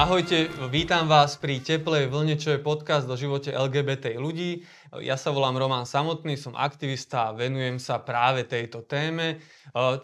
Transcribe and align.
Ahojte, 0.00 0.48
vítam 0.72 1.04
vás 1.04 1.36
pri 1.36 1.60
Teplej 1.60 2.08
vlne, 2.08 2.40
čo 2.40 2.56
je 2.56 2.64
podcast 2.64 3.04
do 3.04 3.20
živote 3.20 3.52
LGBT 3.52 4.16
ľudí. 4.16 4.64
Ja 4.96 5.20
sa 5.20 5.28
volám 5.28 5.60
Roman 5.60 5.84
Samotný, 5.84 6.40
som 6.40 6.56
aktivista 6.56 7.28
a 7.28 7.36
venujem 7.36 7.76
sa 7.76 8.00
práve 8.00 8.48
tejto 8.48 8.80
téme. 8.88 9.44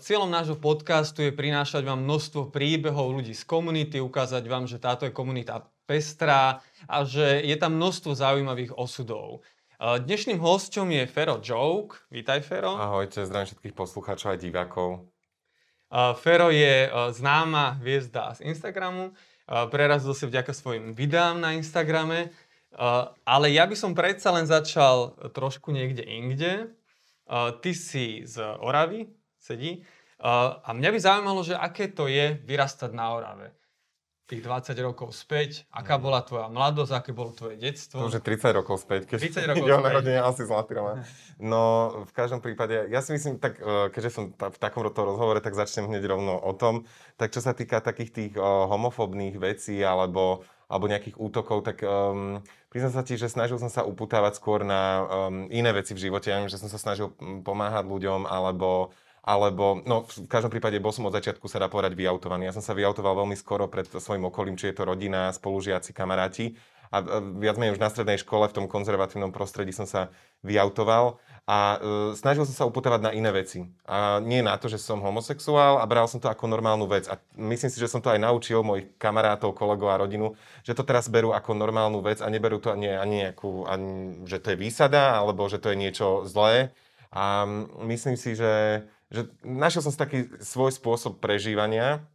Cieľom 0.04 0.28
nášho 0.28 0.60
podcastu 0.60 1.24
je 1.24 1.32
prinášať 1.32 1.80
vám 1.88 2.04
množstvo 2.04 2.52
príbehov 2.52 3.08
ľudí 3.08 3.32
z 3.32 3.40
komunity, 3.48 3.96
ukázať 3.96 4.44
vám, 4.44 4.68
že 4.68 4.76
táto 4.76 5.08
je 5.08 5.16
komunita 5.16 5.64
pestrá 5.88 6.60
a 6.84 7.00
že 7.08 7.40
je 7.48 7.56
tam 7.56 7.80
množstvo 7.80 8.12
zaujímavých 8.12 8.76
osudov. 8.76 9.48
Dnešným 9.80 10.36
hosťom 10.36 10.92
je 10.92 11.02
Fero 11.08 11.40
Joke. 11.40 12.04
Vítaj, 12.12 12.44
Fero. 12.44 12.76
Ahojte, 12.76 13.24
zdravím 13.24 13.48
všetkých 13.48 13.72
poslucháčov 13.72 14.28
a 14.28 14.36
divákov. 14.36 15.08
Fero 16.20 16.52
je 16.52 16.92
známa 17.16 17.80
hviezda 17.80 18.36
z 18.36 18.44
Instagramu 18.52 19.16
prerazil 19.46 20.12
si 20.12 20.26
vďaka 20.26 20.52
svojim 20.52 20.92
videám 20.92 21.38
na 21.38 21.54
Instagrame, 21.54 22.34
ale 23.22 23.46
ja 23.54 23.64
by 23.64 23.74
som 23.78 23.94
predsa 23.94 24.34
len 24.34 24.44
začal 24.46 25.14
trošku 25.32 25.70
niekde 25.70 26.02
inde. 26.02 26.74
Ty 27.62 27.70
si 27.74 28.22
z 28.26 28.38
Oravy, 28.62 29.10
sedí, 29.38 29.82
a 30.22 30.70
mňa 30.70 30.90
by 30.92 30.98
zaujímalo, 30.98 31.40
že 31.42 31.58
aké 31.58 31.90
to 31.90 32.06
je 32.06 32.38
vyrastať 32.46 32.90
na 32.94 33.12
Orave 33.12 33.52
tých 34.26 34.42
20 34.42 34.74
rokov 34.82 35.14
späť, 35.14 35.70
aká 35.70 35.96
mm. 35.96 36.02
bola 36.02 36.20
tvoja 36.26 36.46
mladosť, 36.50 36.92
aké 36.98 37.10
bolo 37.14 37.30
tvoje 37.30 37.62
detstvo? 37.62 38.02
To 38.02 38.10
už 38.10 38.18
je 38.18 38.24
30 38.26 38.58
rokov 38.58 38.82
späť, 38.82 39.06
keď 39.06 39.18
30 39.22 39.50
rokov 39.54 39.66
späť. 39.70 39.86
narodenie 39.86 40.18
asi 40.18 40.42
zlatý 40.42 40.72
roman. 40.74 41.06
No, 41.38 41.62
v 42.02 42.12
každom 42.12 42.42
prípade, 42.42 42.90
ja 42.90 42.98
si 43.06 43.14
myslím, 43.14 43.38
tak, 43.38 43.62
e, 43.62 43.86
keďže 43.94 44.10
som 44.10 44.24
v 44.34 44.58
takomto 44.58 44.98
rozhovore, 44.98 45.38
tak 45.38 45.54
začnem 45.54 45.86
hneď 45.86 46.10
rovno 46.10 46.34
o 46.42 46.52
tom. 46.58 46.90
Tak 47.14 47.30
čo 47.30 47.38
sa 47.38 47.54
týka 47.54 47.78
takých 47.80 48.10
tých 48.12 48.32
uh, 48.36 48.68
homofóbnych 48.68 49.40
vecí 49.40 49.80
alebo, 49.80 50.44
alebo 50.68 50.84
nejakých 50.84 51.16
útokov, 51.16 51.64
tak 51.64 51.80
um, 51.80 52.44
priznám 52.68 52.92
sa 52.92 53.02
ti, 53.06 53.16
že 53.16 53.32
snažil 53.32 53.56
som 53.56 53.72
sa 53.72 53.88
uputávať 53.88 54.36
skôr 54.36 54.66
na 54.66 55.06
um, 55.06 55.48
iné 55.48 55.72
veci 55.72 55.96
v 55.96 56.02
živote. 56.10 56.28
Ja 56.28 56.44
viem, 56.44 56.52
že 56.52 56.60
som 56.60 56.68
sa 56.68 56.76
snažil 56.76 57.14
pomáhať 57.40 57.88
ľuďom 57.88 58.28
alebo 58.28 58.92
alebo, 59.26 59.82
no 59.82 60.06
v 60.06 60.30
každom 60.30 60.54
prípade 60.54 60.78
bol 60.78 60.94
som 60.94 61.10
od 61.10 61.16
začiatku, 61.18 61.50
sa 61.50 61.58
dá 61.58 61.66
povedať, 61.66 61.98
vyautovaný. 61.98 62.46
Ja 62.46 62.54
som 62.54 62.62
sa 62.62 62.78
vyautoval 62.78 63.26
veľmi 63.26 63.34
skoro 63.34 63.66
pred 63.66 63.90
svojim 63.90 64.22
okolím, 64.22 64.54
či 64.54 64.70
je 64.70 64.78
to 64.78 64.86
rodina, 64.86 65.34
spolužiaci, 65.34 65.90
kamaráti. 65.90 66.54
A 66.94 67.02
viac 67.42 67.58
menej 67.58 67.74
už 67.74 67.82
na 67.82 67.90
strednej 67.90 68.22
škole, 68.22 68.46
v 68.46 68.62
tom 68.62 68.66
konzervatívnom 68.70 69.34
prostredí 69.34 69.74
som 69.74 69.90
sa 69.90 70.14
vyautoval 70.46 71.18
a 71.42 71.78
e, 71.78 72.14
snažil 72.14 72.46
som 72.46 72.54
sa 72.54 72.68
uputávať 72.70 73.02
na 73.02 73.10
iné 73.10 73.30
veci. 73.34 73.66
A 73.90 74.22
nie 74.22 74.38
na 74.42 74.54
to, 74.54 74.70
že 74.70 74.78
som 74.78 75.02
homosexuál 75.02 75.82
a 75.82 75.84
bral 75.90 76.06
som 76.06 76.22
to 76.22 76.30
ako 76.30 76.46
normálnu 76.46 76.86
vec. 76.86 77.10
A 77.10 77.18
myslím 77.34 77.70
si, 77.74 77.82
že 77.82 77.90
som 77.90 77.98
to 77.98 78.14
aj 78.14 78.22
naučil 78.22 78.62
mojich 78.62 78.94
kamarátov, 79.02 79.58
kolegov 79.58 79.90
a 79.90 79.98
rodinu, 79.98 80.38
že 80.62 80.78
to 80.78 80.86
teraz 80.86 81.10
berú 81.10 81.34
ako 81.34 81.58
normálnu 81.58 81.98
vec 82.02 82.22
a 82.22 82.30
neberú 82.30 82.62
to 82.62 82.70
ani, 82.70 82.94
ani, 82.94 83.26
nejakú, 83.26 83.66
ani 83.66 84.22
že 84.26 84.38
to 84.38 84.54
je 84.54 84.58
výsada 84.58 85.18
alebo 85.18 85.50
že 85.50 85.58
to 85.58 85.74
je 85.74 85.78
niečo 85.78 86.22
zlé. 86.22 86.70
A 87.14 87.46
myslím 87.82 88.18
si, 88.18 88.34
že 88.34 88.82
že 89.12 89.30
našiel 89.42 89.82
som 89.84 89.92
si 89.92 89.98
taký 89.98 90.30
svoj 90.42 90.74
spôsob 90.74 91.22
prežívania, 91.22 92.06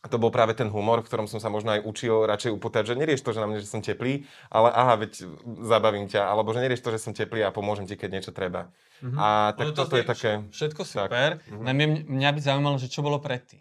a 0.00 0.08
to 0.08 0.16
bol 0.16 0.32
práve 0.32 0.56
ten 0.56 0.72
humor, 0.72 1.04
v 1.04 1.12
ktorom 1.12 1.28
som 1.28 1.44
sa 1.44 1.52
možno 1.52 1.76
aj 1.76 1.84
učil 1.84 2.24
radšej 2.24 2.56
upotať, 2.56 2.82
že 2.88 2.94
nerieš 2.96 3.20
to, 3.20 3.36
že 3.36 3.42
na 3.44 3.52
mňa, 3.52 3.60
že 3.60 3.68
som 3.68 3.84
teplý, 3.84 4.24
ale 4.48 4.72
aha, 4.72 4.96
veď 4.96 5.28
zabavím 5.60 6.08
ťa, 6.08 6.24
alebo 6.24 6.56
že 6.56 6.64
nerieš 6.64 6.80
to, 6.80 6.88
že 6.96 7.04
som 7.04 7.12
teplý 7.12 7.44
a 7.44 7.52
pomôžem 7.52 7.84
ti, 7.84 8.00
keď 8.00 8.16
niečo 8.16 8.32
treba. 8.32 8.72
Mm-hmm. 9.04 9.20
A 9.20 9.52
tak 9.52 9.76
to 9.76 9.84
toto 9.84 10.00
je 10.00 10.04
také... 10.08 10.30
Všetko 10.56 10.82
super. 10.88 11.36
Tak. 11.36 11.52
Mm-hmm. 11.52 11.68
Mňa, 11.68 11.86
mňa 12.08 12.30
by 12.32 12.40
zaujímalo, 12.40 12.76
že 12.80 12.88
čo 12.88 13.04
bolo 13.04 13.20
predtým. 13.20 13.60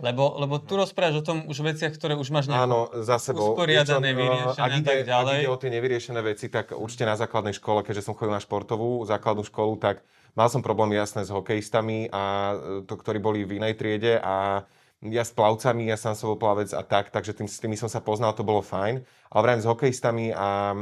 Lebo, 0.00 0.36
lebo 0.40 0.60
tu 0.60 0.80
rozprávaš 0.80 1.20
o 1.20 1.24
tom 1.24 1.44
už 1.44 1.60
veciach, 1.60 1.92
ktoré 1.92 2.16
už 2.16 2.32
máš 2.32 2.48
Áno, 2.48 2.88
za 3.04 3.20
sebou. 3.20 3.52
usporiadané, 3.52 4.16
vyriešené 4.16 4.80
a 4.80 4.80
tak 4.80 5.04
ďalej. 5.04 5.36
Ak 5.36 5.44
ide 5.44 5.52
o 5.52 5.60
tie 5.60 5.70
nevyriešené 5.76 6.20
veci, 6.24 6.48
tak 6.48 6.72
určite 6.72 7.04
na 7.04 7.20
základnej 7.20 7.52
škole, 7.52 7.84
keďže 7.84 8.08
som 8.08 8.16
chodil 8.16 8.32
na 8.32 8.40
športovú 8.40 9.04
základnú 9.04 9.44
školu, 9.44 9.76
tak 9.76 10.00
Mal 10.34 10.48
som 10.50 10.62
problém 10.62 10.94
jasné 10.94 11.26
s 11.26 11.34
hokejistami, 11.34 12.10
a 12.10 12.54
e, 12.54 12.54
to, 12.86 12.94
ktorí 12.94 13.18
boli 13.18 13.42
v 13.42 13.58
inej 13.58 13.74
triede 13.78 14.18
a 14.22 14.66
ja 15.00 15.24
s 15.24 15.32
plavcami, 15.32 15.88
ja 15.88 15.96
sám 15.96 16.12
som 16.12 16.36
plavec 16.36 16.76
a 16.76 16.84
tak, 16.84 17.08
takže 17.08 17.32
tým, 17.32 17.48
s 17.48 17.56
tými 17.56 17.72
som 17.72 17.88
sa 17.88 18.04
poznal, 18.04 18.36
to 18.36 18.44
bolo 18.44 18.60
fajn. 18.60 19.00
Ale 19.32 19.40
vrajím 19.40 19.64
s 19.64 19.70
hokejistami 19.70 20.26
a 20.36 20.76
e, 20.76 20.78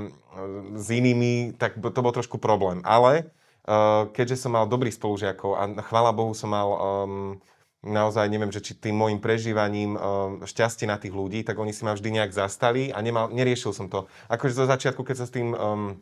s 0.75 0.87
inými, 0.91 1.55
tak 1.55 1.79
to 1.79 2.01
bol 2.03 2.11
trošku 2.11 2.43
problém. 2.43 2.83
Ale 2.83 3.31
uh, 3.69 4.09
keďže 4.11 4.49
som 4.49 4.57
mal 4.57 4.65
dobrých 4.67 4.97
spolužiakov 4.97 5.53
a 5.55 5.63
chvála 5.85 6.11
Bohu 6.17 6.33
som 6.33 6.51
mal 6.51 6.69
um, 6.73 7.37
naozaj, 7.85 8.27
neviem, 8.27 8.51
že 8.51 8.65
či 8.65 8.73
tým 8.75 8.97
môjim 8.97 9.21
prežívaním 9.23 9.95
um, 9.95 10.01
šťastie 10.43 10.89
na 10.89 10.99
tých 10.99 11.15
ľudí, 11.15 11.45
tak 11.45 11.61
oni 11.61 11.71
si 11.71 11.85
ma 11.87 11.95
vždy 11.95 12.19
nejak 12.19 12.33
zastali 12.35 12.91
a 12.91 12.99
nemal, 13.05 13.31
neriešil 13.31 13.71
som 13.77 13.87
to. 13.87 14.11
Akože 14.27 14.57
zo 14.57 14.67
začiatku, 14.67 15.05
keď 15.05 15.17
sa 15.23 15.27
s 15.29 15.35
tým 15.35 15.55
um, 15.55 16.01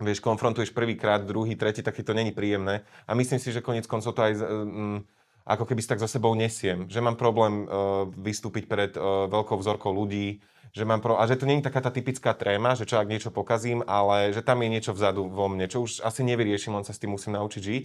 vieš, 0.00 0.20
konfrontuješ 0.20 0.76
prvýkrát, 0.76 1.24
druhý, 1.24 1.56
tretí, 1.56 1.80
tak 1.80 1.96
to 1.96 2.12
není 2.12 2.32
príjemné. 2.32 2.84
A 3.08 3.16
myslím 3.16 3.40
si, 3.40 3.52
že 3.52 3.64
konec 3.64 3.88
koncov 3.88 4.12
to 4.12 4.20
aj 4.20 4.32
um, 4.44 5.00
ako 5.46 5.64
keby 5.64 5.80
si 5.80 5.88
tak 5.88 6.02
za 6.02 6.10
sebou 6.10 6.34
nesiem. 6.34 6.90
Že 6.90 7.00
mám 7.00 7.16
problém 7.16 7.64
uh, 7.64 8.10
vystúpiť 8.12 8.68
pred 8.68 8.92
uh, 8.98 9.30
veľkou 9.30 9.56
vzorkou 9.56 9.94
ľudí, 9.94 10.42
že 10.76 10.84
mám 10.84 11.00
pro... 11.00 11.16
a 11.16 11.24
že 11.24 11.40
to 11.40 11.48
je 11.48 11.64
taká 11.64 11.80
tá 11.80 11.88
typická 11.88 12.36
tréma, 12.36 12.76
že 12.76 12.84
čo 12.84 13.00
ak 13.00 13.08
niečo 13.08 13.32
pokazím, 13.32 13.80
ale 13.88 14.36
že 14.36 14.44
tam 14.44 14.60
je 14.60 14.68
niečo 14.68 14.92
vzadu 14.92 15.24
vo 15.24 15.48
mne, 15.48 15.64
čo 15.70 15.80
už 15.80 16.04
asi 16.04 16.20
nevyriešim, 16.26 16.76
len 16.76 16.84
sa 16.84 16.92
s 16.92 17.00
tým 17.00 17.16
musím 17.16 17.40
naučiť 17.40 17.62
žiť. 17.64 17.84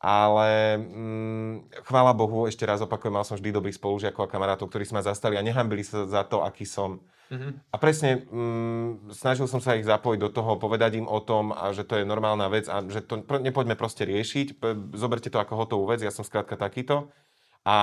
Ale 0.00 0.80
mm, 0.80 1.84
chvála 1.84 2.16
Bohu, 2.16 2.48
ešte 2.48 2.64
raz 2.64 2.80
opakujem, 2.80 3.12
mal 3.12 3.24
som 3.28 3.36
vždy 3.36 3.52
dobrých 3.52 3.76
spolužiakov 3.76 4.24
a 4.24 4.32
kamarátov, 4.32 4.72
ktorí 4.72 4.88
si 4.88 4.96
ma 4.96 5.04
zastali 5.04 5.36
a 5.36 5.44
nehambili 5.44 5.84
sa 5.84 6.08
za 6.08 6.24
to, 6.24 6.40
aký 6.40 6.64
som. 6.64 7.04
Mm-hmm. 7.28 7.52
A 7.68 7.76
presne 7.76 8.24
mm, 8.24 9.12
snažil 9.12 9.44
som 9.44 9.60
sa 9.60 9.76
ich 9.76 9.84
zapojiť 9.84 10.20
do 10.24 10.32
toho, 10.32 10.56
povedať 10.56 10.96
im 10.96 11.04
o 11.04 11.20
tom, 11.20 11.52
a 11.52 11.76
že 11.76 11.84
to 11.84 12.00
je 12.00 12.08
normálna 12.08 12.48
vec 12.48 12.64
a 12.72 12.80
že 12.88 13.04
to 13.04 13.20
nepoďme 13.28 13.76
proste 13.76 14.08
riešiť, 14.08 14.56
zoberte 14.96 15.28
to 15.28 15.36
ako 15.36 15.68
hotovú 15.68 15.84
vec, 15.92 16.00
ja 16.00 16.08
som 16.08 16.24
skrátka 16.24 16.56
takýto 16.56 17.12
a 17.60 17.76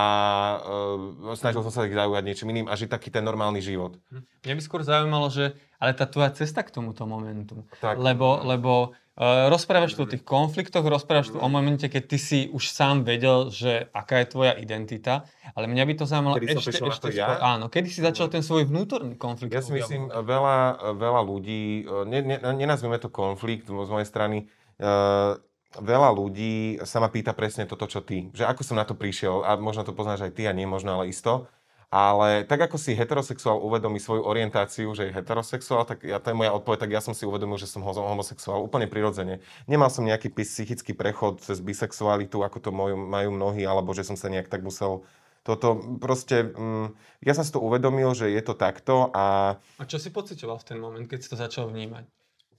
uh, 1.22 1.38
snažil 1.38 1.61
som 1.61 1.69
sa 1.69 1.85
ich 1.85 1.94
zaujať 1.94 2.23
niečím 2.25 2.49
iným 2.49 2.67
a 2.67 2.73
žiť 2.73 2.89
taký 2.89 3.13
ten 3.13 3.22
normálny 3.22 3.61
život. 3.61 4.01
Mhm. 4.09 4.25
Mňa 4.41 4.55
by 4.57 4.63
skôr 4.66 4.81
zaujímalo, 4.81 5.29
že 5.29 5.53
ale 5.78 5.94
tá 5.94 6.09
tvoja 6.09 6.34
cesta 6.34 6.66
k 6.66 6.73
tomuto 6.73 7.05
momentu, 7.05 7.61
tak. 7.78 8.01
lebo, 8.01 8.41
lebo 8.41 8.97
rozprávaš 9.17 9.97
tu 9.97 10.05
o 10.05 10.09
tých 10.09 10.22
konfliktoch, 10.22 10.85
rozprávaš 10.85 11.33
tu 11.33 11.41
o 11.41 11.50
momente, 11.50 11.89
keď 11.89 12.03
ty 12.05 12.17
si 12.22 12.39
už 12.53 12.69
sám 12.69 13.01
vedel, 13.01 13.50
že 13.50 13.89
aká 13.89 14.22
je 14.22 14.28
tvoja 14.29 14.53
identita, 14.53 15.25
ale 15.57 15.66
mňa 15.66 15.83
by 15.89 15.94
to 15.97 16.05
zaujímalo 16.05 16.38
kedy 16.38 16.53
ešte, 16.53 16.85
ešte 16.85 17.09
skôr. 17.09 17.17
Ja? 17.17 17.57
Áno, 17.57 17.66
kedy 17.66 17.89
si 17.89 18.05
začal 18.05 18.29
ten 18.29 18.45
svoj 18.45 18.69
vnútorný 18.69 19.17
konflikt? 19.17 19.50
Ja 19.50 19.66
si 19.66 19.73
myslím, 19.73 20.13
veľa, 20.13 20.94
veľa 20.94 21.22
ľudí, 21.25 21.89
ne, 22.05 22.19
ne, 22.22 22.38
nenazvime 22.38 23.01
to 23.01 23.09
konflikt 23.09 23.66
z 23.66 23.89
mojej 23.89 24.05
strany, 24.05 24.45
uh, 24.78 25.34
veľa 25.81 26.09
ľudí 26.13 26.78
sa 26.85 27.01
ma 27.01 27.09
pýta 27.09 27.34
presne 27.34 27.66
toto, 27.66 27.89
čo 27.89 28.05
ty. 28.05 28.29
Že 28.38 28.53
ako 28.53 28.61
som 28.61 28.78
na 28.78 28.85
to 28.85 28.94
prišiel, 28.94 29.41
a 29.41 29.57
možno 29.57 29.81
to 29.81 29.97
poznáš 29.97 30.29
aj 30.29 30.34
ty, 30.38 30.45
a 30.45 30.53
nie 30.53 30.69
možno, 30.69 30.94
ale 30.94 31.09
isto. 31.09 31.49
Ale 31.88 32.44
tak 32.44 32.68
ako 32.68 32.75
si 32.75 32.92
heterosexuál 32.92 33.64
uvedomí 33.64 33.96
svoju 33.96 34.28
orientáciu, 34.28 34.92
že 34.92 35.08
je 35.08 35.16
heterosexuál, 35.16 35.88
tak 35.88 36.03
ja, 36.03 36.20
to 36.20 36.36
je 36.36 36.40
moja 36.40 36.52
odpoveď, 36.52 36.84
tak 36.84 36.92
ja 36.92 37.00
som 37.00 37.16
si 37.16 37.24
uvedomil, 37.24 37.56
že 37.56 37.72
som 37.72 37.80
homosexuál 37.80 38.59
úplne 38.59 38.92
prirodzene. 38.92 39.40
Nemal 39.72 39.88
som 39.88 40.03
nejaký 40.03 40.36
psychický 40.36 40.92
prechod 40.92 41.40
cez 41.40 41.64
bisexualitu, 41.64 42.44
ako 42.44 42.58
to 42.59 42.70
majú, 42.76 43.31
mnohí, 43.31 43.64
alebo 43.64 43.96
že 43.96 44.03
som 44.03 44.20
sa 44.20 44.28
nejak 44.28 44.52
tak 44.52 44.68
musel 44.68 45.08
toto 45.47 45.80
proste, 46.03 46.52
mm, 46.52 46.92
ja 47.24 47.31
som 47.31 47.47
si 47.47 47.56
to 47.56 47.64
uvedomil, 47.64 48.12
že 48.12 48.28
je 48.36 48.44
to 48.44 48.52
takto 48.52 49.08
a... 49.16 49.56
A 49.80 49.84
čo 49.88 49.96
si 49.96 50.12
pocitoval 50.12 50.59
v 50.59 50.67
ten 50.67 50.76
moment, 50.76 51.08
keď 51.08 51.20
si 51.23 51.32
to 51.32 51.40
začal 51.40 51.72
vnímať? 51.72 52.03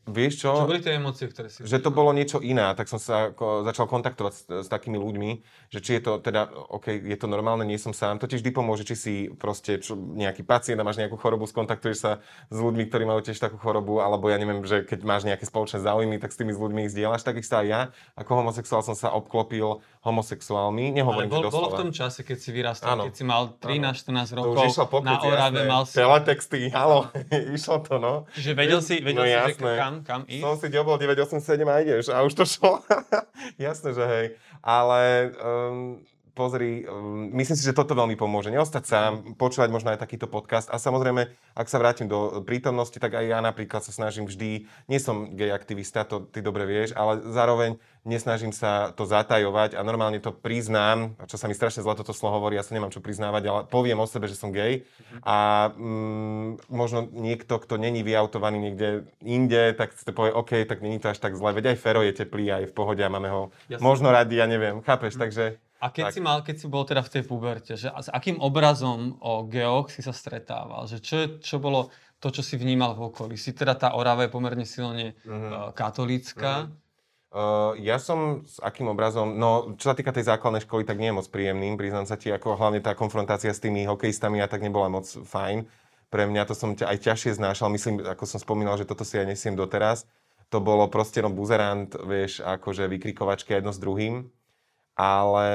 Vieš 0.08 0.34
čo? 0.42 0.50
Čo 0.50 0.68
boli 0.68 0.80
tie 0.80 0.96
emócie, 0.96 1.28
ktoré 1.28 1.52
si... 1.52 1.62
Že 1.62 1.78
to 1.84 1.90
bolo 1.92 2.10
niečo 2.16 2.40
iné, 2.40 2.72
tak 2.72 2.88
som 2.88 2.96
sa 2.96 3.30
ako, 3.30 3.62
začal 3.68 3.84
kontaktovať 3.84 4.32
s, 4.32 4.42
s 4.64 4.68
takými 4.72 4.96
ľuďmi, 4.96 5.30
že 5.68 5.78
či 5.84 6.00
je 6.00 6.02
to 6.02 6.12
teda, 6.18 6.48
OK, 6.48 6.88
je 6.90 7.16
to 7.20 7.28
normálne, 7.28 7.68
nie 7.68 7.76
som 7.76 7.92
sám. 7.92 8.16
To 8.18 8.26
tiež 8.26 8.40
vždy 8.40 8.52
pomôže, 8.56 8.88
či 8.88 8.96
si 8.96 9.14
proste 9.28 9.78
čo, 9.78 9.94
nejaký 9.94 10.42
pacient 10.42 10.80
a 10.80 10.86
máš 10.86 10.98
nejakú 10.98 11.20
chorobu, 11.20 11.44
skontaktuješ 11.44 11.98
sa 12.00 12.12
s 12.48 12.58
ľuďmi, 12.58 12.88
ktorí 12.88 13.04
majú 13.04 13.20
tiež 13.20 13.36
takú 13.36 13.60
chorobu, 13.60 14.00
alebo 14.00 14.32
ja 14.32 14.40
neviem, 14.40 14.64
že 14.64 14.82
keď 14.82 15.04
máš 15.04 15.22
nejaké 15.28 15.44
spoločné 15.44 15.84
záujmy, 15.84 16.16
tak 16.16 16.32
s 16.32 16.40
tými 16.40 16.56
ľuďmi 16.56 16.88
ich 16.88 16.92
zdieľaš. 16.96 17.28
Takisto 17.28 17.60
aj 17.60 17.66
ja, 17.68 17.80
ako 18.16 18.42
homosexuál 18.42 18.80
som 18.80 18.96
sa 18.96 19.12
obklopil 19.12 19.84
homosexuálmi. 20.02 20.94
Nehovorím, 20.94 21.30
Ale 21.30 21.48
bol, 21.48 21.50
bolo 21.50 21.68
v 21.74 21.80
tom 21.86 21.90
čase, 21.90 22.22
keď 22.22 22.38
si 22.38 22.50
vyrastal, 22.54 22.96
keď 23.10 23.14
si 23.14 23.24
mal 23.26 23.58
13-14 23.58 24.38
rokov, 24.38 24.64
to 24.70 24.98
na 25.02 25.18
Orave 25.22 25.62
mal 25.66 25.82
si... 25.84 25.98
Teletexty, 25.98 26.70
halo, 26.70 27.10
išlo 27.56 27.82
to, 27.82 27.98
no. 27.98 28.14
Čiže 28.32 28.50
vedel 28.54 28.80
si, 28.80 29.02
vedel 29.02 29.26
no, 29.26 29.28
si 29.28 29.54
že 29.54 29.76
kam, 29.78 29.94
kam 30.06 30.22
ísť? 30.24 30.42
Som 30.44 30.54
si 30.58 30.66
ďobol 30.70 30.94
987 31.02 31.66
a 31.66 31.74
ideš 31.82 32.04
a 32.14 32.22
už 32.22 32.32
to 32.38 32.44
šlo. 32.46 32.82
jasné, 33.60 33.90
že 33.94 34.04
hej. 34.06 34.26
Ale 34.62 35.30
um, 35.38 36.02
pozri, 36.38 36.86
um, 36.86 37.34
myslím 37.34 37.58
si, 37.58 37.66
že 37.66 37.74
toto 37.74 37.98
veľmi 37.98 38.14
pomôže. 38.14 38.54
Neostať 38.54 38.84
sám, 38.86 39.12
počúvať 39.34 39.74
možno 39.74 39.90
aj 39.90 39.98
takýto 39.98 40.30
podcast. 40.30 40.70
A 40.70 40.78
samozrejme, 40.78 41.34
ak 41.58 41.66
sa 41.66 41.82
vrátim 41.82 42.06
do 42.06 42.46
prítomnosti, 42.46 42.94
tak 42.94 43.18
aj 43.18 43.26
ja 43.26 43.42
napríklad 43.42 43.82
sa 43.82 43.90
snažím 43.90 44.30
vždy, 44.30 44.70
nie 44.86 44.98
som 45.02 45.34
gay 45.34 45.50
aktivista, 45.50 46.06
to 46.06 46.22
ty 46.30 46.38
dobre 46.38 46.62
vieš, 46.62 46.94
ale 46.94 47.18
zároveň 47.34 47.82
nesnažím 48.08 48.56
sa 48.56 48.96
to 48.96 49.04
zatajovať 49.04 49.76
a 49.76 49.84
normálne 49.84 50.16
to 50.22 50.32
priznám, 50.32 51.18
čo 51.28 51.36
sa 51.36 51.44
mi 51.44 51.52
strašne 51.52 51.84
zle 51.84 51.92
toto 51.92 52.16
slovo 52.16 52.40
hovorí, 52.40 52.56
ja 52.56 52.64
sa 52.64 52.72
nemám 52.72 52.88
čo 52.88 53.04
priznávať, 53.04 53.42
ale 53.44 53.60
poviem 53.68 54.00
o 54.00 54.08
sebe, 54.08 54.30
že 54.30 54.38
som 54.40 54.48
gay 54.48 54.82
mm-hmm. 54.82 55.20
a 55.28 55.36
mm, 55.76 56.72
možno 56.72 57.04
niekto, 57.12 57.60
kto 57.60 57.76
není 57.76 58.00
vyautovaný 58.00 58.70
niekde 58.70 58.88
inde, 59.20 59.76
tak 59.76 59.92
si 59.92 60.08
to 60.08 60.16
povie, 60.16 60.32
OK, 60.32 60.64
tak 60.64 60.80
není 60.80 60.96
to 60.96 61.12
až 61.12 61.20
tak 61.20 61.36
zle, 61.36 61.52
veď 61.52 61.76
aj 61.76 61.80
Fero 61.84 62.00
je 62.00 62.16
teplý, 62.16 62.48
aj 62.48 62.64
v 62.70 62.76
pohode 62.76 63.02
a 63.04 63.12
máme 63.12 63.28
ho 63.28 63.52
Jasne. 63.68 63.84
možno 63.84 64.08
radi, 64.08 64.40
ja 64.40 64.48
neviem, 64.48 64.80
chápeš, 64.80 65.20
mm-hmm. 65.20 65.24
takže... 65.28 65.44
A 65.78 65.94
keď 65.94 66.10
tak. 66.10 66.14
si 66.14 66.20
mal, 66.20 66.38
keď 66.42 66.56
si 66.58 66.66
bol 66.66 66.82
teda 66.82 67.06
v 67.06 67.12
tej 67.14 67.22
puberte, 67.22 67.78
že 67.78 67.86
s 67.86 68.10
akým 68.10 68.42
obrazom 68.42 69.14
o 69.22 69.46
geoch 69.46 69.94
si 69.94 70.02
sa 70.02 70.10
stretával? 70.10 70.90
Že 70.90 70.98
čo, 70.98 71.16
čo 71.38 71.56
bolo 71.62 71.94
to, 72.18 72.34
čo 72.34 72.42
si 72.42 72.58
vnímal 72.58 72.98
v 72.98 73.14
okolí? 73.14 73.38
Si 73.38 73.54
teda 73.54 73.78
tá 73.78 73.94
Orava 73.94 74.26
je 74.26 74.34
pomerne 74.34 74.66
silne 74.66 75.14
mm-hmm. 75.22 75.78
katolícka. 75.78 76.66
Mm-hmm. 76.66 76.86
Uh, 77.28 77.76
ja 77.78 78.00
som 78.00 78.40
s 78.48 78.56
akým 78.58 78.88
obrazom, 78.88 79.36
no 79.36 79.76
čo 79.76 79.92
sa 79.92 79.94
týka 79.94 80.16
tej 80.16 80.32
základnej 80.32 80.64
školy, 80.64 80.88
tak 80.88 80.96
nie 80.96 81.12
je 81.12 81.18
moc 81.20 81.28
príjemným, 81.28 81.76
priznám 81.76 82.08
sa 82.08 82.16
ti, 82.16 82.32
ako 82.32 82.56
hlavne 82.56 82.80
tá 82.80 82.96
konfrontácia 82.96 83.52
s 83.52 83.60
tými 83.60 83.84
hokejistami 83.84 84.40
a 84.40 84.48
tak 84.48 84.64
nebola 84.64 84.88
moc 84.88 85.04
fajn. 85.04 85.68
Pre 86.08 86.24
mňa 86.24 86.48
to 86.48 86.56
som 86.56 86.72
ťa 86.72 86.88
aj 86.88 86.98
ťažšie 87.04 87.36
znášal, 87.36 87.68
myslím, 87.68 88.00
ako 88.00 88.24
som 88.24 88.40
spomínal, 88.40 88.80
že 88.80 88.88
toto 88.88 89.04
si 89.04 89.20
aj 89.20 89.28
nesiem 89.28 89.52
doteraz. 89.52 90.08
To 90.48 90.64
bolo 90.64 90.88
proste 90.88 91.20
no 91.20 91.28
buzerant, 91.28 91.92
vieš, 92.08 92.40
akože 92.40 92.88
vykrikovačky 92.88 93.52
jedno 93.52 93.76
s 93.76 93.78
druhým. 93.78 94.32
Ale 94.98 95.46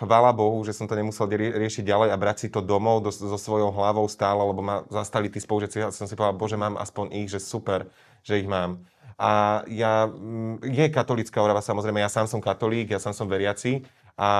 chvála 0.00 0.32
Bohu, 0.32 0.64
že 0.64 0.72
som 0.72 0.88
to 0.88 0.96
nemusel 0.96 1.28
riešiť 1.28 1.84
ďalej 1.84 2.08
a 2.10 2.16
brať 2.16 2.36
si 2.46 2.48
to 2.48 2.64
domov 2.64 3.04
do, 3.04 3.12
so 3.12 3.36
svojou 3.36 3.70
hlavou 3.70 4.08
stále, 4.08 4.40
lebo 4.40 4.64
ma 4.64 4.82
zastali 4.88 5.28
tí 5.28 5.38
spolužiaci 5.38 5.84
a 5.84 5.94
som 5.94 6.08
si 6.08 6.16
povedal, 6.16 6.34
bože, 6.34 6.56
mám 6.56 6.80
aspoň 6.80 7.12
ich, 7.22 7.28
že 7.28 7.38
super, 7.38 7.86
že 8.24 8.40
ich 8.40 8.48
mám. 8.48 8.82
A 9.20 9.62
ja, 9.70 10.08
mm, 10.08 10.64
je 10.66 10.86
katolická 10.90 11.38
Orava 11.38 11.62
samozrejme, 11.62 12.02
ja 12.02 12.10
sám 12.10 12.26
som 12.26 12.42
katolík, 12.42 12.90
ja 12.90 12.98
sám 12.98 13.14
som 13.14 13.30
veriaci 13.30 13.86
a 14.18 14.30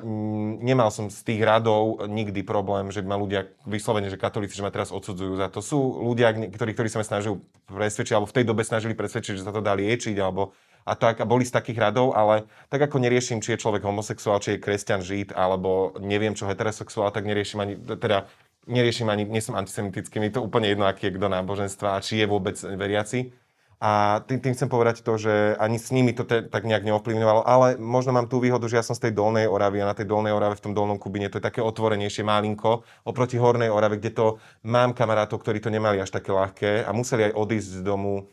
mm, 0.00 0.64
nemal 0.64 0.88
som 0.88 1.12
z 1.12 1.20
tých 1.22 1.42
radov 1.44 2.02
nikdy 2.08 2.40
problém, 2.40 2.88
že 2.88 3.04
ma 3.04 3.20
ľudia 3.20 3.52
vyslovene, 3.68 4.08
že 4.08 4.16
katolíci, 4.16 4.56
že 4.56 4.64
ma 4.64 4.72
teraz 4.72 4.94
odsudzujú 4.94 5.36
za 5.36 5.52
to. 5.52 5.60
Sú 5.60 5.78
ľudia, 6.02 6.32
ktorí, 6.32 6.72
ktorí 6.72 6.88
sa 6.88 7.02
ma 7.02 7.06
snažili 7.06 7.36
presvedčiť, 7.68 8.14
alebo 8.16 8.30
v 8.30 8.36
tej 8.40 8.44
dobe 8.46 8.62
snažili 8.64 8.94
presvedčiť, 8.96 9.38
že 9.38 9.44
sa 9.44 9.52
to 9.52 9.60
dá 9.60 9.76
liečiť, 9.76 10.16
alebo 10.16 10.56
a 10.86 10.92
tak, 10.96 11.20
a 11.20 11.28
boli 11.28 11.44
z 11.44 11.54
takých 11.54 11.90
radov, 11.90 12.16
ale 12.16 12.48
tak 12.72 12.80
ako 12.84 12.98
neriešim, 12.98 13.44
či 13.44 13.54
je 13.54 13.62
človek 13.62 13.84
homosexuál, 13.84 14.40
či 14.40 14.56
je 14.56 14.62
kresťan, 14.62 15.00
žid, 15.04 15.32
alebo 15.36 15.94
neviem 16.00 16.32
čo 16.32 16.48
heterosexuál, 16.48 17.12
tak 17.12 17.28
neriešim 17.28 17.60
ani, 17.60 17.74
teda 17.76 18.26
neriešim 18.66 19.08
ani, 19.08 19.24
nie 19.24 19.42
som 19.42 19.56
antisemitický, 19.56 20.20
mi 20.20 20.30
to 20.32 20.44
úplne 20.44 20.68
jedno, 20.68 20.84
aký 20.86 21.08
je 21.08 21.16
kto 21.16 21.26
náboženstva 21.28 21.96
a 21.96 22.02
či 22.04 22.20
je 22.20 22.26
vôbec 22.28 22.56
veriaci. 22.56 23.32
A 23.80 24.20
tým, 24.28 24.44
tým 24.44 24.52
chcem 24.52 24.68
povedať 24.68 25.00
to, 25.00 25.16
že 25.16 25.56
ani 25.56 25.80
s 25.80 25.88
nimi 25.88 26.12
to 26.12 26.28
te, 26.28 26.44
tak 26.44 26.68
nejak 26.68 26.84
neovplyvňovalo, 26.84 27.48
ale 27.48 27.80
možno 27.80 28.12
mám 28.12 28.28
tú 28.28 28.36
výhodu, 28.36 28.68
že 28.68 28.76
ja 28.76 28.84
som 28.84 28.92
z 28.92 29.08
tej 29.08 29.16
dolnej 29.16 29.48
Oravy 29.48 29.80
a 29.80 29.88
na 29.88 29.96
tej 29.96 30.04
dolnej 30.04 30.36
Orave 30.36 30.60
v 30.60 30.68
tom 30.68 30.76
dolnom 30.76 31.00
Kubine 31.00 31.32
to 31.32 31.40
je 31.40 31.48
také 31.48 31.64
otvorenejšie 31.64 32.20
malinko 32.20 32.84
oproti 33.08 33.40
hornej 33.40 33.72
Orave, 33.72 33.96
kde 33.96 34.12
to 34.12 34.26
mám 34.68 34.92
kamarátov, 34.92 35.40
ktorí 35.40 35.64
to 35.64 35.72
nemali 35.72 35.96
až 35.96 36.12
také 36.12 36.28
ľahké 36.28 36.84
a 36.84 36.92
museli 36.92 37.32
aj 37.32 37.40
odísť 37.40 37.80
z 37.80 37.82
domu 37.88 38.28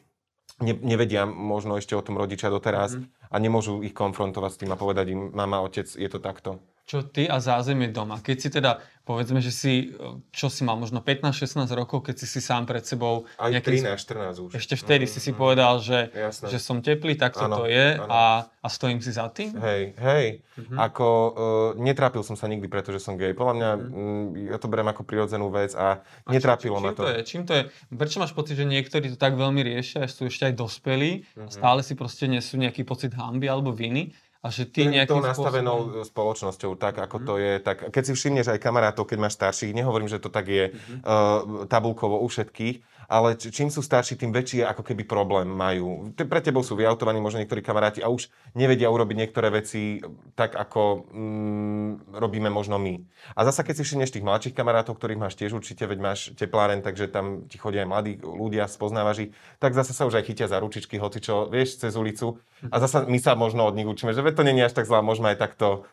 ne, 0.62 0.74
nevedia 0.74 1.26
možno 1.26 1.78
ešte 1.78 1.94
o 1.94 2.02
tom 2.02 2.18
rodičia 2.18 2.50
doteraz 2.50 2.98
mm. 2.98 3.30
a 3.30 3.36
nemôžu 3.38 3.82
ich 3.86 3.94
konfrontovať 3.94 4.52
s 4.54 4.60
tým 4.64 4.72
a 4.74 4.80
povedať 4.80 5.06
im, 5.14 5.34
mama, 5.34 5.62
otec, 5.62 5.86
je 5.86 6.10
to 6.10 6.20
takto 6.22 6.62
čo 6.88 7.04
ty 7.04 7.28
a 7.28 7.44
zázemie 7.44 7.92
doma. 7.92 8.24
Keď 8.24 8.38
si 8.40 8.48
teda, 8.48 8.80
povedzme, 9.04 9.44
že 9.44 9.52
si, 9.52 9.92
čo 10.32 10.48
si 10.48 10.64
mal, 10.64 10.80
možno 10.80 11.04
15-16 11.04 11.68
rokov, 11.76 12.08
keď 12.08 12.16
si 12.24 12.28
si 12.32 12.40
sám 12.40 12.64
pred 12.64 12.80
sebou... 12.88 13.28
Aj 13.36 13.52
nejaký, 13.52 13.84
13-14 13.84 14.48
už. 14.48 14.52
Ešte 14.56 14.80
vtedy 14.80 15.04
mm, 15.04 15.12
si 15.12 15.20
si 15.20 15.32
mm, 15.36 15.38
povedal, 15.38 15.84
že, 15.84 16.08
že 16.48 16.58
som 16.64 16.80
teplý, 16.80 17.20
tak 17.20 17.36
to 17.36 17.68
je 17.68 18.00
a, 18.00 18.48
a 18.48 18.68
stojím 18.72 19.04
si 19.04 19.12
za 19.12 19.28
tým? 19.28 19.52
Hej, 19.60 20.00
hej. 20.00 20.26
Mm-hmm. 20.56 20.78
Ako, 20.80 21.08
uh, 21.12 21.32
netrápil 21.76 22.24
som 22.24 22.40
sa 22.40 22.48
nikdy, 22.48 22.72
pretože 22.72 23.04
som 23.04 23.20
gay. 23.20 23.36
Podľa 23.36 23.54
mňa, 23.60 23.70
mm-hmm. 23.76 24.56
ja 24.56 24.58
to 24.58 24.72
berem 24.72 24.88
ako 24.88 25.04
prirodzenú 25.04 25.52
vec 25.52 25.76
a, 25.76 26.00
a 26.24 26.30
netrápilo 26.32 26.80
ma 26.80 26.96
to. 26.96 27.04
to 27.04 27.12
je? 27.12 27.20
Čím 27.28 27.44
to 27.44 27.52
je? 27.52 27.64
Prečo 27.92 28.24
máš 28.24 28.32
pocit, 28.32 28.56
že 28.56 28.64
niektorí 28.64 29.12
to 29.12 29.20
tak 29.20 29.36
veľmi 29.36 29.60
riešia, 29.60 30.08
sú 30.08 30.32
ešte 30.32 30.48
aj 30.48 30.56
dospelí 30.56 31.28
mm-hmm. 31.28 31.48
a 31.48 31.50
stále 31.52 31.84
si 31.84 32.00
proste 32.00 32.32
nesú 32.32 32.56
nejaký 32.56 32.88
pocit 32.88 33.12
hamby 33.12 33.52
alebo 33.52 33.76
viny? 33.76 34.16
A 34.48 34.50
že 34.50 34.64
ty 34.72 34.88
nejakým 34.88 35.20
nastavenou 35.20 36.08
spôsobom... 36.08 36.08
spoločnosťou, 36.08 36.72
tak 36.80 36.96
ako 37.04 37.18
mm. 37.20 37.26
to 37.28 37.34
je, 37.36 37.54
tak 37.60 37.78
keď 37.92 38.04
si 38.08 38.12
všimneš 38.16 38.48
aj 38.56 38.64
kamarátov, 38.64 39.04
keď 39.04 39.18
máš 39.20 39.36
starších, 39.36 39.76
nehovorím, 39.76 40.08
že 40.08 40.24
to 40.24 40.32
tak 40.32 40.48
je 40.48 40.72
mm-hmm. 40.72 41.04
uh, 41.04 41.68
tabulkovo 41.68 42.24
u 42.24 42.28
všetkých, 42.32 42.80
ale 43.08 43.40
čím 43.40 43.72
sú 43.72 43.80
starší, 43.80 44.20
tým 44.20 44.36
väčší 44.36 44.68
ako 44.68 44.84
keby 44.84 45.08
problém 45.08 45.48
majú. 45.48 46.12
Pre 46.12 46.42
tebou 46.44 46.60
sú 46.60 46.76
vyautovaní 46.76 47.24
možno 47.24 47.40
niektorí 47.40 47.64
kamaráti 47.64 48.04
a 48.04 48.12
už 48.12 48.28
nevedia 48.52 48.92
urobiť 48.92 49.16
niektoré 49.16 49.48
veci 49.48 50.04
tak, 50.36 50.60
ako 50.60 51.08
mm, 51.08 52.12
robíme 52.20 52.52
možno 52.52 52.76
my. 52.76 53.00
A 53.34 53.48
zasa 53.48 53.64
keď 53.64 53.80
si 53.80 53.84
všimneš 53.88 54.12
tých 54.12 54.28
mladších 54.28 54.56
kamarátov, 54.56 55.00
ktorých 55.00 55.24
máš 55.24 55.40
tiež 55.40 55.56
určite, 55.56 55.88
veď 55.88 56.00
máš 56.04 56.20
tepláren, 56.36 56.84
takže 56.84 57.08
tam 57.08 57.48
ti 57.48 57.56
chodia 57.56 57.88
aj 57.88 57.90
mladí 57.90 58.14
ľudia, 58.20 58.68
spoznávaš 58.68 59.18
ich, 59.28 59.32
tak 59.64 59.72
zase 59.72 59.96
sa 59.96 60.04
už 60.04 60.20
aj 60.20 60.28
chytia 60.28 60.52
za 60.52 60.60
ručičky, 60.60 61.00
hoci 61.00 61.24
čo, 61.24 61.48
vieš, 61.48 61.80
cez 61.80 61.96
ulicu. 61.96 62.44
A 62.68 62.84
zasa 62.84 63.08
my 63.08 63.18
sa 63.24 63.40
možno 63.40 63.64
od 63.64 63.80
nich 63.80 63.88
učíme, 63.88 64.12
že 64.12 64.22
to 64.36 64.44
nie 64.44 64.60
je 64.60 64.68
až 64.68 64.76
tak 64.76 64.90
zlá, 64.90 65.00
môžeme 65.00 65.32
aj 65.32 65.40
takto 65.40 65.88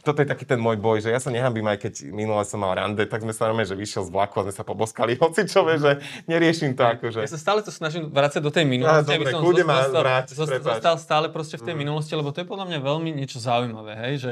toto 0.00 0.24
je 0.24 0.28
taký 0.28 0.48
ten 0.48 0.56
môj 0.56 0.80
boj, 0.80 1.04
že 1.04 1.12
ja 1.12 1.20
sa 1.20 1.28
nehambím, 1.28 1.68
aj 1.68 1.84
keď 1.84 2.08
minule 2.08 2.40
som 2.48 2.64
mal 2.64 2.72
rande, 2.72 3.04
tak 3.04 3.20
sme 3.20 3.36
sa 3.36 3.44
normálne, 3.44 3.68
že 3.68 3.76
vyšiel 3.76 4.08
z 4.08 4.10
vlaku 4.10 4.40
a 4.40 4.42
sme 4.48 4.54
sa 4.56 4.64
poboskali 4.64 5.12
hocičové, 5.20 5.76
že 5.76 5.90
neriešim 6.24 6.72
to 6.72 6.82
akože. 6.96 7.20
Ja 7.20 7.28
sa 7.28 7.36
stále 7.36 7.60
to 7.60 7.68
snažím 7.68 8.08
vrácať 8.08 8.40
do 8.40 8.48
tej 8.48 8.64
minulosti, 8.64 9.12
ja, 9.12 9.20
dobre, 9.20 9.28
aby 9.28 9.36
som 9.36 9.42
zostal, 9.44 10.00
vráť, 10.00 10.26
zostal, 10.32 10.60
zostal 10.64 10.94
stále 10.96 11.26
proste 11.28 11.60
v 11.60 11.68
tej 11.68 11.74
mm. 11.76 11.80
minulosti, 11.84 12.12
lebo 12.16 12.32
to 12.32 12.40
je 12.40 12.48
podľa 12.48 12.66
mňa 12.72 12.78
veľmi 12.80 13.10
niečo 13.12 13.36
zaujímavé, 13.36 13.92
hej, 14.08 14.14
že 14.16 14.30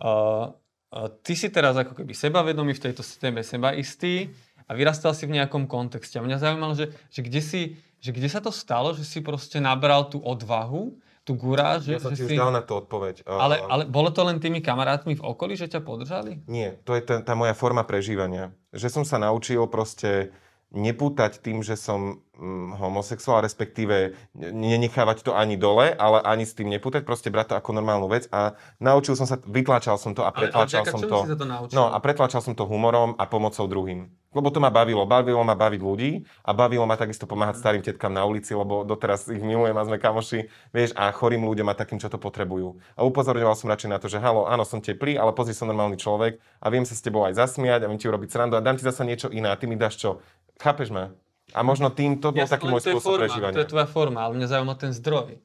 uh, 0.00 0.48
uh, 0.48 1.08
ty 1.20 1.36
si 1.36 1.52
teraz 1.52 1.76
ako 1.76 1.92
keby 1.92 2.16
sebavedomý 2.16 2.72
v 2.72 2.82
tejto 2.88 3.04
téme, 3.20 3.44
sebaistý 3.44 4.32
a 4.64 4.72
vyrastal 4.72 5.12
si 5.12 5.28
v 5.28 5.36
nejakom 5.36 5.68
kontexte. 5.68 6.16
A 6.16 6.24
mňa 6.24 6.40
zaujímalo, 6.40 6.72
že, 6.72 6.88
že, 7.12 7.20
kde 7.20 7.40
si, 7.44 7.60
že 8.00 8.16
kde 8.16 8.32
sa 8.32 8.40
to 8.40 8.48
stalo, 8.48 8.96
že 8.96 9.04
si 9.04 9.20
proste 9.20 9.60
nabral 9.60 10.08
tú 10.08 10.24
odvahu 10.24 10.96
tú 11.26 11.34
guráž. 11.34 11.90
Ja 11.90 11.98
som 11.98 12.14
ti 12.14 12.22
už 12.22 12.38
dal 12.38 12.54
na 12.54 12.62
to 12.62 12.86
odpoveď. 12.86 13.26
Ale, 13.26 13.58
ale 13.58 13.82
bolo 13.90 14.14
to 14.14 14.22
len 14.22 14.38
tými 14.38 14.62
kamarátmi 14.62 15.18
v 15.18 15.26
okolí, 15.26 15.58
že 15.58 15.66
ťa 15.66 15.82
podržali? 15.82 16.46
Nie, 16.46 16.78
to 16.86 16.94
je 16.94 17.02
tá, 17.02 17.18
tá 17.18 17.34
moja 17.34 17.50
forma 17.50 17.82
prežívania. 17.82 18.54
Že 18.70 19.02
som 19.02 19.04
sa 19.04 19.18
naučil 19.18 19.66
proste 19.66 20.30
nepútať 20.74 21.38
tým, 21.38 21.62
že 21.62 21.78
som 21.78 22.18
mm, 22.34 22.76
homosexuál, 22.82 23.46
respektíve 23.46 24.18
nenechávať 24.34 25.22
to 25.22 25.32
ani 25.32 25.54
dole, 25.54 25.94
ale 25.94 26.18
ani 26.26 26.42
s 26.42 26.58
tým 26.58 26.66
nepútať, 26.74 27.06
proste 27.06 27.30
brať 27.30 27.54
to 27.54 27.58
ako 27.58 27.70
normálnu 27.70 28.10
vec 28.10 28.26
a 28.34 28.58
naučil 28.82 29.14
som 29.14 29.30
sa, 29.30 29.38
vytlačal 29.46 29.94
som 29.94 30.10
to 30.10 30.26
a 30.26 30.34
pretlačal 30.34 30.82
ale, 30.82 30.90
ale 30.90 30.92
som 30.92 31.00
to. 31.06 31.18
Si 31.22 31.30
sa 31.30 31.38
to 31.38 31.46
naučil? 31.46 31.74
No 31.78 31.94
a 31.94 31.96
pretlačal 32.02 32.42
som 32.42 32.58
to 32.58 32.66
humorom 32.66 33.14
a 33.14 33.24
pomocou 33.30 33.64
druhým. 33.70 34.10
Lebo 34.36 34.52
to 34.52 34.60
ma 34.60 34.68
bavilo. 34.68 35.08
Bavilo 35.08 35.40
ma 35.40 35.56
baviť 35.56 35.80
ľudí 35.80 36.28
a 36.44 36.52
bavilo 36.52 36.84
ma 36.84 37.00
takisto 37.00 37.24
pomáhať 37.24 37.56
starým 37.56 37.80
tetkám 37.80 38.12
na 38.12 38.28
ulici, 38.28 38.52
lebo 38.52 38.84
doteraz 38.84 39.32
ich 39.32 39.40
milujem 39.40 39.72
a 39.72 39.86
sme 39.88 39.96
kamoši, 39.96 40.52
vieš, 40.76 40.92
a 40.92 41.08
chorým 41.08 41.40
ľuďom 41.40 41.72
a 41.72 41.78
takým, 41.78 41.96
čo 41.96 42.12
to 42.12 42.20
potrebujú. 42.20 42.76
A 42.98 43.06
upozorňoval 43.08 43.56
som 43.56 43.72
radšej 43.72 43.88
na 43.88 43.96
to, 43.96 44.12
že 44.12 44.20
halo, 44.20 44.44
áno, 44.44 44.68
som 44.68 44.84
teplý, 44.84 45.16
ale 45.16 45.32
pozri, 45.32 45.56
som 45.56 45.64
normálny 45.70 45.96
človek 45.96 46.36
a 46.60 46.66
viem 46.68 46.84
sa 46.84 46.92
s 46.92 47.00
tebou 47.00 47.24
aj 47.24 47.32
zasmiať 47.32 47.86
a 47.86 47.88
viem 47.88 47.96
ti 47.96 48.12
urobiť 48.12 48.28
srandu 48.28 48.60
a 48.60 48.60
dám 48.60 48.76
ti 48.76 48.84
zase 48.84 49.08
niečo 49.08 49.32
iné 49.32 49.48
a 49.48 49.56
ty 49.56 49.64
mi 49.64 49.78
dáš 49.78 49.96
čo? 49.96 50.20
Chápeš 50.56 50.88
ma? 50.92 51.12
A 51.54 51.62
možno 51.62 51.92
tým 51.94 52.18
to 52.18 52.34
bol 52.34 52.42
ja, 52.42 52.50
taký 52.50 52.66
môj 52.66 52.82
spôsob 52.82 53.16
forma, 53.16 53.22
prežívania. 53.28 53.56
To 53.56 53.62
je 53.62 53.70
tvoja 53.70 53.88
forma, 53.88 54.26
ale 54.26 54.32
mňa 54.36 54.48
zaujíma 54.50 54.74
ten 54.76 54.92
zdroj. 54.92 55.38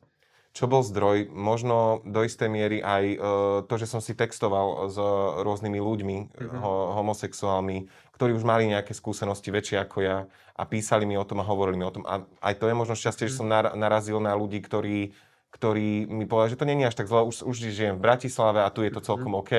Čo 0.51 0.67
bol 0.67 0.83
zdroj? 0.83 1.31
Možno 1.31 2.03
do 2.03 2.27
istej 2.27 2.51
miery 2.51 2.83
aj 2.83 3.03
uh, 3.15 3.19
to, 3.63 3.79
že 3.79 3.87
som 3.87 4.03
si 4.03 4.11
textoval 4.11 4.91
s 4.91 4.99
rôznymi 5.47 5.79
ľuďmi, 5.79 6.17
mm-hmm. 6.27 6.59
ho, 6.59 6.99
homosexuálmi, 6.99 7.87
ktorí 8.19 8.35
už 8.35 8.43
mali 8.43 8.67
nejaké 8.67 8.91
skúsenosti 8.91 9.47
väčšie 9.47 9.79
ako 9.79 9.97
ja 10.03 10.17
a 10.59 10.63
písali 10.67 11.07
mi 11.07 11.15
o 11.15 11.23
tom 11.23 11.39
a 11.39 11.47
hovorili 11.47 11.79
mi 11.79 11.87
o 11.87 11.95
tom. 11.95 12.03
A 12.03 12.27
aj 12.43 12.59
to 12.59 12.67
je 12.67 12.75
možno 12.75 12.99
šťastie, 12.99 13.31
mm-hmm. 13.31 13.31
že 13.31 13.39
som 13.39 13.47
nar- 13.47 13.75
narazil 13.79 14.19
na 14.19 14.35
ľudí, 14.35 14.59
ktorí, 14.59 15.15
ktorí 15.55 16.11
mi 16.11 16.27
povedali, 16.27 16.51
že 16.51 16.59
to 16.59 16.67
nie 16.67 16.83
je 16.83 16.89
až 16.91 16.97
tak 16.99 17.07
zle, 17.07 17.23
už, 17.23 17.47
už 17.47 17.55
žijem 17.71 17.95
v 17.95 18.03
Bratislave 18.03 18.59
a 18.67 18.73
tu 18.73 18.83
je 18.83 18.91
to 18.91 18.99
celkom 18.99 19.31
mm-hmm. 19.31 19.47
OK 19.47 19.53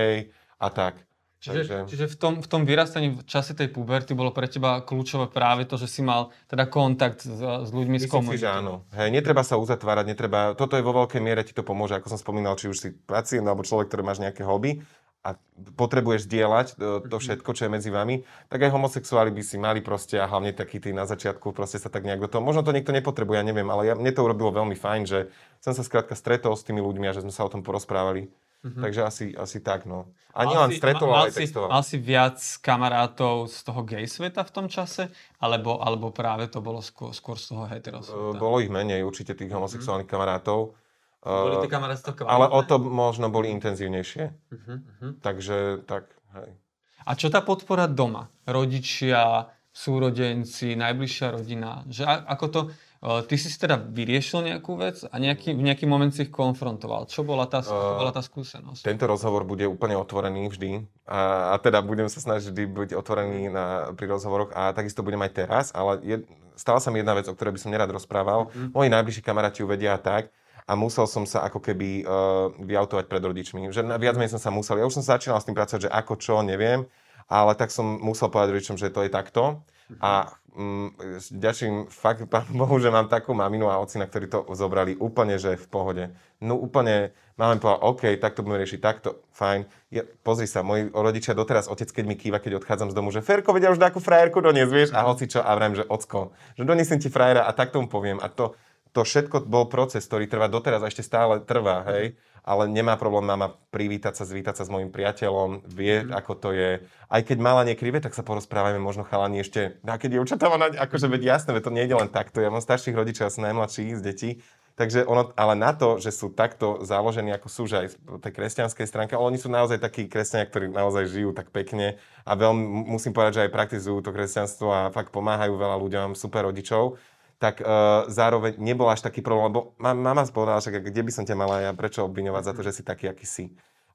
a 0.61 0.68
tak. 0.68 1.00
Čiže, 1.42 1.58
Takže... 1.58 1.78
čiže 1.90 2.04
v, 2.06 2.16
tom, 2.22 2.34
v 2.38 2.46
tom 2.46 2.62
vyrastaní 2.62 3.18
v 3.18 3.26
čase 3.26 3.58
tej 3.58 3.66
puberty 3.75 4.14
bolo 4.14 4.30
pre 4.30 4.46
teba 4.46 4.78
kľúčové 4.78 5.26
práve 5.26 5.66
to, 5.66 5.75
že 5.75 5.90
si 5.90 5.99
mal 5.99 6.30
teda 6.46 6.70
kontakt 6.70 7.26
s, 7.26 7.34
s 7.42 7.70
ľuďmi 7.75 7.99
Myslím 7.99 8.06
z 8.06 8.14
komunity. 8.14 8.38
si, 8.38 8.46
že 8.46 8.54
áno. 8.54 8.87
Hej, 8.94 9.11
netreba 9.11 9.42
sa 9.42 9.58
uzatvárať, 9.58 10.06
netreba, 10.06 10.54
toto 10.54 10.78
je 10.78 10.87
vo 10.87 10.94
veľkej 11.02 11.18
miere 11.18 11.42
ti 11.42 11.50
to 11.50 11.66
pomôže, 11.66 11.99
ako 11.99 12.14
som 12.14 12.20
spomínal, 12.22 12.54
či 12.54 12.70
už 12.70 12.78
si 12.78 12.88
pacient 12.94 13.42
alebo 13.42 13.66
človek, 13.66 13.90
ktorý 13.90 14.06
máš 14.06 14.22
nejaké 14.22 14.46
hobby 14.46 14.87
a 15.26 15.34
potrebuješ 15.75 16.30
zdieľať 16.30 16.66
to, 16.78 17.11
to 17.11 17.16
mhm. 17.18 17.22
všetko, 17.26 17.50
čo 17.58 17.62
je 17.66 17.75
medzi 17.75 17.90
vami, 17.90 18.22
tak 18.46 18.62
aj 18.62 18.70
homosexuáli 18.70 19.34
by 19.34 19.42
si 19.42 19.58
mali 19.58 19.82
proste 19.82 20.22
a 20.22 20.30
hlavne 20.30 20.54
takí 20.54 20.78
tí 20.78 20.94
na 20.94 21.11
začiatku 21.11 21.50
proste 21.50 21.82
sa 21.82 21.90
tak 21.90 22.06
nejak 22.06 22.22
do 22.22 22.30
toho, 22.30 22.42
možno 22.42 22.62
to 22.62 22.70
niekto 22.70 22.94
nepotrebuje, 22.94 23.42
ja 23.42 23.46
neviem, 23.46 23.66
ale 23.66 23.90
ja, 23.90 23.94
mne 23.99 24.14
to 24.14 24.22
urobilo 24.22 24.54
veľmi 24.54 24.78
fajn, 24.78 25.02
že 25.11 25.26
som 25.58 25.75
sa 25.75 25.82
skrátka 25.82 26.14
stretol 26.14 26.54
s 26.54 26.62
tými 26.62 26.78
ľuďmi 26.78 27.11
a 27.11 27.14
že 27.18 27.26
sme 27.26 27.34
sa 27.34 27.42
o 27.42 27.50
tom 27.50 27.66
porozprávali. 27.66 28.30
Mm-hmm. 28.62 28.83
Takže 28.83 29.00
asi, 29.02 29.25
asi 29.35 29.59
tak, 29.59 29.90
no. 29.90 30.14
A 30.38 30.47
nie 30.47 30.54
len 30.54 30.71
stretol, 30.71 31.11
ale 31.11 31.35
aj 31.35 31.35
textoval. 31.35 31.66
Mal 31.66 31.83
si 31.83 31.99
viac 31.99 32.38
kamarátov 32.62 33.50
z 33.50 33.59
toho 33.66 33.83
gay 33.83 34.07
sveta 34.07 34.47
v 34.47 34.52
tom 34.54 34.66
čase? 34.71 35.11
Alebo, 35.42 35.83
alebo 35.83 36.14
práve 36.14 36.47
to 36.47 36.62
bolo 36.62 36.78
skôr, 36.78 37.11
skôr 37.11 37.35
z 37.35 37.50
toho 37.50 37.66
hetero 37.66 38.07
sveta? 38.07 38.14
Uh, 38.14 38.38
bolo 38.38 38.62
ich 38.62 38.71
menej, 38.71 39.02
určite 39.02 39.35
tých 39.35 39.50
homosexuálnych 39.50 40.07
mm-hmm. 40.07 40.14
kamarátov. 40.14 40.78
Uh, 41.26 41.50
boli 41.50 41.59
tie 41.66 41.75
kamarátstvo 41.75 42.23
Ale 42.23 42.47
o 42.54 42.61
to 42.62 42.78
možno 42.78 43.35
boli 43.35 43.50
intenzívnejšie. 43.50 44.25
Uh-huh. 44.31 45.19
Takže 45.19 45.83
tak, 45.83 46.11
hej. 46.38 46.54
A 47.02 47.19
čo 47.19 47.35
tá 47.35 47.42
podpora 47.42 47.90
doma? 47.90 48.31
Rodičia, 48.47 49.50
súrodenci, 49.75 50.78
najbližšia 50.78 51.26
rodina? 51.35 51.83
Že 51.90 52.02
ako 52.07 52.47
to... 52.47 52.61
Ty 53.02 53.35
si 53.35 53.50
teda 53.59 53.82
vyriešil 53.82 54.47
nejakú 54.47 54.78
vec 54.78 55.02
a 55.02 55.18
nejaký, 55.18 55.59
v 55.59 55.66
nejaký 55.66 55.90
moment 55.90 56.14
si 56.14 56.23
ich 56.23 56.30
konfrontoval. 56.30 57.11
Čo 57.11 57.26
bola 57.26 57.50
tá, 57.50 57.59
uh, 57.59 57.99
bola 57.99 58.14
tá 58.14 58.23
skúsenosť? 58.23 58.87
Tento 58.87 59.11
rozhovor 59.11 59.42
bude 59.42 59.66
úplne 59.66 59.99
otvorený 59.99 60.47
vždy. 60.47 60.87
A, 61.11 61.50
a 61.50 61.59
teda 61.59 61.82
budem 61.82 62.06
sa 62.06 62.23
snažiť 62.23 62.54
vždy 62.54 62.62
byť 62.71 62.90
otvorený 62.94 63.50
na, 63.50 63.90
pri 63.99 64.06
rozhovoroch 64.06 64.54
a 64.54 64.71
takisto 64.71 65.02
budem 65.02 65.18
aj 65.18 65.35
teraz, 65.35 65.64
ale 65.75 65.99
je, 66.06 66.16
stala 66.54 66.78
sa 66.78 66.94
mi 66.94 67.02
jedna 67.02 67.18
vec, 67.18 67.26
o 67.26 67.35
ktorej 67.35 67.59
by 67.59 67.61
som 67.66 67.75
nerad 67.75 67.90
rozprával. 67.90 68.54
Mm. 68.54 68.71
Moji 68.71 68.88
najbližší 68.94 69.23
kamaráti 69.26 69.66
uvedia 69.66 69.99
tak, 69.99 70.30
a 70.62 70.78
musel 70.78 71.11
som 71.11 71.26
sa 71.26 71.42
ako 71.42 71.59
keby 71.59 72.06
uh, 72.06 72.54
vyautovať 72.54 73.11
pred 73.11 73.18
rodičmi. 73.18 73.75
Že 73.75 73.99
viac 73.99 74.14
menej 74.14 74.30
som 74.30 74.38
sa 74.38 74.54
musel. 74.54 74.78
Ja 74.78 74.87
už 74.87 74.94
som 74.94 75.02
začínal 75.02 75.42
s 75.42 75.47
tým 75.50 75.59
pracovať, 75.59 75.90
že 75.90 75.90
ako 75.90 76.14
čo, 76.23 76.38
neviem 76.47 76.87
ale 77.32 77.56
tak 77.56 77.73
som 77.73 77.97
musel 78.02 78.28
povedať 78.28 78.52
rodičom, 78.52 78.76
že 78.76 78.92
to 78.92 79.09
je 79.09 79.11
takto. 79.12 79.64
A 80.01 80.33
mm, 80.57 80.89
ďačím 81.37 81.75
fakt 81.89 82.29
pán 82.33 82.49
Bohu, 82.53 82.77
že 82.79 82.93
mám 82.93 83.09
takú 83.09 83.33
maminu 83.35 83.69
a 83.69 83.81
ocina, 83.81 84.07
ktorí 84.07 84.29
to 84.29 84.47
zobrali 84.53 84.97
úplne, 84.97 85.37
že 85.37 85.57
v 85.57 85.67
pohode. 85.69 86.05
No 86.43 86.59
úplne, 86.59 87.15
máme 87.39 87.62
povedal, 87.62 87.81
OK, 87.87 88.03
tak 88.19 88.35
to 88.35 88.43
budeme 88.43 88.62
riešiť, 88.62 88.81
takto, 88.83 89.23
fajn. 89.37 89.67
Ja, 89.95 90.03
pozri 90.27 90.51
sa, 90.51 90.67
moji 90.67 90.91
rodičia 90.91 91.39
doteraz, 91.39 91.71
otec, 91.71 91.87
keď 91.91 92.05
mi 92.09 92.19
kýva, 92.19 92.43
keď 92.43 92.59
odchádzam 92.59 92.91
z 92.91 92.97
domu, 92.99 93.15
že 93.15 93.23
Ferko, 93.23 93.55
vedia 93.55 93.71
už 93.71 93.79
takú 93.79 94.03
frajerku 94.03 94.43
doniesť, 94.43 94.73
vieš, 94.73 94.91
a 94.91 95.07
hoci 95.07 95.31
čo, 95.31 95.39
a 95.39 95.55
vrajím, 95.55 95.79
že 95.79 95.87
ocko, 95.87 96.35
že 96.59 96.67
doniesem 96.67 96.99
ti 96.99 97.12
frajera 97.12 97.47
a 97.47 97.55
tak 97.55 97.71
tomu 97.71 97.87
poviem. 97.87 98.19
A 98.19 98.27
to, 98.27 98.59
to 98.92 99.04
všetko 99.04 99.49
bol 99.49 99.68
proces, 99.72 100.04
ktorý 100.04 100.28
trvá 100.28 100.46
doteraz 100.52 100.84
a 100.84 100.90
ešte 100.92 101.04
stále 101.04 101.40
trvá, 101.42 101.84
hej 101.88 102.16
ale 102.42 102.66
nemá 102.66 102.99
problém 102.99 103.22
mama 103.22 103.54
privítať 103.70 104.18
sa, 104.18 104.26
zvítať 104.26 104.58
sa 104.58 104.66
s 104.66 104.72
mojim 104.72 104.90
priateľom, 104.90 105.62
vie, 105.62 106.02
mm. 106.02 106.11
ako 106.11 106.32
to 106.34 106.49
je. 106.50 106.82
Aj 107.06 107.22
keď 107.22 107.38
mala 107.38 107.62
niekrive, 107.62 108.02
tak 108.02 108.18
sa 108.18 108.26
porozprávame, 108.26 108.82
možno 108.82 109.06
chalani 109.06 109.46
ešte, 109.46 109.78
a 109.87 109.94
keď 109.94 110.18
dievčatá 110.18 110.50
má, 110.50 110.58
akože 110.58 111.06
veď 111.06 111.38
jasné, 111.38 111.54
veď 111.54 111.62
to 111.70 111.76
nejde 111.76 111.94
len 111.94 112.11
takto. 112.11 112.42
Ja 112.42 112.50
mám 112.50 112.58
starších 112.58 112.99
rodičov, 112.99 113.30
ja 113.30 113.34
som 113.34 113.46
najmladší 113.46 113.94
z 113.94 114.02
detí, 114.02 114.30
Takže 114.72 115.04
ono, 115.04 115.37
ale 115.37 115.52
na 115.52 115.76
to, 115.76 116.00
že 116.00 116.08
sú 116.08 116.32
takto 116.32 116.80
založení, 116.80 117.28
ako 117.28 117.49
sú, 117.52 117.62
že 117.68 117.76
aj 117.76 117.88
tej 118.25 118.32
kresťanskej 118.32 118.88
stránky, 118.88 119.12
ale 119.12 119.28
oni 119.28 119.37
sú 119.37 119.52
naozaj 119.52 119.76
takí 119.76 120.08
kresťania, 120.08 120.49
ktorí 120.49 120.72
naozaj 120.72 121.12
žijú 121.12 121.37
tak 121.37 121.52
pekne 121.52 122.00
a 122.25 122.32
veľmi, 122.32 122.88
musím 122.88 123.12
povedať, 123.12 123.32
že 123.37 123.42
aj 123.44 123.52
praktizujú 123.52 124.00
to 124.00 124.16
kresťanstvo 124.16 124.72
a 124.72 124.80
fakt 124.88 125.12
pomáhajú 125.12 125.61
veľa 125.61 125.76
ľuďom, 125.76 126.08
super 126.16 126.49
rodičov 126.49 126.96
tak 127.42 127.58
uh, 127.58 128.06
zároveň 128.06 128.54
nebol 128.62 128.87
až 128.87 129.02
taký 129.02 129.18
problém, 129.18 129.50
lebo 129.50 129.75
mama 129.82 130.22
povedala, 130.30 130.62
že 130.62 130.70
kde 130.70 131.02
by 131.02 131.11
som 131.11 131.26
ťa 131.26 131.34
mala 131.34 131.58
ja 131.58 131.70
prečo 131.75 132.06
obviňovať 132.06 132.42
za 132.46 132.52
to, 132.54 132.61
že 132.62 132.70
si 132.70 132.82
taký, 132.87 133.11
aký 133.11 133.26
si. 133.26 133.50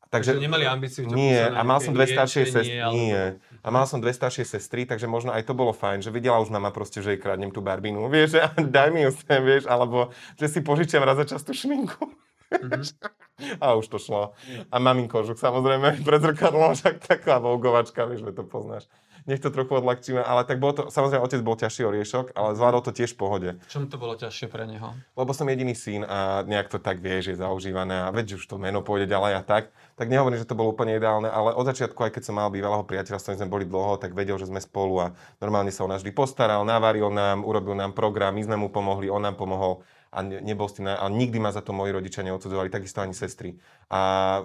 Takže, 0.08 0.36
takže 0.36 0.44
nemali 0.44 0.64
ambíciu 0.68 1.04
Nie, 1.08 1.52
a 1.52 1.64
mal 1.68 1.84
som 1.84 1.92
dve 1.92 2.08
staršie 2.08 2.48
sestry. 2.48 2.80
Nie, 2.80 2.92
nie. 2.92 3.24
A 3.60 3.68
mal 3.72 3.84
som 3.88 4.00
dve 4.00 4.16
staršie 4.16 4.48
sestry, 4.48 4.88
takže 4.88 5.08
možno 5.08 5.36
aj 5.36 5.48
to 5.48 5.52
bolo 5.56 5.76
fajn, 5.76 6.04
že 6.04 6.12
videla 6.12 6.40
už 6.40 6.52
mama 6.52 6.72
proste, 6.72 7.04
že 7.04 7.16
jej 7.16 7.20
kradnem 7.20 7.52
tú 7.52 7.64
barbinu, 7.64 8.04
vieš, 8.12 8.40
že 8.40 8.44
daj 8.68 8.92
mi 8.92 9.08
ju 9.08 9.12
sem, 9.16 9.40
vieš, 9.44 9.64
alebo 9.68 10.12
že 10.36 10.48
si 10.52 10.60
požičiam 10.60 11.04
raz 11.08 11.20
za 11.24 11.26
čas 11.28 11.44
tú 11.48 11.56
šminku. 11.56 12.04
Mm-hmm. 12.48 13.60
a 13.60 13.76
už 13.76 13.92
to 13.92 14.00
šlo. 14.00 14.32
A 14.72 14.80
mamín 14.80 15.12
kožuk, 15.12 15.36
samozrejme, 15.36 16.00
pred 16.08 16.24
zrkadlom, 16.24 16.80
však 16.80 17.04
taká 17.04 17.44
vougovačka, 17.44 18.08
vieš, 18.08 18.24
že 18.24 18.40
to 18.40 18.48
poznáš 18.48 18.88
nech 19.28 19.44
to 19.44 19.52
trochu 19.52 19.76
odľahčíme, 19.78 20.24
ale 20.24 20.48
tak 20.48 20.64
bolo 20.64 20.74
to, 20.74 20.82
samozrejme 20.88 21.20
otec 21.20 21.42
bol 21.44 21.60
ťažší 21.60 21.84
oriešok, 21.84 22.26
ale 22.32 22.56
zvládol 22.56 22.82
to 22.88 22.96
tiež 22.96 23.14
v 23.14 23.20
pohode. 23.20 23.50
V 23.60 23.70
čom 23.70 23.92
to 23.92 24.00
bolo 24.00 24.16
ťažšie 24.16 24.48
pre 24.48 24.64
neho? 24.64 24.96
Lebo 25.20 25.36
som 25.36 25.46
jediný 25.52 25.76
syn 25.76 26.08
a 26.08 26.48
nejak 26.48 26.72
to 26.72 26.80
tak 26.80 27.04
vieš, 27.04 27.36
je 27.36 27.38
zaužívané 27.38 28.08
a 28.08 28.10
veď 28.10 28.40
už 28.40 28.48
to 28.48 28.56
meno 28.56 28.80
pôjde 28.80 29.12
ďalej 29.12 29.32
a 29.38 29.42
tak. 29.44 29.76
Tak 30.00 30.08
nehovorím, 30.08 30.40
že 30.40 30.48
to 30.48 30.56
bolo 30.56 30.72
úplne 30.72 30.96
ideálne, 30.96 31.28
ale 31.28 31.52
od 31.52 31.68
začiatku, 31.68 32.00
aj 32.08 32.16
keď 32.16 32.24
som 32.24 32.40
mal 32.40 32.48
bývalého 32.48 32.88
priateľa, 32.88 33.20
s 33.20 33.24
ktorým 33.28 33.40
sme 33.44 33.54
boli 33.54 33.66
dlho, 33.68 34.00
tak 34.00 34.16
vedel, 34.16 34.40
že 34.40 34.48
sme 34.48 34.64
spolu 34.64 34.96
a 35.04 35.08
normálne 35.44 35.76
sa 35.76 35.84
o 35.84 35.92
nás 35.92 36.00
vždy 36.00 36.16
postaral, 36.16 36.64
navaril 36.64 37.12
nám, 37.12 37.44
urobil 37.44 37.76
nám 37.76 37.92
program, 37.92 38.32
my 38.32 38.48
sme 38.48 38.56
mu 38.56 38.72
pomohli, 38.72 39.12
on 39.12 39.20
nám 39.20 39.36
pomohol 39.36 39.84
a 40.18 40.26
nebol 40.26 40.66
s 40.66 40.82
tým, 40.82 40.90
a 40.90 41.06
nikdy 41.14 41.38
ma 41.38 41.54
za 41.54 41.62
to 41.62 41.78
moji 41.78 41.94
rodičia 41.94 42.26
neodsudzovali, 42.26 42.74
takisto 42.74 43.06
ani 43.06 43.14
sestry. 43.14 43.62
A 43.94 44.42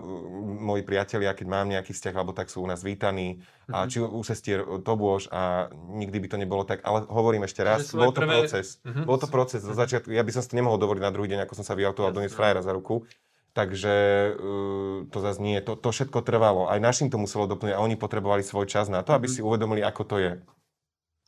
moji 0.61 0.85
priatelia, 0.85 1.33
keď 1.33 1.47
mám 1.49 1.73
nejaký 1.73 1.97
vzťah, 1.97 2.13
alebo 2.13 2.37
tak 2.37 2.53
sú 2.53 2.61
u 2.61 2.69
nás 2.69 2.85
vítaní, 2.85 3.41
mm-hmm. 3.41 3.73
a 3.73 3.79
mhm. 3.85 3.89
či 3.89 3.97
u 4.05 4.21
sestier 4.21 4.61
to 4.85 4.93
bôž 4.93 5.33
a 5.33 5.73
nikdy 5.73 6.21
by 6.21 6.29
to 6.29 6.37
nebolo 6.37 6.69
tak, 6.69 6.85
ale 6.85 7.09
hovorím 7.09 7.49
ešte 7.49 7.65
raz, 7.65 7.89
bol 7.97 8.13
to 8.13 8.21
prvé... 8.21 8.45
proces. 8.45 8.85
Mm-hmm. 8.85 9.05
Bol 9.09 9.17
to 9.17 9.29
proces 9.33 9.65
zo 9.65 9.73
začiatku, 9.73 10.13
ja 10.13 10.21
by 10.21 10.33
som 10.37 10.45
si 10.45 10.53
to 10.53 10.59
nemohol 10.61 10.77
dovoliť 10.77 11.01
na 11.01 11.13
druhý 11.15 11.33
deň, 11.33 11.49
ako 11.49 11.57
som 11.57 11.65
sa 11.65 11.73
vyautoval 11.73 12.13
doniesť 12.13 12.37
frajera 12.37 12.61
za 12.61 12.77
ruku. 12.77 13.09
Takže 13.53 13.95
uh, 14.33 15.05
to 15.13 15.19
zase 15.21 15.37
nie, 15.37 15.61
to, 15.61 15.77
to 15.77 15.93
všetko 15.93 16.25
trvalo. 16.25 16.73
Aj 16.73 16.81
našim 16.81 17.13
to 17.13 17.21
muselo 17.21 17.45
doplniť 17.45 17.77
a 17.77 17.85
oni 17.85 18.01
potrebovali 18.01 18.41
svoj 18.41 18.65
čas 18.65 18.89
na 18.89 19.05
to, 19.05 19.13
aby 19.13 19.29
mm-hmm. 19.29 19.45
si 19.45 19.45
uvedomili, 19.45 19.85
ako 19.85 20.03
to 20.09 20.17
je. 20.17 20.33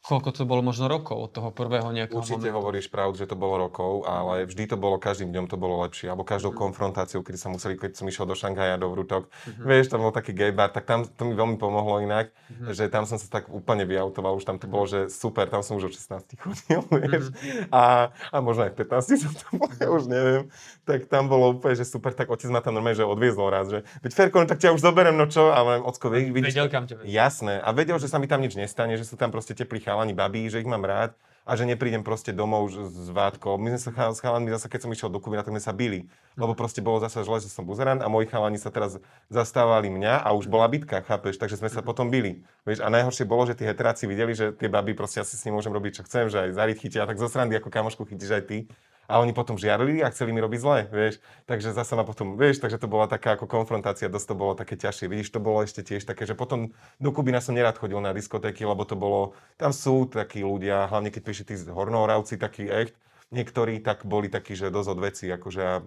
Koľko 0.05 0.37
to 0.37 0.45
bolo 0.45 0.61
možno 0.61 0.85
rokov 0.85 1.17
od 1.17 1.31
toho 1.33 1.49
prvého 1.49 1.89
nejakého 1.89 2.21
Určite 2.21 2.53
momentu? 2.53 2.61
hovoríš 2.61 2.93
pravdu, 2.93 3.17
že 3.17 3.25
to 3.25 3.41
bolo 3.41 3.57
rokov, 3.57 4.05
ale 4.05 4.45
vždy 4.45 4.69
to 4.69 4.77
bolo, 4.77 5.01
každým 5.01 5.33
dňom 5.33 5.49
to 5.49 5.57
bolo 5.57 5.81
lepšie. 5.81 6.13
Alebo 6.13 6.29
každou 6.29 6.53
mm. 6.53 6.61
konfrontáciou, 6.61 7.25
kedy 7.25 7.41
sa 7.41 7.49
museli, 7.49 7.81
keď 7.81 7.97
som 7.97 8.05
išiel 8.05 8.29
do 8.29 8.37
Šanghaja, 8.37 8.77
do 8.77 8.93
Vrutok, 8.93 9.33
mm-hmm. 9.33 9.65
vieš, 9.65 9.89
tam 9.89 10.05
bol 10.05 10.13
taký 10.13 10.37
gay 10.37 10.53
bar, 10.53 10.69
tak 10.77 10.85
tam 10.85 11.09
to 11.09 11.25
mi 11.25 11.33
veľmi 11.33 11.57
pomohlo 11.57 12.05
inak, 12.05 12.37
mm-hmm. 12.37 12.77
že 12.77 12.93
tam 12.93 13.09
som 13.09 13.17
sa 13.17 13.25
tak 13.33 13.49
úplne 13.49 13.89
vyautoval, 13.89 14.37
už 14.37 14.45
tam 14.45 14.61
to 14.61 14.69
bolo, 14.69 14.85
že 14.85 15.09
super, 15.09 15.49
tam 15.49 15.65
som 15.65 15.81
už 15.81 15.89
od 15.89 15.97
16 15.97 16.37
chodil, 16.37 16.85
vieš. 17.01 17.33
Mm-hmm. 17.33 17.73
A, 17.73 18.13
a 18.13 18.37
možno 18.45 18.69
aj 18.69 18.77
v 18.77 18.85
15 18.85 19.25
som 19.25 19.33
tam 19.33 19.53
bol, 19.57 19.73
ja 19.73 19.89
už 19.89 20.05
neviem. 20.13 20.53
Tak 20.85 21.09
tam 21.09 21.33
bolo 21.33 21.57
úplne, 21.57 21.81
že 21.81 21.89
super, 21.89 22.13
tak 22.13 22.29
otec 22.29 22.53
ma 22.53 22.61
tam 22.61 22.77
normálne, 22.77 23.01
že 23.01 23.09
odviezol 23.09 23.49
raz, 23.49 23.73
že 23.73 23.89
veď 24.05 24.13
Ferko, 24.13 24.37
no 24.37 24.45
tak 24.45 24.61
ťa 24.61 24.77
už 24.77 24.85
zoberiem, 24.85 25.17
no 25.17 25.25
čo? 25.33 25.49
A 25.49 25.81
ocko, 25.81 26.13
vidíš, 26.13 26.53
vedel, 26.53 26.69
kam 26.69 26.85
ťa 26.85 27.09
Jasné. 27.09 27.65
A 27.65 27.73
vedel, 27.73 27.97
že 27.97 28.13
sa 28.13 28.21
mi 28.21 28.29
tam 28.29 28.45
nič 28.45 28.53
nestane, 28.53 29.01
že 29.01 29.09
sú 29.09 29.17
tam 29.17 29.33
proste 29.33 29.57
teplí 29.57 29.81
chalani, 29.95 30.11
babí, 30.11 30.51
že 30.51 30.59
ich 30.59 30.67
mám 30.67 30.83
rád 30.83 31.15
a 31.45 31.55
že 31.61 31.69
neprídem 31.69 32.01
proste 32.01 32.33
domov 32.33 32.73
s 32.73 33.13
vátkou. 33.13 33.61
My 33.61 33.77
sme 33.77 33.81
sa 33.93 34.11
s 34.11 34.19
chalami 34.19 34.49
zase, 34.51 34.67
keď 34.67 34.89
som 34.89 34.91
išiel 34.91 35.13
do 35.13 35.21
Kubina, 35.21 35.45
tak 35.45 35.53
sme 35.53 35.61
sa 35.61 35.77
bili. 35.77 36.09
Lebo 36.41 36.57
proste 36.57 36.81
bolo 36.81 36.99
zase 37.05 37.21
zle, 37.21 37.37
že 37.39 37.53
som 37.53 37.69
buzerant 37.69 38.01
a 38.01 38.09
moji 38.09 38.27
chalani 38.27 38.57
sa 38.57 38.73
teraz 38.73 38.97
zastávali 39.29 39.93
mňa 39.93 40.25
a 40.25 40.33
už 40.33 40.49
bola 40.49 40.67
bitka, 40.73 41.05
chápeš? 41.05 41.37
Takže 41.37 41.61
sme 41.61 41.69
sa 41.69 41.85
potom 41.85 42.09
bili. 42.09 42.43
Vieš, 42.65 42.81
a 42.81 42.89
najhoršie 42.89 43.29
bolo, 43.29 43.45
že 43.45 43.55
tí 43.55 43.69
heteráci 43.69 44.09
videli, 44.09 44.33
že 44.33 44.57
tie 44.57 44.73
baby 44.73 44.97
proste 44.97 45.21
asi 45.21 45.37
s 45.37 45.45
ním 45.45 45.61
môžem 45.61 45.71
robiť, 45.71 46.01
čo 46.01 46.03
chcem, 46.09 46.33
že 46.33 46.49
aj 46.49 46.57
zaryť 46.57 46.77
chytia, 46.81 47.05
tak 47.05 47.21
zo 47.21 47.29
srandy 47.29 47.61
ako 47.61 47.69
kamošku 47.69 48.09
chytíš 48.09 48.41
aj 48.41 48.45
ty 48.49 48.59
a 49.07 49.21
oni 49.21 49.37
potom 49.37 49.61
žiarili 49.61 50.01
a 50.01 50.09
chceli 50.09 50.33
mi 50.33 50.41
robiť 50.41 50.61
zle, 50.61 50.79
vieš. 50.89 51.21
Takže 51.45 51.77
zase 51.77 51.93
ma 51.95 52.05
potom, 52.09 52.41
vieš, 52.41 52.65
takže 52.65 52.81
to 52.81 52.89
bola 52.89 53.05
taká 53.05 53.37
ako 53.37 53.45
konfrontácia, 53.45 54.09
dosť 54.09 54.27
to 54.33 54.35
bolo 54.35 54.53
také 54.57 54.75
ťažšie. 54.81 55.07
Vidíš, 55.13 55.35
to 55.35 55.41
bolo 55.45 55.61
ešte 55.61 55.85
tiež 55.85 56.09
také, 56.09 56.25
že 56.25 56.33
potom 56.33 56.73
do 56.97 57.11
Kubina 57.13 57.45
som 57.45 57.53
nerad 57.53 57.77
chodil 57.77 58.01
na 58.01 58.17
diskotéky, 58.17 58.65
lebo 58.65 58.89
to 58.89 58.97
bolo, 58.97 59.37
tam 59.61 59.77
sú 59.77 60.09
takí 60.09 60.41
ľudia, 60.41 60.89
hlavne 60.89 61.13
keď 61.13 61.23
píši 61.23 61.45
tí 61.45 61.55
hornohoravci, 61.69 62.41
taký 62.41 62.73
echt, 62.73 62.97
niektorí 63.35 63.83
tak 63.83 64.07
boli 64.07 64.31
takí, 64.31 64.55
že 64.55 64.71
dosť 64.71 64.89
od 64.95 65.01
veci, 65.03 65.27
akože 65.27 65.83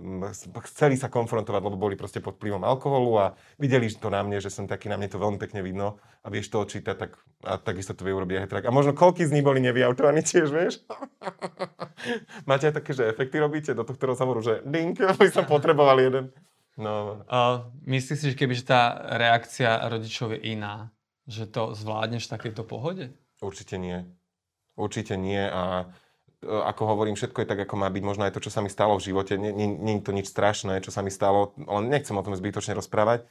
chceli 0.68 1.00
sa 1.00 1.08
konfrontovať, 1.08 1.62
lebo 1.63 1.80
boli 1.80 1.96
proste 1.96 2.20
pod 2.20 2.36
vplyvom 2.36 2.68
alkoholu 2.68 3.12
a 3.16 3.25
videli 3.56 3.88
to 3.88 4.12
na 4.12 4.20
mne, 4.22 4.44
že 4.44 4.51
som 4.51 4.68
taký, 4.68 4.92
na 4.92 5.00
mne 5.00 5.08
to 5.08 5.18
veľmi 5.18 5.39
pekne 5.39 5.63
vidno 5.63 5.96
a 6.22 6.27
vieš 6.27 6.51
to 6.51 6.60
očítať, 6.60 6.96
tak 7.00 7.16
a 7.48 7.56
takisto 7.56 7.96
to 7.96 8.04
vie 8.04 8.12
urobiť 8.12 8.44
aj 8.44 8.68
A 8.68 8.75
možno 8.75 8.92
koľky 8.92 9.24
z 9.24 9.32
nich 9.32 9.46
boli 9.46 9.63
nevyautovaní 9.63 10.25
tiež, 10.25 10.51
vieš? 10.51 10.84
Máte 12.50 12.68
aj 12.68 12.84
také, 12.84 12.92
že 12.92 13.08
efekty 13.08 13.39
robíte 13.39 13.72
do 13.72 13.88
tohto 13.88 14.12
rozhovoru, 14.12 14.44
že 14.44 14.66
ding, 14.68 14.98
by 14.98 15.30
som 15.32 15.48
potreboval 15.54 16.01
jeden. 16.04 16.36
No. 16.77 17.25
Uh, 17.25 17.74
myslíš 17.89 18.18
si, 18.22 18.25
že 18.34 18.38
keby 18.38 18.54
tá 18.62 18.94
reakcia 19.18 19.82
rodičov 19.89 20.38
je 20.38 20.54
iná, 20.54 20.94
že 21.25 21.50
to 21.50 21.74
zvládneš 21.74 22.30
v 22.30 22.34
takejto 22.38 22.63
pohode? 22.66 23.13
Určite 23.42 23.82
nie. 23.82 24.06
Určite 24.77 25.18
nie 25.18 25.42
a 25.42 25.89
ako 26.46 26.84
hovorím, 26.86 27.17
všetko 27.17 27.41
je 27.41 27.50
tak, 27.50 27.60
ako 27.65 27.75
má 27.82 27.89
byť. 27.89 28.03
Možno 28.06 28.24
aj 28.29 28.34
to, 28.38 28.44
čo 28.46 28.53
sa 28.53 28.62
mi 28.62 28.70
stalo 28.70 28.98
v 29.01 29.10
živote, 29.10 29.34
je 29.38 30.01
to 30.06 30.12
nič 30.13 30.29
strašné, 30.29 30.86
čo 30.86 30.94
sa 30.94 31.01
mi 31.01 31.10
stalo, 31.10 31.58
len 31.58 31.89
nechcem 31.89 32.13
o 32.13 32.25
tom 32.25 32.38
zbytočne 32.38 32.77
rozprávať. 32.77 33.25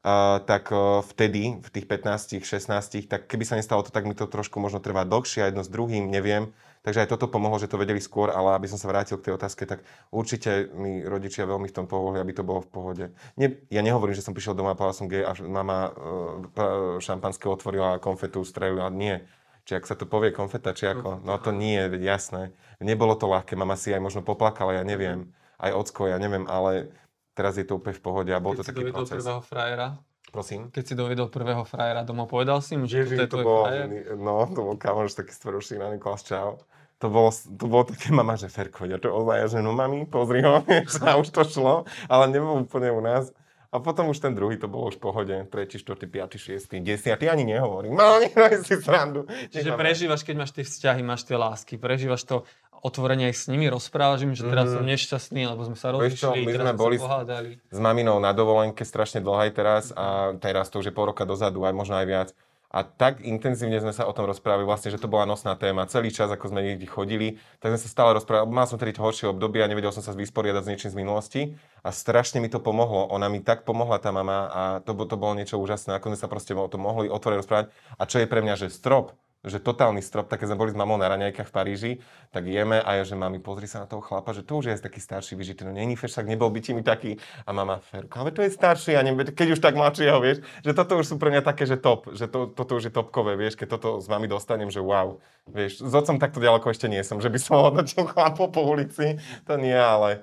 Uh, 0.00 0.40
tak 0.48 0.72
uh, 0.72 1.04
vtedy, 1.04 1.60
v 1.60 1.68
tých 1.68 1.84
15, 1.84 2.40
16, 2.40 3.04
tak 3.04 3.28
keby 3.28 3.44
sa 3.44 3.60
nestalo 3.60 3.84
to, 3.84 3.92
tak 3.92 4.08
mi 4.08 4.16
to 4.16 4.24
trošku 4.24 4.56
možno 4.56 4.80
trvá 4.80 5.04
dlhšie, 5.04 5.44
jedno 5.44 5.60
s 5.60 5.68
druhým, 5.68 6.08
neviem. 6.08 6.56
Takže 6.80 7.04
aj 7.04 7.12
toto 7.12 7.28
pomohlo, 7.28 7.60
že 7.60 7.68
to 7.68 7.76
vedeli 7.76 8.00
skôr, 8.00 8.32
ale 8.32 8.56
aby 8.56 8.64
som 8.64 8.80
sa 8.80 8.88
vrátil 8.88 9.20
k 9.20 9.28
tej 9.28 9.36
otázke, 9.36 9.68
tak 9.68 9.84
určite 10.08 10.72
mi 10.72 11.04
rodičia 11.04 11.44
veľmi 11.44 11.68
v 11.68 11.76
tom 11.76 11.84
pomohli, 11.84 12.16
aby 12.16 12.32
to 12.32 12.40
bolo 12.40 12.64
v 12.64 12.72
pohode. 12.72 13.04
Nie, 13.36 13.60
ja 13.68 13.84
nehovorím, 13.84 14.16
že 14.16 14.24
som 14.24 14.32
prišiel 14.32 14.56
doma 14.56 14.72
a 14.72 14.78
povedal 14.80 14.96
som 14.96 15.04
gay 15.04 15.20
a 15.20 15.36
mama 15.36 15.92
uh, 15.92 16.96
šampanské 16.96 17.44
otvorila 17.44 18.00
konfetu, 18.00 18.40
strelila. 18.40 18.88
Nie 18.88 19.28
či 19.70 19.78
ak 19.78 19.86
sa 19.86 19.94
to 19.94 20.02
povie 20.02 20.34
konfeta, 20.34 20.74
či 20.74 20.90
ako, 20.90 21.22
no 21.22 21.38
to 21.38 21.54
nie 21.54 21.78
je 21.78 22.02
jasné. 22.02 22.50
Nebolo 22.82 23.14
to 23.14 23.30
ľahké, 23.30 23.54
mama 23.54 23.78
si 23.78 23.94
aj 23.94 24.02
možno 24.02 24.26
poplakala, 24.26 24.74
ja 24.74 24.82
neviem, 24.82 25.30
aj 25.62 25.70
ocko, 25.78 26.10
ja 26.10 26.18
neviem, 26.18 26.42
ale 26.50 26.90
teraz 27.38 27.54
je 27.54 27.62
to 27.62 27.78
úplne 27.78 27.94
v 27.94 28.02
pohode 28.02 28.30
a 28.34 28.42
bol 28.42 28.58
Keď 28.58 28.58
to 28.58 28.66
taký 28.66 28.82
proces. 28.90 29.22
prvého 29.22 29.38
frajera, 29.46 29.88
Prosím? 30.34 30.74
keď 30.74 30.82
si 30.82 30.94
dovedol 30.98 31.30
prvého 31.30 31.62
frajera 31.62 32.02
domov, 32.02 32.26
povedal 32.26 32.58
si 32.66 32.74
mu, 32.74 32.90
že 32.90 33.06
Ježiš, 33.06 33.14
toto 33.14 33.22
je 33.22 33.30
to 33.30 33.36
tvoj 33.38 33.46
bol, 33.46 33.62
frajer? 33.70 33.86
no, 34.18 34.34
to 34.50 34.60
bol 34.66 34.74
kamoš 34.74 35.14
taký 35.14 35.30
stverušný 35.30 35.78
na 35.78 35.94
Nikolás 35.94 36.26
Čau. 36.26 36.58
To 37.00 37.06
bolo, 37.08 37.30
to 37.30 37.64
bolo 37.64 37.86
také 37.86 38.10
mama, 38.10 38.34
že 38.34 38.50
Ferko, 38.50 38.90
ja 38.90 38.98
to 38.98 39.08
ozaj, 39.08 39.54
že 39.54 39.58
no 39.62 39.70
mami, 39.70 40.04
pozri 40.04 40.42
ho, 40.42 40.60
a 40.66 41.10
už 41.22 41.30
to 41.30 41.46
šlo, 41.46 41.86
ale 42.10 42.24
nebol 42.26 42.58
úplne 42.66 42.90
u 42.90 43.00
nás. 43.00 43.30
A 43.70 43.78
potom 43.78 44.08
už 44.08 44.18
ten 44.18 44.32
druhý, 44.32 44.56
to 44.56 44.66
bolo 44.66 44.88
už 44.88 44.98
v 44.98 45.04
pohode, 45.04 45.36
tretí, 45.46 45.76
štvrtý, 45.76 46.04
piatý, 46.04 46.36
šiestý, 46.36 46.78
desiatý, 46.78 47.26
ani 47.26 47.46
nehovorím, 47.46 47.94
no, 47.94 48.18
si 48.66 48.74
srandu. 48.76 49.24
Čiže 49.46 49.72
prežívaš, 49.72 50.20
keď 50.20 50.34
máš 50.36 50.50
tie 50.52 50.64
vzťahy, 50.64 51.00
máš 51.00 51.22
tie 51.22 51.34
lásky, 51.34 51.74
prežívaš 51.76 52.22
to 52.24 52.36
otvorenie 52.80 53.28
aj 53.28 53.36
s 53.36 53.46
nimi, 53.46 53.66
rozprávaš 53.66 54.20
im, 54.22 54.32
že 54.32 54.42
teraz 54.42 54.66
Mhm. 54.66 54.74
som 54.74 54.84
nešťastný, 54.84 55.42
lebo 55.46 55.62
sme 55.62 55.76
sa 55.76 55.92
rozišli, 55.92 56.38
my 56.40 56.52
sme 56.52 56.72
boli 56.74 56.96
s- 56.96 57.00
pohádali. 57.00 57.50
s 57.62 57.78
maminou 57.78 58.18
na 58.18 58.32
dovolenke 58.32 58.82
strašne 58.82 59.20
dlhej 59.20 59.52
teraz 59.52 59.92
a 59.92 60.34
teraz 60.34 60.66
to 60.66 60.78
už 60.78 60.88
je 60.88 60.92
pol 60.92 61.06
roka 61.06 61.22
dozadu, 61.22 61.62
aj 61.62 61.70
možno 61.72 61.94
aj 61.94 62.06
viac. 62.06 62.28
A 62.70 62.86
tak 62.86 63.26
intenzívne 63.26 63.82
sme 63.82 63.90
sa 63.90 64.06
o 64.06 64.14
tom 64.14 64.30
rozprávali, 64.30 64.62
vlastne, 64.62 64.94
že 64.94 65.02
to 65.02 65.10
bola 65.10 65.26
nosná 65.26 65.58
téma. 65.58 65.90
Celý 65.90 66.14
čas, 66.14 66.30
ako 66.30 66.54
sme 66.54 66.62
niekde 66.62 66.86
chodili, 66.86 67.42
tak 67.58 67.74
sme 67.74 67.82
sa 67.82 67.90
stále 67.90 68.14
rozprávali. 68.14 68.46
Mal 68.46 68.70
som 68.70 68.78
tedy 68.78 68.94
horšie 68.94 69.26
obdobie 69.26 69.58
a 69.58 69.66
nevedel 69.66 69.90
som 69.90 70.06
sa 70.06 70.14
vysporiadať 70.14 70.62
s 70.62 70.70
niečím 70.70 70.90
z 70.94 71.00
minulosti. 71.02 71.40
A 71.82 71.90
strašne 71.90 72.38
mi 72.38 72.46
to 72.46 72.62
pomohlo. 72.62 73.10
Ona 73.10 73.26
mi 73.26 73.42
tak 73.42 73.66
pomohla, 73.66 73.98
tá 73.98 74.14
mama, 74.14 74.46
a 74.46 74.62
to, 74.86 74.94
to 74.94 75.18
bolo 75.18 75.34
niečo 75.34 75.58
úžasné, 75.58 75.98
ako 75.98 76.14
sme 76.14 76.18
sa 76.22 76.30
proste 76.30 76.54
o 76.54 76.70
tom 76.70 76.86
mohli 76.86 77.10
otvoriť 77.10 77.38
rozprávať. 77.42 77.66
A 77.98 78.06
čo 78.06 78.22
je 78.22 78.30
pre 78.30 78.38
mňa, 78.38 78.54
že 78.54 78.70
strop, 78.70 79.18
že 79.40 79.56
totálny 79.56 80.04
strop, 80.04 80.28
tak 80.28 80.44
keď 80.44 80.52
sme 80.52 80.60
boli 80.60 80.70
s 80.72 80.76
mamou 80.76 81.00
na 81.00 81.08
raňajkách 81.08 81.48
v 81.48 81.54
Paríži, 81.54 81.92
tak 82.28 82.44
jeme 82.44 82.76
a 82.76 83.00
ja, 83.00 83.04
že 83.08 83.16
mami, 83.16 83.40
pozri 83.40 83.64
sa 83.64 83.84
na 83.84 83.88
toho 83.88 84.04
chlapa, 84.04 84.36
že 84.36 84.44
to 84.44 84.60
už 84.60 84.68
je 84.68 84.76
taký 84.76 85.00
starší, 85.00 85.32
vyžitý, 85.32 85.64
no 85.64 85.72
není 85.72 85.96
však 85.96 86.28
nebol 86.28 86.52
by 86.52 86.60
ti 86.60 86.76
mi 86.76 86.84
taký. 86.84 87.16
A 87.48 87.50
mama, 87.56 87.80
Ferko, 87.80 88.20
ale 88.20 88.36
to 88.36 88.44
je 88.44 88.52
starší, 88.52 88.96
a 88.96 89.00
neviem, 89.00 89.32
keď 89.32 89.56
už 89.56 89.60
tak 89.64 89.80
mladšieho, 89.80 90.20
vieš, 90.20 90.44
že 90.60 90.76
toto 90.76 91.00
už 91.00 91.06
sú 91.08 91.14
pre 91.16 91.32
mňa 91.32 91.40
také, 91.40 91.64
že 91.64 91.80
top, 91.80 92.12
že 92.12 92.28
to, 92.28 92.52
toto 92.52 92.76
už 92.76 92.88
je 92.88 92.92
topkové, 92.92 93.40
vieš, 93.40 93.56
keď 93.56 93.80
toto 93.80 93.88
s 93.96 94.06
mami 94.12 94.28
dostanem, 94.28 94.68
že 94.68 94.84
wow, 94.84 95.16
vieš, 95.48 95.80
s 95.80 95.92
otcom 95.96 96.20
takto 96.20 96.38
ďaleko 96.38 96.68
ešte 96.68 96.92
nie 96.92 97.00
som, 97.00 97.16
že 97.16 97.32
by 97.32 97.38
som 97.40 97.64
hodnotil 97.64 98.04
chlapov 98.04 98.52
po 98.52 98.60
ulici, 98.60 99.16
to 99.48 99.56
nie, 99.56 99.72
ale 99.72 100.20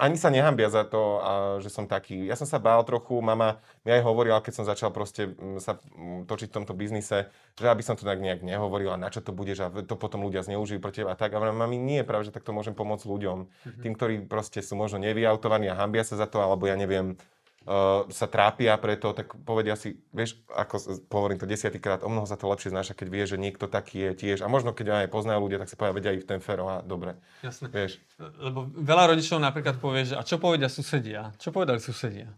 ani 0.00 0.16
sa 0.16 0.32
nehambia 0.32 0.72
za 0.72 0.88
to, 0.88 1.20
a, 1.20 1.32
že 1.60 1.68
som 1.68 1.84
taký. 1.84 2.24
Ja 2.24 2.34
som 2.34 2.48
sa 2.48 2.56
bál 2.56 2.80
trochu, 2.88 3.20
mama 3.20 3.60
mi 3.84 3.92
aj 3.92 4.00
hovorila, 4.00 4.40
keď 4.40 4.52
som 4.56 4.64
začal 4.64 4.88
proste 4.90 5.36
mm, 5.36 5.60
sa 5.60 5.76
mm, 5.76 6.24
točiť 6.24 6.48
v 6.48 6.56
tomto 6.56 6.72
biznise, 6.72 7.28
že 7.60 7.66
aby 7.68 7.84
som 7.84 8.00
to 8.00 8.08
tak 8.08 8.18
nejak 8.24 8.40
nehovoril 8.40 8.96
a 8.96 8.98
na 8.98 9.12
čo 9.12 9.20
to 9.20 9.36
budeš 9.36 9.58
a 9.60 9.68
to 9.68 9.94
potom 10.00 10.24
ľudia 10.24 10.40
zneužijú 10.40 10.80
teba 10.88 11.12
a 11.12 11.20
tak. 11.20 11.36
A 11.36 11.38
hovorím, 11.38 11.60
mami, 11.60 11.76
nie, 11.76 12.00
práve, 12.00 12.26
že 12.26 12.32
takto 12.32 12.56
môžem 12.56 12.72
pomôcť 12.72 13.04
ľuďom. 13.04 13.38
Tým, 13.84 13.92
ktorí 13.92 14.24
proste 14.24 14.64
sú 14.64 14.74
možno 14.74 14.96
nevyautovaní 15.04 15.68
a 15.68 15.76
hambia 15.76 16.02
sa 16.02 16.16
za 16.16 16.24
to, 16.24 16.40
alebo 16.40 16.64
ja 16.64 16.74
neviem, 16.80 17.20
uh, 17.66 18.06
sa 18.08 18.26
trápia 18.30 18.76
preto, 18.80 19.12
tak 19.12 19.36
povedia 19.44 19.76
si, 19.76 20.00
vieš, 20.14 20.40
ako 20.52 21.04
hovorím 21.10 21.40
to 21.40 21.50
desiatýkrát, 21.50 22.06
o 22.06 22.10
mnoho 22.12 22.24
sa 22.24 22.40
to 22.40 22.48
lepšie 22.48 22.72
znáša, 22.72 22.96
keď 22.96 23.06
vie, 23.10 23.24
že 23.26 23.36
niekto 23.36 23.68
taký 23.68 24.10
je 24.10 24.12
tiež. 24.16 24.38
A 24.40 24.48
možno 24.48 24.72
keď 24.72 25.04
aj 25.04 25.12
poznajú 25.12 25.40
ľudia, 25.44 25.60
tak 25.60 25.68
si 25.68 25.76
povedia, 25.76 25.96
vedia 25.96 26.12
ich 26.16 26.28
ten 26.28 26.40
féro 26.40 26.68
a 26.70 26.76
dobre, 26.80 27.20
Jasné. 27.44 27.68
vieš. 27.68 28.00
Lebo 28.18 28.68
veľa 28.70 29.12
rodičov 29.12 29.42
napríklad 29.42 29.76
povie, 29.76 30.08
že 30.08 30.14
a 30.16 30.22
čo 30.24 30.40
povedia 30.40 30.72
susedia? 30.72 31.34
Čo 31.36 31.52
povedali 31.52 31.82
susedia? 31.82 32.32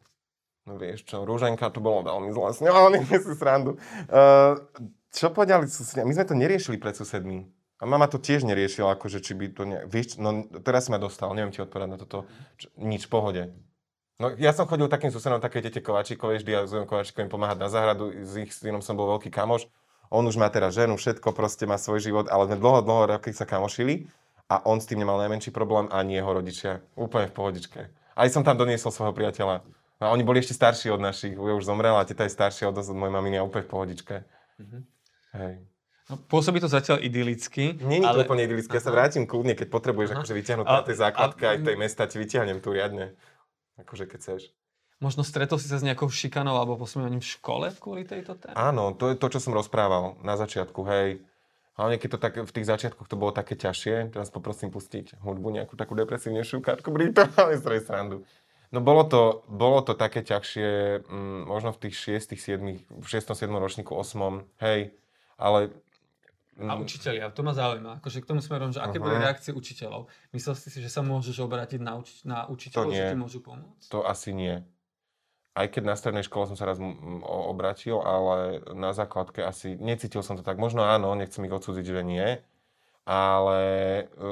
No 0.63 0.79
vieš 0.79 1.03
čo, 1.07 1.27
Rúženka, 1.27 1.75
to 1.75 1.83
bolo 1.83 2.07
veľmi 2.07 2.31
zle 2.31 2.71
ňou, 2.71 2.95
nie 2.95 3.03
si 3.03 3.35
srandu. 3.35 3.75
Uh, 4.07 4.63
čo 5.11 5.35
povedali 5.35 5.67
susedia? 5.67 6.07
My 6.07 6.15
sme 6.15 6.27
to 6.27 6.39
neriešili 6.39 6.79
pred 6.79 6.95
susedmi. 6.95 7.51
A 7.83 7.87
mama 7.87 8.07
to 8.07 8.23
tiež 8.23 8.47
neriešila, 8.47 8.95
akože 8.95 9.19
či 9.19 9.35
by 9.35 9.47
to 9.51 9.63
ne... 9.67 9.83
Vieš, 9.91 10.23
no 10.23 10.47
teraz 10.63 10.87
si 10.87 10.95
ma 10.95 11.03
dostal, 11.03 11.35
neviem 11.35 11.51
ti 11.51 11.59
odpovedať 11.59 11.91
na 11.91 11.99
toto. 11.99 12.31
Čo, 12.55 12.71
nič, 12.79 13.11
pohode. 13.11 13.51
No 14.23 14.31
ja 14.39 14.55
som 14.55 14.71
chodil 14.71 14.87
takým 14.87 15.11
susedom, 15.11 15.43
také 15.43 15.59
tete 15.59 15.83
Kovačíkovej, 15.83 16.47
vždy 16.47 16.51
ja 16.55 16.63
s 16.63 16.71
Kovačíkovým 16.87 17.27
pomáhať 17.27 17.59
na 17.59 17.67
záhradu, 17.67 18.15
s 18.15 18.39
ich 18.39 18.55
synom 18.55 18.79
som 18.79 18.95
bol 18.95 19.11
veľký 19.19 19.35
kamoš. 19.35 19.67
On 20.15 20.23
už 20.23 20.39
má 20.39 20.47
teraz 20.47 20.79
ženu, 20.79 20.95
všetko, 20.95 21.35
proste 21.35 21.67
má 21.67 21.75
svoj 21.75 21.99
život, 21.99 22.31
ale 22.31 22.47
sme 22.47 22.63
dlho, 22.63 22.87
dlho 22.87 23.19
roky 23.19 23.35
sa 23.35 23.43
kamošili 23.43 24.07
a 24.47 24.63
on 24.63 24.79
s 24.79 24.87
tým 24.87 25.03
nemal 25.03 25.19
najmenší 25.19 25.51
problém, 25.51 25.91
ani 25.91 26.23
jeho 26.23 26.31
rodičia. 26.31 26.73
Úplne 26.95 27.27
v 27.27 27.35
pohodičke. 27.35 27.81
Aj 28.15 28.29
som 28.31 28.47
tam 28.47 28.55
doniesol 28.55 28.95
svojho 28.95 29.11
priateľa. 29.11 29.67
A 29.99 30.15
oni 30.15 30.23
boli 30.23 30.39
ešte 30.39 30.55
starší 30.55 30.95
od 30.95 31.03
našich, 31.03 31.35
ja 31.35 31.55
už 31.59 31.67
zomrela, 31.67 31.99
a 31.99 32.07
teta 32.07 32.23
je 32.23 32.31
staršia 32.31 32.71
od, 32.71 32.79
od 32.79 32.95
mojej 32.95 33.15
maminy 33.15 33.37
a 33.41 33.47
úplne 33.47 33.67
v 33.67 33.73
pohodičke. 33.75 34.15
Hej. 35.35 35.65
No, 36.11 36.21
pôsobí 36.29 36.61
to 36.61 36.69
zatiaľ 36.69 37.01
idylicky. 37.01 37.81
Není 37.81 38.05
to 38.05 38.21
ale... 38.21 38.27
úplne 38.29 38.45
idylické, 38.45 38.77
ja 38.77 38.85
sa 38.85 38.93
vrátim 38.93 39.25
kľudne, 39.25 39.57
keď 39.57 39.73
potrebuješ 39.73 40.13
akože 40.13 40.35
vyťahnuť 40.37 40.67
A- 40.69 40.75
na 40.77 40.83
tej 40.85 40.97
základke, 40.99 41.43
a- 41.49 41.57
aj 41.57 41.59
tej 41.65 41.77
mesta 41.81 42.05
ti 42.05 42.21
vyťahnem 42.21 42.59
tu 42.61 42.75
riadne. 42.75 43.17
Akože 43.83 44.07
keď 44.07 44.19
chceš. 44.23 44.43
Možno 45.03 45.27
stretol 45.27 45.59
si 45.59 45.67
sa 45.67 45.83
s 45.83 45.87
nejakou 45.87 46.07
šikanou 46.07 46.55
alebo 46.55 46.79
posmianím 46.79 47.19
v 47.19 47.33
škole 47.35 47.67
kvôli 47.75 48.07
tejto 48.07 48.39
téme? 48.39 48.55
Áno, 48.55 48.95
to 48.95 49.11
je 49.11 49.19
to, 49.19 49.27
čo 49.35 49.43
som 49.43 49.51
rozprával 49.51 50.15
na 50.23 50.39
začiatku, 50.39 50.79
hej. 50.87 51.27
Hlavne 51.75 51.99
keď 51.99 52.09
to 52.15 52.19
tak, 52.23 52.35
v 52.39 52.55
tých 52.55 52.71
začiatkoch 52.71 53.11
to 53.11 53.19
bolo 53.19 53.35
také 53.35 53.59
ťažšie, 53.59 54.15
teraz 54.15 54.31
poprosím 54.31 54.71
pustiť 54.71 55.19
hudbu, 55.19 55.59
nejakú 55.59 55.75
takú 55.75 55.99
depresívnejšiu, 55.99 56.63
Katku 56.63 56.95
Brito, 56.95 57.27
ale 57.41 57.59
z 57.59 57.83
srandu. 57.83 58.23
No 58.71 58.79
bolo 58.79 59.03
to, 59.03 59.43
bolo 59.51 59.83
to 59.83 59.99
také 59.99 60.23
ťažšie, 60.23 61.03
mm, 61.05 61.51
možno 61.51 61.75
v 61.75 61.89
tých 61.89 62.23
6, 62.23 62.39
7, 62.39 62.63
v 62.87 63.07
6, 63.09 63.35
7 63.35 63.51
ročníku, 63.51 63.93
8, 63.99 64.47
hej, 64.63 64.95
ale... 65.35 65.75
A 66.61 66.77
mm, 66.77 66.85
učiteľia, 66.85 67.33
to 67.33 67.41
ma 67.41 67.57
zaujíma. 67.57 68.05
Akože 68.05 68.21
k 68.21 68.29
tomu 68.29 68.45
smerom, 68.45 68.77
že 68.77 68.85
aké 68.85 69.01
Aha. 69.01 69.05
boli 69.09 69.17
reakcie 69.17 69.57
učiteľov? 69.57 70.13
Myslel 70.37 70.53
si 70.53 70.69
si, 70.69 70.85
že 70.85 70.93
sa 70.93 71.01
môžeš 71.01 71.41
obrátiť 71.41 71.81
na, 71.81 71.97
uči- 71.97 72.23
na 72.29 72.45
učiteľov, 72.45 72.93
že 72.93 73.09
ti 73.09 73.17
môžu 73.17 73.41
pomôcť? 73.41 73.89
To 73.89 74.05
asi 74.05 74.37
nie. 74.37 74.61
Aj 75.57 75.67
keď 75.69 75.83
na 75.89 75.97
strednej 75.97 76.25
škole 76.25 76.45
som 76.45 76.57
sa 76.57 76.69
raz 76.69 76.77
o- 76.77 77.47
obratil, 77.49 78.05
ale 78.05 78.61
na 78.77 78.93
základke 78.93 79.41
asi 79.41 79.81
necítil 79.81 80.21
som 80.21 80.37
to 80.37 80.45
tak. 80.45 80.61
Možno 80.61 80.85
áno, 80.85 81.17
nechcem 81.17 81.41
ich 81.49 81.57
odsúdiť, 81.57 81.89
že 81.89 82.05
nie, 82.05 82.29
ale 83.09 83.61
e, 84.13 84.29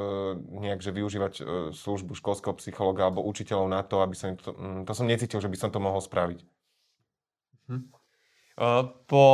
nejak, 0.60 0.80
že 0.84 0.92
využívať 0.92 1.32
e, 1.40 1.42
službu 1.72 2.14
školského 2.20 2.54
psychologa 2.60 3.08
alebo 3.08 3.24
učiteľov 3.24 3.66
na 3.66 3.80
to, 3.80 4.04
aby 4.04 4.14
som 4.14 4.36
to, 4.36 4.52
mm, 4.52 4.84
to 4.84 4.92
som 4.92 5.08
necítil, 5.08 5.40
že 5.40 5.48
by 5.48 5.56
som 5.56 5.72
to 5.72 5.80
mohol 5.80 6.04
spraviť. 6.04 6.44
Uh, 7.70 7.99
po 9.06 9.24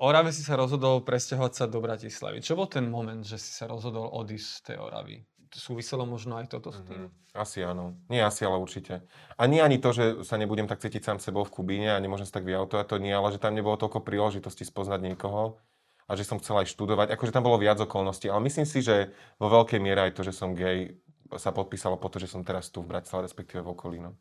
Orave 0.00 0.30
si 0.32 0.40
sa 0.40 0.56
rozhodol 0.56 1.02
presťahovať 1.04 1.52
sa 1.52 1.64
do 1.68 1.78
Bratislavy. 1.82 2.40
Čo 2.40 2.56
bol 2.56 2.70
ten 2.70 2.88
moment, 2.88 3.20
že 3.20 3.36
si 3.36 3.52
sa 3.52 3.68
rozhodol 3.68 4.08
odísť 4.08 4.48
z 4.48 4.60
tej 4.72 4.76
Oravy? 4.80 5.16
Súviselo 5.50 6.06
možno 6.06 6.38
aj 6.38 6.46
toto 6.46 6.70
s 6.70 6.78
tým? 6.86 7.10
Mhm. 7.10 7.20
Asi 7.30 7.62
áno. 7.62 7.94
Nie 8.10 8.26
asi, 8.26 8.42
ale 8.42 8.58
určite. 8.58 9.06
A 9.38 9.46
nie 9.46 9.62
ani 9.62 9.78
to, 9.78 9.94
že 9.94 10.26
sa 10.26 10.34
nebudem 10.34 10.66
tak 10.66 10.82
cítiť 10.82 11.02
sám 11.02 11.18
sebou 11.22 11.46
v 11.46 11.54
Kubíne 11.54 11.94
a 11.94 12.02
nemôžem 12.02 12.26
sa 12.26 12.42
tak 12.42 12.46
vyautovať, 12.46 12.86
to 12.90 12.98
nie, 12.98 13.14
ale 13.14 13.30
že 13.30 13.38
tam 13.38 13.54
nebolo 13.54 13.78
toľko 13.78 14.02
príležitostí 14.02 14.66
spoznať 14.66 15.14
niekoho 15.14 15.62
a 16.10 16.18
že 16.18 16.26
som 16.26 16.42
chcel 16.42 16.66
aj 16.66 16.74
študovať. 16.74 17.14
Akože 17.14 17.30
tam 17.30 17.46
bolo 17.46 17.62
viac 17.62 17.78
okolností, 17.78 18.26
ale 18.26 18.42
myslím 18.50 18.66
si, 18.66 18.82
že 18.82 19.14
vo 19.38 19.46
veľkej 19.46 19.78
miere 19.78 20.10
aj 20.10 20.18
to, 20.18 20.26
že 20.26 20.34
som 20.34 20.58
gay, 20.58 20.98
sa 21.38 21.54
podpísalo 21.54 22.02
po 22.02 22.10
to, 22.10 22.18
že 22.18 22.26
som 22.26 22.42
teraz 22.42 22.74
tu 22.74 22.82
v 22.82 22.90
Bratislave, 22.90 23.30
respektíve 23.30 23.62
v 23.62 23.70
okolí. 23.78 24.02
No. 24.02 24.18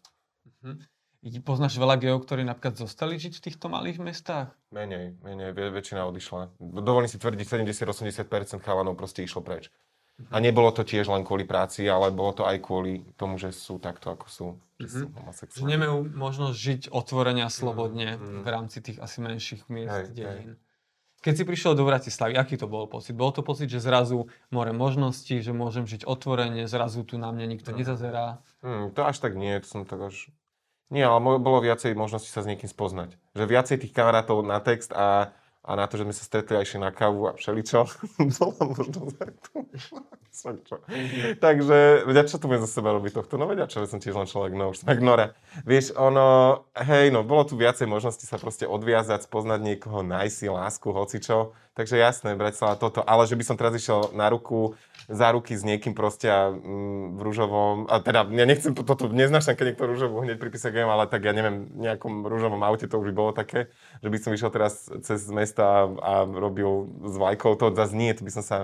I 0.62 0.99
Poznáš 1.20 1.76
veľa 1.76 2.00
geov, 2.00 2.24
ktorí 2.24 2.48
napríklad 2.48 2.80
zostali 2.80 3.20
žiť 3.20 3.34
v 3.36 3.44
týchto 3.44 3.68
malých 3.68 4.00
mestách? 4.00 4.56
Menej, 4.72 5.20
menej, 5.20 5.52
väč- 5.52 5.74
väčšina 5.76 6.08
odišla. 6.08 6.56
Dovolím 6.58 7.12
si 7.12 7.20
tvrdiť, 7.20 7.44
70-80% 7.44 8.64
chalanov 8.64 8.96
proste 8.96 9.20
išlo 9.20 9.44
preč. 9.44 9.68
A 10.32 10.40
nebolo 10.40 10.72
to 10.72 10.84
tiež 10.84 11.08
len 11.08 11.24
kvôli 11.24 11.44
práci, 11.44 11.88
ale 11.88 12.12
bolo 12.12 12.32
to 12.32 12.44
aj 12.44 12.60
kvôli 12.60 13.04
tomu, 13.16 13.36
že 13.36 13.52
sú 13.52 13.80
takto, 13.80 14.12
ako 14.12 14.26
sú. 14.28 14.48
Sú 14.80 15.12
Že 15.56 15.64
nemajú 15.68 16.08
možnosť 16.12 16.56
žiť 16.56 16.82
otvorene 16.92 17.44
a 17.44 17.52
slobodne 17.52 18.16
Mhm. 18.16 18.44
v 18.44 18.48
rámci 18.48 18.80
tých 18.80 19.00
asi 19.00 19.20
menších 19.20 19.68
miest, 19.68 20.12
dedín. 20.12 20.56
Keď 21.20 21.34
si 21.36 21.44
prišiel 21.44 21.76
do 21.76 21.84
Bratislavy, 21.84 22.40
aký 22.40 22.56
to 22.56 22.64
bol 22.64 22.88
pocit? 22.88 23.12
Bol 23.12 23.36
to 23.36 23.44
pocit, 23.44 23.68
že 23.68 23.84
zrazu 23.84 24.32
more 24.56 24.72
možností, 24.72 25.44
že 25.44 25.52
môžem 25.52 25.84
žiť 25.84 26.08
otvorene, 26.08 26.64
zrazu 26.64 27.04
tu 27.04 27.20
na 27.20 27.36
mňa 27.36 27.44
nikto 27.44 27.76
nezazerá? 27.76 28.40
Hmm, 28.64 28.96
to 28.96 29.04
až 29.04 29.20
tak 29.20 29.36
nie, 29.36 29.52
to 29.60 29.68
som 29.68 29.84
tak 29.84 30.00
až... 30.00 30.32
Nie, 30.90 31.06
ale 31.06 31.22
bolo 31.22 31.62
viacej 31.62 31.94
možností 31.94 32.34
sa 32.34 32.42
s 32.42 32.50
niekým 32.50 32.66
spoznať. 32.66 33.14
Že 33.38 33.46
viacej 33.46 33.78
tých 33.86 33.94
kamarátov 33.94 34.42
na 34.42 34.58
text 34.58 34.90
a, 34.90 35.30
a 35.70 35.78
na 35.78 35.86
to, 35.86 36.02
že 36.02 36.10
sme 36.10 36.16
sa 36.18 36.26
stretli 36.26 36.58
ešte 36.58 36.82
na 36.82 36.90
kávu 36.90 37.30
a 37.30 37.38
všeličo, 37.38 37.86
bola 38.42 39.26
tu. 39.46 39.70
Všeličo. 40.34 40.82
Takže, 41.38 42.10
vedia, 42.10 42.26
čo 42.26 42.42
tu 42.42 42.50
budem 42.50 42.66
za 42.66 42.70
seba 42.82 42.90
robiť 42.98 43.22
tohto? 43.22 43.38
No 43.38 43.46
vedia, 43.46 43.70
čo, 43.70 43.86
veď 43.86 43.90
som 43.94 44.02
tiež 44.02 44.18
len 44.18 44.26
človek, 44.26 44.58
no 44.58 44.74
už 44.74 44.82
som 44.82 44.90
jak 44.90 45.06
Nora. 45.06 45.38
Vieš, 45.70 45.94
ono, 45.94 46.66
hej, 46.74 47.14
no, 47.14 47.22
bolo 47.22 47.46
tu 47.46 47.54
viacej 47.54 47.86
možností 47.86 48.26
sa 48.26 48.42
proste 48.42 48.66
odviazať, 48.66 49.30
spoznať 49.30 49.60
niekoho, 49.62 50.02
nájsť 50.02 50.34
si 50.34 50.48
lásku, 50.50 50.90
hocičo. 50.90 51.54
Takže 51.78 51.96
jasné, 51.96 52.36
Bratislava 52.36 52.76
toto, 52.76 53.00
ale 53.06 53.24
že 53.24 53.40
by 53.40 53.44
som 53.46 53.56
teraz 53.56 53.72
išiel 53.72 54.12
na 54.12 54.28
ruku, 54.28 54.76
za 55.08 55.32
ruky 55.32 55.56
s 55.56 55.64
niekým 55.64 55.96
proste 55.96 56.28
a, 56.28 56.52
mm, 56.52 57.16
v 57.16 57.20
rúžovom, 57.24 57.88
a 57.88 58.04
teda 58.04 58.28
ja 58.36 58.46
nechcem 58.46 58.76
to, 58.76 58.84
toto, 58.84 59.08
neznášam, 59.08 59.56
keď 59.56 59.74
niekto 59.74 59.88
rúžovú 59.88 60.22
hneď 60.28 60.38
pripísa 60.44 60.76
ale 60.76 61.08
tak 61.08 61.24
ja 61.24 61.32
neviem, 61.32 61.72
v 61.72 61.88
nejakom 61.88 62.28
rúžovom 62.28 62.60
aute 62.68 62.84
to 62.84 63.00
už 63.00 63.10
by 63.10 63.14
bolo 63.16 63.32
také, 63.32 63.72
že 64.04 64.10
by 64.12 64.18
som 64.20 64.32
išiel 64.36 64.52
teraz 64.52 64.92
cez 65.08 65.24
mesta 65.32 65.59
a, 65.60 65.86
a 66.00 66.14
robil 66.26 66.88
s 67.04 67.16
vlajkou, 67.20 67.54
to 67.60 67.72
zase 67.76 67.94
nie, 67.94 68.12
to 68.16 68.24
by 68.24 68.32
som 68.32 68.44
sa, 68.44 68.58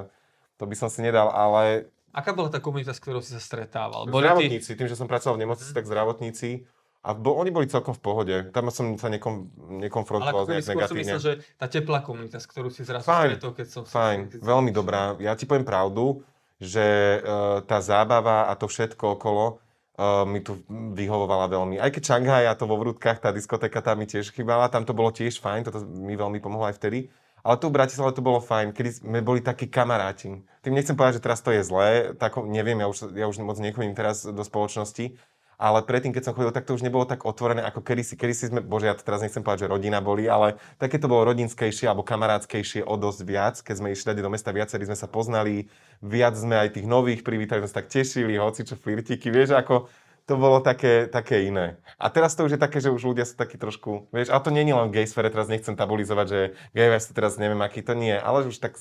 to 0.55 0.63
by 0.65 0.75
som 0.75 0.87
si 0.87 1.03
nedal, 1.03 1.29
ale 1.29 1.91
Aká 2.15 2.31
bola 2.31 2.47
tá 2.47 2.63
komunita, 2.63 2.95
s 2.95 3.03
ktorou 3.03 3.19
si 3.19 3.35
sa 3.35 3.43
stretával? 3.43 4.07
Boli 4.07 4.23
zdravotníci, 4.23 4.71
tým, 4.79 4.87
že 4.87 4.95
som 4.95 5.03
pracoval 5.03 5.35
v 5.35 5.43
nemocnici, 5.43 5.75
tak 5.75 5.83
zdravotníci, 5.83 6.63
A 7.05 7.13
bo, 7.13 7.37
oni 7.37 7.53
boli 7.53 7.69
celkom 7.69 7.93
v 7.93 8.01
pohode. 8.01 8.35
Tam 8.49 8.65
som 8.73 8.97
sa 8.97 9.13
nekom, 9.13 9.51
Ale 9.61 9.85
nekonfrontoval 9.85 10.49
nejak 10.49 10.65
negatívne. 10.65 11.05
myslel, 11.05 11.21
že 11.21 11.33
tá 11.53 11.69
teplá 11.69 12.01
komunita, 12.01 12.41
s 12.41 12.49
ktorú 12.49 12.73
si 12.73 12.81
zrazu 12.81 13.05
Fajn, 13.05 13.37
stretol, 13.37 13.51
keď 13.53 13.67
som... 13.69 13.81
Fajn, 13.85 14.19
som- 14.31 14.41
veľmi 14.41 14.71
dobrá. 14.73 15.13
Ja 15.21 15.37
ti 15.37 15.45
poviem 15.45 15.67
pravdu, 15.67 16.25
že 16.57 17.21
uh, 17.21 17.61
tá 17.67 17.77
zábava 17.77 18.49
a 18.49 18.57
to 18.57 18.65
všetko 18.65 19.21
okolo 19.21 19.61
uh, 19.95 20.23
mi 20.27 20.43
tu 20.43 20.59
vyhovovala 20.69 21.47
veľmi. 21.51 21.79
Aj 21.79 21.91
keď 21.91 22.03
Šanghaj 22.15 22.45
a 22.51 22.57
to 22.57 22.67
vo 22.67 22.79
Vrútkach, 22.79 23.19
tá 23.19 23.31
diskotéka 23.31 23.79
tam 23.79 23.99
mi 23.99 24.07
tiež 24.07 24.31
chýbala, 24.31 24.71
tam 24.71 24.83
to 24.83 24.95
bolo 24.95 25.11
tiež 25.11 25.39
fajn, 25.39 25.67
toto 25.67 25.83
mi 25.83 26.15
veľmi 26.15 26.39
pomohlo 26.39 26.67
aj 26.67 26.77
vtedy. 26.79 27.11
Ale 27.45 27.61
tu 27.61 27.69
v 27.69 27.77
Bratislave 27.77 28.09
to 28.17 28.25
bolo 28.25 28.41
fajn, 28.41 28.73
kedy 28.73 29.05
sme 29.05 29.21
boli 29.21 29.37
takí 29.37 29.69
kamaráti. 29.69 30.41
Tým 30.65 30.73
nechcem 30.73 30.97
povedať, 30.97 31.21
že 31.21 31.25
teraz 31.29 31.45
to 31.45 31.53
je 31.53 31.61
zlé, 31.61 32.17
tak 32.17 32.41
neviem, 32.41 32.81
ja 32.81 32.89
už, 32.89 33.13
ja 33.13 33.29
už 33.29 33.37
moc 33.45 33.61
nechodím 33.61 33.93
teraz 33.93 34.25
do 34.25 34.41
spoločnosti, 34.41 35.13
ale 35.55 35.83
predtým, 35.83 36.11
keď 36.11 36.31
som 36.31 36.35
chodil, 36.35 36.51
tak 36.51 36.67
to 36.67 36.75
už 36.75 36.83
nebolo 36.83 37.07
tak 37.07 37.23
otvorené 37.23 37.63
ako 37.63 37.83
kedysi. 37.83 38.19
Kedysi 38.19 38.51
sme, 38.51 38.59
bože, 38.59 38.91
ja 38.91 38.95
teraz 38.95 39.23
nechcem 39.23 39.41
povedať, 39.41 39.67
že 39.67 39.71
rodina 39.71 40.03
boli, 40.03 40.27
ale 40.27 40.59
také 40.75 40.99
to 40.99 41.07
bolo 41.07 41.27
rodinskejšie 41.31 41.87
alebo 41.87 42.03
kamarátskejšie 42.03 42.83
o 42.83 42.95
dosť 42.99 43.21
viac. 43.23 43.55
Keď 43.59 43.75
sme 43.79 43.93
išli 43.95 44.19
do 44.19 44.31
mesta, 44.31 44.55
viacerí 44.55 44.87
sme 44.87 44.97
sa 44.99 45.07
poznali, 45.07 45.67
viac 46.03 46.35
sme 46.35 46.59
aj 46.59 46.79
tých 46.79 46.87
nových 46.87 47.23
privítali, 47.23 47.63
sme 47.63 47.71
sa 47.71 47.79
tak 47.83 47.91
tešili, 47.91 48.35
hoci 48.35 48.67
čo 48.67 48.75
flirtiky, 48.75 49.31
vieš, 49.31 49.55
ako 49.55 49.87
to 50.25 50.41
bolo 50.41 50.57
také, 50.57 51.05
také 51.05 51.45
iné. 51.45 51.77
A 52.01 52.09
teraz 52.09 52.33
to 52.33 52.49
už 52.49 52.57
je 52.57 52.61
také, 52.61 52.81
že 52.81 52.89
už 52.89 53.13
ľudia 53.13 53.29
sú 53.29 53.37
takí 53.37 53.61
trošku, 53.61 54.09
vieš, 54.09 54.33
a 54.33 54.41
to 54.41 54.49
nie 54.49 54.65
je 54.65 54.73
len 54.73 54.89
v 54.89 54.95
gay 54.97 55.05
sfére, 55.05 55.29
teraz 55.29 55.45
nechcem 55.45 55.77
tabulizovať, 55.77 56.27
že 56.27 56.39
gay 56.73 56.89
sú 56.97 57.13
teraz 57.13 57.37
neviem 57.37 57.61
aký 57.61 57.85
to 57.85 57.93
nie, 57.93 58.17
ale 58.17 58.49
už 58.49 58.57
tak 58.57 58.73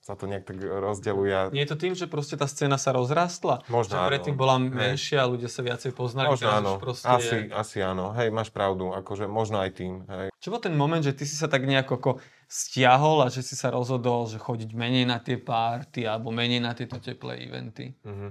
sa 0.00 0.16
to 0.16 0.24
nejak 0.24 0.48
tak 0.48 0.56
rozdeľuje. 0.56 1.32
a- 1.36 1.52
Nie 1.52 1.68
je 1.68 1.76
to 1.76 1.78
tým, 1.78 1.92
že 1.92 2.08
proste 2.08 2.32
tá 2.40 2.48
scéna 2.48 2.80
sa 2.80 2.96
rozrastla? 2.96 3.60
Možno 3.68 3.94
že 3.94 3.98
áno. 4.00 4.08
predtým 4.08 4.32
bola 4.32 4.56
Hej. 4.56 4.72
menšia, 4.72 5.28
ľudia 5.28 5.52
sa 5.52 5.60
viacej 5.60 5.92
poznali, 5.92 6.32
Možno 6.32 6.48
áno, 6.48 6.80
proste 6.80 7.04
asi, 7.04 7.52
asi 7.52 7.78
áno, 7.84 8.16
hej, 8.16 8.32
máš 8.32 8.48
pravdu, 8.48 8.96
akože 8.96 9.28
možno 9.28 9.60
aj 9.60 9.70
tým, 9.76 10.08
hej. 10.08 10.32
Čo 10.40 10.56
bol 10.56 10.60
ten 10.64 10.72
moment, 10.72 11.04
že 11.04 11.12
ty 11.12 11.28
si 11.28 11.36
sa 11.36 11.52
tak 11.52 11.68
nejako 11.68 12.00
ako 12.00 12.10
stiahol 12.48 13.20
a 13.20 13.28
že 13.28 13.44
si 13.44 13.52
sa 13.52 13.68
rozhodol, 13.68 14.24
že 14.24 14.40
chodiť 14.40 14.72
menej 14.72 15.04
na 15.04 15.20
tie 15.20 15.36
párty 15.36 16.08
alebo 16.08 16.32
menej 16.32 16.64
na 16.64 16.72
tieto 16.72 16.96
teplé 16.96 17.44
eventy? 17.44 17.92
Mhm. 18.00 18.28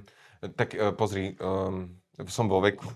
Tak 0.58 0.74
e, 0.74 0.90
pozri, 0.98 1.38
um, 1.38 1.94
som 2.26 2.50
vo 2.50 2.66
veku, 2.66 2.90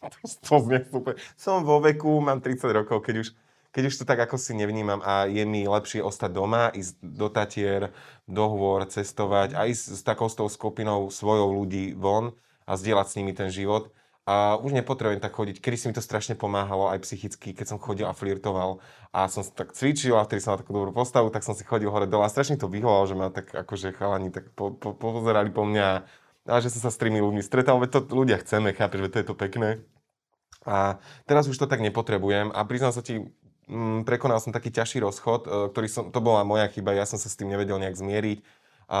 to 0.48 0.64
znie 0.64 0.80
super, 0.88 1.12
som 1.36 1.60
vo 1.60 1.76
veku, 1.84 2.24
mám 2.24 2.40
30 2.40 2.72
rokov, 2.72 3.04
keď 3.04 3.20
už, 3.20 3.28
keď 3.74 3.90
už 3.90 3.98
to 3.98 4.04
tak 4.06 4.22
ako 4.22 4.38
si 4.38 4.54
nevnímam 4.54 5.02
a 5.02 5.26
je 5.26 5.42
mi 5.42 5.66
lepšie 5.66 5.98
ostať 5.98 6.30
doma, 6.30 6.70
ísť 6.70 6.94
do 7.02 7.26
Tatier, 7.26 7.90
do 8.30 8.46
hôr, 8.46 8.86
cestovať 8.86 9.58
a 9.58 9.66
ísť 9.66 9.98
s 9.98 10.02
takou 10.06 10.30
s 10.30 10.38
tou 10.38 10.46
skupinou 10.46 11.10
svojou 11.10 11.50
ľudí 11.50 11.98
von 11.98 12.38
a 12.70 12.78
zdieľať 12.78 13.06
s 13.10 13.16
nimi 13.18 13.34
ten 13.34 13.50
život. 13.50 13.90
A 14.24 14.56
už 14.56 14.72
nepotrebujem 14.72 15.20
tak 15.20 15.36
chodiť. 15.36 15.60
Kedy 15.60 15.76
si 15.76 15.84
mi 15.84 15.92
to 15.92 16.00
strašne 16.00 16.32
pomáhalo 16.32 16.88
aj 16.88 17.04
psychicky, 17.04 17.52
keď 17.52 17.76
som 17.76 17.82
chodil 17.82 18.08
a 18.08 18.16
flirtoval 18.16 18.80
a 19.12 19.28
som 19.28 19.44
tak 19.44 19.76
cvičil 19.76 20.16
a 20.16 20.24
vtedy 20.24 20.40
som 20.40 20.56
mal 20.56 20.64
takú 20.64 20.72
dobrú 20.72 20.96
postavu, 20.96 21.28
tak 21.28 21.44
som 21.44 21.52
si 21.52 21.60
chodil 21.60 21.92
hore 21.92 22.08
dole 22.08 22.24
a 22.24 22.32
strašne 22.32 22.56
to 22.56 22.70
vyhovalo, 22.70 23.04
že 23.04 23.18
ma 23.18 23.28
tak 23.28 23.52
akože 23.52 23.92
chalani 23.92 24.32
tak 24.32 24.48
po, 24.56 24.72
po, 24.72 24.96
pozerali 24.96 25.52
po 25.52 25.68
mňa 25.68 26.08
a 26.48 26.56
že 26.60 26.72
som 26.72 26.88
sa 26.88 26.90
s 26.92 27.00
tými 27.00 27.20
ľuďmi 27.20 27.44
stretal, 27.44 27.76
veď 27.80 27.90
to 27.90 28.00
ľudia 28.16 28.40
chceme, 28.40 28.72
chápeš, 28.72 29.00
veď 29.04 29.10
to 29.12 29.20
je 29.20 29.28
to 29.28 29.36
pekné. 29.36 29.70
A 30.64 30.96
teraz 31.28 31.44
už 31.44 31.60
to 31.60 31.68
tak 31.68 31.84
nepotrebujem 31.84 32.48
a 32.48 32.64
priznám 32.64 32.96
sa 32.96 33.04
ti, 33.04 33.28
prekonal 34.04 34.40
som 34.40 34.52
taký 34.52 34.68
ťažší 34.68 35.00
rozchod, 35.00 35.40
e, 35.44 35.48
ktorý 35.72 35.88
som, 35.88 36.04
to 36.12 36.20
bola 36.20 36.44
moja 36.44 36.68
chyba, 36.68 36.92
ja 36.92 37.08
som 37.08 37.16
sa 37.16 37.28
s 37.28 37.38
tým 37.38 37.48
nevedel 37.48 37.80
nejak 37.80 37.96
zmieriť. 37.96 38.40
A 38.84 39.00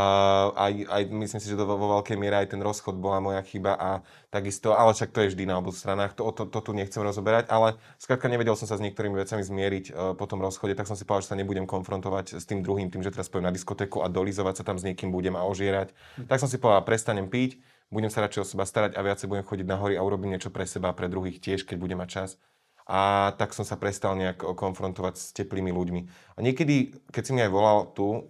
aj, 0.56 0.72
aj 0.88 1.02
myslím 1.12 1.40
si, 1.44 1.50
že 1.52 1.60
to 1.60 1.68
vo 1.68 2.00
veľkej 2.00 2.16
miere 2.16 2.40
aj 2.40 2.56
ten 2.56 2.60
rozchod 2.64 2.96
bola 2.96 3.20
moja 3.20 3.44
chyba 3.44 3.76
a 3.76 3.90
takisto, 4.32 4.72
ale 4.72 4.96
však 4.96 5.12
to 5.12 5.20
je 5.20 5.36
vždy 5.36 5.44
na 5.44 5.60
oboch 5.60 5.76
stranách, 5.76 6.16
to, 6.16 6.24
to, 6.32 6.48
to 6.48 6.58
tu 6.64 6.72
nechcem 6.72 7.04
rozoberať, 7.04 7.52
ale 7.52 7.76
skrátka 8.00 8.32
nevedel 8.32 8.56
som 8.56 8.64
sa 8.64 8.80
s 8.80 8.84
niektorými 8.84 9.12
vecami 9.12 9.44
zmieriť 9.44 9.84
uh, 9.92 10.16
po 10.16 10.24
tom 10.24 10.40
rozchode, 10.40 10.72
tak 10.72 10.88
som 10.88 10.96
si 10.96 11.04
povedal, 11.04 11.28
že 11.28 11.30
sa 11.30 11.36
nebudem 11.36 11.68
konfrontovať 11.68 12.40
s 12.40 12.48
tým 12.48 12.64
druhým, 12.64 12.88
tým, 12.88 13.04
že 13.04 13.12
teraz 13.12 13.28
pôjdem 13.28 13.52
na 13.52 13.54
diskotéku 13.54 14.00
a 14.00 14.08
dolizovať 14.08 14.64
sa 14.64 14.64
tam 14.64 14.80
s 14.80 14.88
niekým 14.88 15.12
budem 15.12 15.36
a 15.36 15.44
ožierať. 15.44 15.92
Tak 16.32 16.40
som 16.40 16.48
si 16.48 16.56
povedal, 16.56 16.80
prestanem 16.88 17.28
piť, 17.28 17.60
budem 17.92 18.08
sa 18.08 18.24
radšej 18.24 18.40
o 18.40 18.46
seba 18.48 18.64
starať 18.64 18.96
a 18.96 19.04
viacej 19.04 19.28
budem 19.28 19.44
chodiť 19.44 19.66
na 19.68 19.76
hory 19.76 20.00
a 20.00 20.02
urobím 20.02 20.32
niečo 20.32 20.48
pre 20.48 20.64
seba 20.64 20.90
a 20.90 20.96
pre 20.96 21.12
druhých 21.12 21.44
tiež, 21.44 21.68
keď 21.68 21.76
budem 21.76 22.00
mať 22.00 22.08
čas. 22.08 22.30
A 22.84 23.32
tak 23.40 23.56
som 23.56 23.64
sa 23.64 23.80
prestal 23.80 24.12
nejak 24.14 24.44
o, 24.44 24.52
konfrontovať 24.52 25.14
s 25.16 25.26
teplými 25.32 25.72
ľuďmi. 25.72 26.00
A 26.36 26.38
niekedy, 26.44 26.92
keď 27.08 27.22
si 27.24 27.32
mi 27.32 27.40
aj 27.40 27.50
volal 27.52 27.88
tu 27.96 28.08
e, 28.12 28.20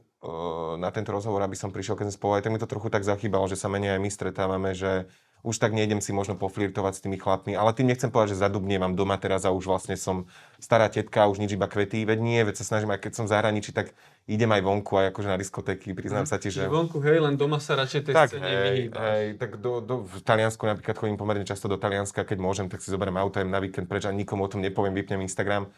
na 0.78 0.94
tento 0.94 1.10
rozhovor, 1.10 1.42
aby 1.42 1.58
som 1.58 1.74
prišiel, 1.74 1.98
keď 1.98 2.10
sme 2.10 2.18
spolu, 2.18 2.32
aj 2.38 2.42
tak 2.46 2.52
mi 2.54 2.62
to 2.62 2.70
trochu 2.70 2.88
tak 2.88 3.02
zachýbalo, 3.02 3.50
že 3.50 3.58
sa 3.58 3.66
menej 3.66 3.98
aj 3.98 4.00
my 4.00 4.10
stretávame, 4.10 4.70
že 4.72 5.10
už 5.44 5.60
tak 5.60 5.76
nejdem 5.76 6.00
si 6.00 6.16
možno 6.16 6.40
poflirtovať 6.40 6.92
s 6.96 7.02
tými 7.04 7.20
chlapmi, 7.20 7.52
ale 7.52 7.76
tým 7.76 7.92
nechcem 7.92 8.08
povedať, 8.08 8.32
že 8.32 8.48
zadubnievam 8.48 8.96
doma 8.96 9.20
teraz 9.20 9.44
a 9.44 9.52
už 9.52 9.68
vlastne 9.68 9.92
som 9.92 10.24
stará 10.56 10.88
tetka, 10.88 11.28
už 11.28 11.36
nič 11.36 11.52
iba 11.52 11.68
kvety, 11.68 12.08
veď 12.08 12.18
nie, 12.24 12.40
veď 12.40 12.64
sa 12.64 12.64
snažím, 12.64 12.96
aj 12.96 13.04
keď 13.04 13.12
som 13.12 13.24
v 13.28 13.32
zahraničí, 13.36 13.76
tak 13.76 13.92
idem 14.24 14.48
aj 14.48 14.62
vonku, 14.64 14.92
aj 14.96 15.06
akože 15.12 15.28
na 15.28 15.36
diskotéky, 15.36 15.92
priznám 15.92 16.24
sa 16.24 16.40
ti, 16.40 16.48
že... 16.48 16.64
Vonku, 16.64 16.96
hej, 17.04 17.20
len 17.20 17.36
doma 17.36 17.60
sa 17.60 17.76
radšej 17.76 18.00
tej 18.08 18.14
Tak, 18.16 18.28
scéne 18.32 18.48
hej, 18.48 18.78
hej, 18.88 19.26
tak 19.36 19.60
do, 19.60 19.84
do, 19.84 20.08
v 20.08 20.20
Taliansku 20.24 20.64
napríklad 20.64 20.96
chodím 20.96 21.20
pomerne 21.20 21.44
často 21.44 21.68
do 21.68 21.76
Talianska, 21.76 22.24
keď 22.24 22.38
môžem, 22.40 22.66
tak 22.72 22.80
si 22.80 22.88
zoberiem 22.88 23.20
auto, 23.20 23.36
na 23.44 23.60
víkend 23.60 23.84
preč 23.84 24.08
a 24.08 24.12
nikomu 24.16 24.48
o 24.48 24.50
tom 24.50 24.64
nepoviem, 24.64 24.96
vypnem 24.96 25.20
Instagram. 25.20 25.68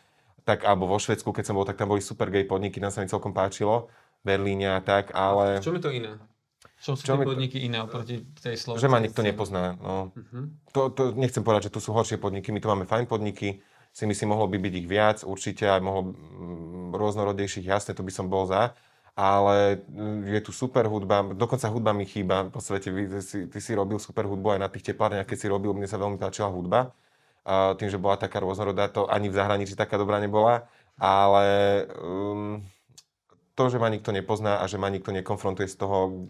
Tak, 0.46 0.62
alebo 0.62 0.87
vo 0.87 0.94
Švedsku, 0.94 1.35
keď 1.35 1.50
som 1.50 1.59
bol, 1.59 1.66
tak 1.66 1.74
tam 1.74 1.90
boli 1.90 1.98
super 1.98 2.30
gay 2.30 2.46
podniky, 2.46 2.78
tam 2.78 2.94
sa 2.94 3.02
mi 3.02 3.11
celkom 3.11 3.35
páčilo, 3.35 3.90
Berlíne 4.22 4.78
a 4.78 4.80
tak, 4.82 5.11
ale 5.14 5.59
V 5.59 5.66
čom 5.66 5.78
je 5.78 5.82
to 5.82 5.90
iné? 5.90 6.14
V 6.78 6.82
čom 6.82 6.94
sú 6.94 7.02
Čo 7.02 7.14
tie 7.14 7.18
mi 7.18 7.24
to- 7.26 7.30
podniky 7.35 7.59
iné 7.62 7.78
oproti 7.82 8.22
tej 8.42 8.54
slovenskej 8.59 8.87
že 8.87 8.90
ma 8.90 8.98
nikto 9.02 9.26
nepozná. 9.26 9.74
No. 9.78 10.14
Mhm. 10.14 10.70
To, 10.70 10.90
to 10.94 11.02
nechcem 11.18 11.42
povedať, 11.42 11.70
že 11.70 11.74
tu 11.74 11.80
sú 11.82 11.90
horšie 11.94 12.18
podniky, 12.22 12.54
my 12.54 12.62
tu 12.62 12.70
máme 12.70 12.87
fajn 12.87 13.11
podniky, 13.11 13.59
si 13.90 14.04
myslím, 14.04 14.37
mohlo 14.37 14.46
by 14.46 14.61
byť 14.61 14.74
ich 14.76 14.87
viac, 14.87 15.18
určite 15.24 15.66
aj 15.66 15.80
mohlo 15.80 16.12
rôznorodejších, 16.96 17.68
jasne, 17.68 17.92
to 17.96 18.02
by 18.02 18.12
som 18.12 18.26
bol 18.28 18.48
za, 18.48 18.72
ale 19.16 19.80
mm, 19.88 20.28
je 20.28 20.40
tu 20.44 20.52
super 20.52 20.85
hudba, 20.85 21.24
dokonca 21.32 21.72
hudba 21.72 21.96
mi 21.96 22.04
chýba 22.04 22.52
po 22.52 22.61
svete, 22.61 22.92
ty, 22.92 23.20
si, 23.24 23.38
ty 23.48 23.59
si 23.61 23.72
robil 23.72 23.96
super 23.96 24.28
hudbu 24.28 24.56
aj 24.56 24.61
na 24.61 24.68
tých 24.68 24.92
teplárniach, 24.92 25.24
keď 25.24 25.38
si 25.40 25.46
robil, 25.48 25.72
mne 25.72 25.88
sa 25.88 25.96
veľmi 25.96 26.20
páčila 26.20 26.52
hudba, 26.52 26.92
a 27.46 27.78
tým, 27.78 27.88
že 27.88 28.02
bola 28.02 28.18
taká 28.18 28.42
rôznorodá, 28.42 28.90
to 28.90 29.06
ani 29.06 29.30
v 29.30 29.38
zahraničí 29.38 29.78
taká 29.78 29.96
dobrá 29.96 30.18
nebola, 30.18 30.66
ale 30.98 31.46
um, 32.02 32.61
to, 33.54 33.72
že 33.72 33.78
ma 33.78 33.88
nikto 33.88 34.11
nepozná 34.11 34.61
a 34.61 34.64
že 34.66 34.76
ma 34.76 34.90
nikto 34.90 35.14
nekonfrontuje 35.14 35.70
z 35.70 35.76
toho 35.78 36.28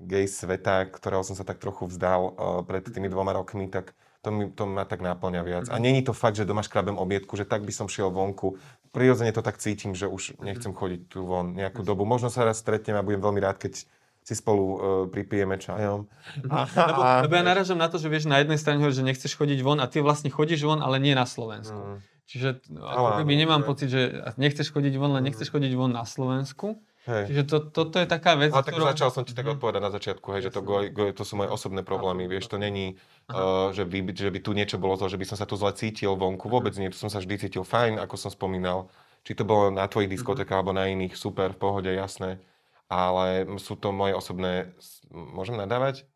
gay 0.00 0.24
sveta, 0.24 0.88
ktorého 0.88 1.20
som 1.20 1.36
sa 1.36 1.44
tak 1.44 1.60
trochu 1.60 1.86
vzdal 1.86 2.20
uh, 2.32 2.32
pred 2.64 2.82
tými 2.88 3.12
dvoma 3.12 3.36
rokmi, 3.36 3.68
tak 3.68 3.92
to, 4.20 4.28
mi, 4.30 4.44
to 4.52 4.68
ma 4.68 4.84
tak 4.84 5.00
náplňa 5.00 5.42
viac. 5.42 5.64
A 5.72 5.80
není 5.80 6.04
to 6.04 6.12
fakt, 6.12 6.36
že 6.36 6.44
doma 6.44 6.60
škrabem 6.60 7.00
obietku, 7.00 7.36
že 7.40 7.48
tak 7.48 7.64
by 7.64 7.72
som 7.72 7.88
šiel 7.88 8.12
vonku. 8.12 8.60
Prirodzene 8.92 9.32
to 9.32 9.40
tak 9.40 9.56
cítim, 9.56 9.96
že 9.96 10.10
už 10.10 10.40
nechcem 10.44 10.76
chodiť 10.76 11.00
tu 11.08 11.24
von 11.24 11.56
nejakú 11.56 11.80
dobu. 11.80 12.04
Možno 12.04 12.28
sa 12.28 12.44
raz 12.44 12.60
stretnem 12.60 13.00
a 13.00 13.06
budem 13.06 13.24
veľmi 13.24 13.40
rád, 13.40 13.56
keď 13.56 13.88
si 14.20 14.34
spolu 14.36 14.62
uh, 14.62 14.78
pripijeme 15.08 15.56
čajom. 15.56 16.04
Lebo, 16.44 17.00
lebo 17.24 17.32
ja 17.32 17.44
narážam 17.44 17.80
na 17.80 17.88
to, 17.88 17.96
že 17.96 18.12
vieš, 18.12 18.28
na 18.28 18.44
jednej 18.44 18.60
strane 18.60 18.84
hovoríš, 18.84 19.00
že 19.00 19.08
nechceš 19.08 19.32
chodiť 19.40 19.58
von 19.64 19.80
a 19.80 19.88
ty 19.88 20.04
vlastne 20.04 20.28
chodíš 20.28 20.68
von, 20.68 20.84
ale 20.84 21.00
nie 21.00 21.16
na 21.16 21.24
Slovensku. 21.24 21.80
Mm. 21.80 21.98
Čiže 22.28 22.48
no, 22.70 22.84
Ale 22.86 22.94
ako 22.94 23.10
keby 23.24 23.32
áno, 23.34 23.40
nemám 23.42 23.62
že- 23.64 23.66
pocit, 23.66 23.88
že 23.88 24.02
nechceš 24.36 24.68
chodiť 24.70 24.94
von, 25.00 25.16
len 25.16 25.24
nechceš 25.24 25.48
chodiť 25.50 25.72
von 25.72 25.90
na 25.90 26.04
Slovensku. 26.04 26.78
Hej. 27.10 27.24
Čiže 27.26 27.42
to, 27.44 27.56
toto 27.68 27.98
je 27.98 28.06
taká 28.06 28.38
vec, 28.38 28.54
Ale 28.54 28.62
tak 28.62 28.78
ktorou- 28.78 28.90
začal 28.94 29.10
som 29.10 29.26
ti 29.26 29.34
tak 29.34 29.42
Mhm. 29.44 29.58
odpovedať 29.58 29.82
na 29.82 29.90
začiatku, 29.90 30.26
hej, 30.30 30.46
že 30.46 30.50
to, 30.54 30.62
go, 30.62 30.78
go, 30.86 31.10
to 31.10 31.26
sú 31.26 31.34
moje 31.34 31.50
osobné 31.50 31.82
problémy, 31.82 32.30
vieš, 32.30 32.46
to 32.46 32.54
není, 32.54 32.94
uh, 33.28 33.74
že, 33.74 33.82
by, 33.82 33.98
že 34.14 34.30
by 34.30 34.38
tu 34.38 34.54
niečo 34.54 34.78
bolo 34.78 34.94
zle, 34.94 35.10
že 35.10 35.18
by 35.18 35.26
som 35.26 35.34
sa 35.34 35.42
tu 35.42 35.58
zle 35.58 35.74
cítil 35.74 36.14
vonku, 36.14 36.46
vôbec 36.46 36.70
nie, 36.78 36.86
tu 36.86 36.94
som 36.94 37.10
sa 37.10 37.18
vždy 37.18 37.34
cítil 37.40 37.66
fajn, 37.66 37.98
ako 37.98 38.14
som 38.14 38.30
spomínal, 38.30 38.86
či 39.26 39.34
to 39.34 39.42
bolo 39.42 39.74
na 39.74 39.90
tvojich 39.90 40.08
diskotékach 40.08 40.62
alebo 40.62 40.70
na 40.70 40.86
iných, 40.86 41.18
super, 41.18 41.50
v 41.50 41.58
pohode, 41.58 41.90
jasné, 41.90 42.38
ale 42.86 43.42
sú 43.58 43.74
to 43.74 43.90
moje 43.90 44.14
osobné, 44.14 44.70
môžem 45.10 45.58
nadávať? 45.58 46.06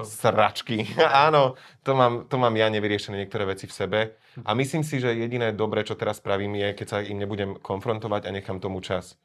Sračky. 0.00 0.86
Áno, 1.26 1.58
to 1.82 1.98
mám, 1.98 2.26
to 2.30 2.38
mám 2.38 2.54
ja 2.54 2.70
nevyriešené 2.70 3.26
niektoré 3.26 3.44
veci 3.44 3.66
v 3.66 3.74
sebe. 3.74 4.00
A 4.46 4.54
myslím 4.54 4.86
si, 4.86 5.02
že 5.02 5.10
jediné 5.12 5.50
dobré, 5.50 5.82
čo 5.82 5.98
teraz 5.98 6.22
spravím, 6.22 6.54
je, 6.54 6.68
keď 6.74 6.86
sa 6.86 6.98
im 7.02 7.18
nebudem 7.18 7.58
konfrontovať 7.58 8.26
a 8.26 8.30
nechám 8.30 8.62
tomu 8.62 8.78
čas. 8.80 9.18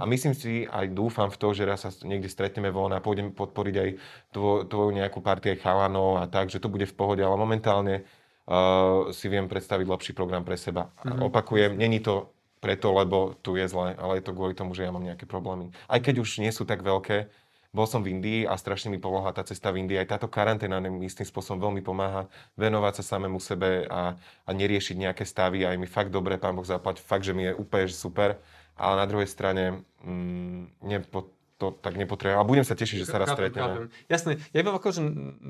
A 0.00 0.04
myslím 0.08 0.32
si, 0.32 0.64
aj 0.64 0.88
dúfam 0.96 1.28
v 1.28 1.36
to, 1.36 1.52
že 1.52 1.68
raz 1.68 1.84
sa 1.84 1.92
niekde 2.08 2.32
stretneme 2.32 2.72
von 2.72 2.88
a 2.92 3.04
pôjdem 3.04 3.36
podporiť 3.36 3.74
aj 3.76 3.88
tvo, 4.32 4.64
tvoju 4.64 4.90
nejakú 4.96 5.20
partiu 5.20 5.52
chalanov 5.60 6.16
a 6.16 6.24
tak, 6.24 6.48
že 6.48 6.56
to 6.56 6.72
bude 6.72 6.88
v 6.88 6.96
pohode, 6.96 7.20
ale 7.20 7.36
momentálne 7.36 8.08
uh, 8.48 9.12
si 9.12 9.28
viem 9.28 9.44
predstaviť 9.46 9.86
lepší 9.86 10.12
program 10.16 10.42
pre 10.42 10.56
seba. 10.56 10.88
A 11.04 11.12
Mhm. 11.12 11.22
opakujem, 11.28 11.72
není 11.76 12.00
to 12.00 12.32
preto, 12.62 12.94
lebo 12.94 13.34
tu 13.42 13.58
je 13.58 13.66
zle, 13.68 13.92
ale 13.98 14.22
je 14.22 14.24
to 14.24 14.32
kvôli 14.32 14.54
tomu, 14.54 14.72
že 14.72 14.86
ja 14.86 14.94
mám 14.94 15.02
nejaké 15.02 15.26
problémy. 15.26 15.74
Aj 15.90 15.98
keď 16.00 16.22
už 16.22 16.38
nie 16.40 16.52
sú 16.54 16.62
tak 16.64 16.80
veľké, 16.80 17.26
bol 17.72 17.88
som 17.88 18.04
v 18.04 18.12
Indii 18.12 18.44
a 18.44 18.54
strašne 18.60 18.92
mi 18.92 19.00
pomohla 19.00 19.32
tá 19.32 19.40
cesta 19.48 19.72
v 19.72 19.80
Indii. 19.80 19.96
Aj 19.96 20.04
táto 20.04 20.28
karanténa 20.28 20.76
mi 20.78 21.08
istým 21.08 21.24
spôsobom 21.24 21.72
veľmi 21.72 21.80
pomáha 21.80 22.28
venovať 22.54 23.00
sa 23.00 23.16
samému 23.16 23.40
sebe 23.40 23.88
a, 23.88 24.14
a 24.44 24.50
neriešiť 24.52 24.96
nejaké 25.00 25.24
stavy. 25.24 25.64
Aj 25.64 25.74
mi 25.80 25.88
fakt 25.88 26.12
dobre, 26.12 26.36
pán 26.36 26.52
Boh 26.52 26.68
zaplať, 26.68 27.00
fakt, 27.00 27.24
že 27.24 27.32
mi 27.32 27.48
je 27.48 27.56
úplne 27.56 27.88
super. 27.88 28.36
Ale 28.82 28.98
na 28.98 29.06
druhej 29.06 29.30
strane, 29.30 29.86
mm, 30.02 30.82
nepo, 30.82 31.30
to 31.62 31.70
tak 31.78 31.94
nepotrebujem. 31.94 32.42
A 32.42 32.42
budem 32.42 32.66
sa 32.66 32.74
tešiť, 32.74 33.06
že 33.06 33.06
sa 33.06 33.22
raz 33.22 33.30
stretneme. 33.30 33.86
Jasné, 34.10 34.42
ja 34.50 34.58
iba 34.66 34.74
akože 34.74 34.98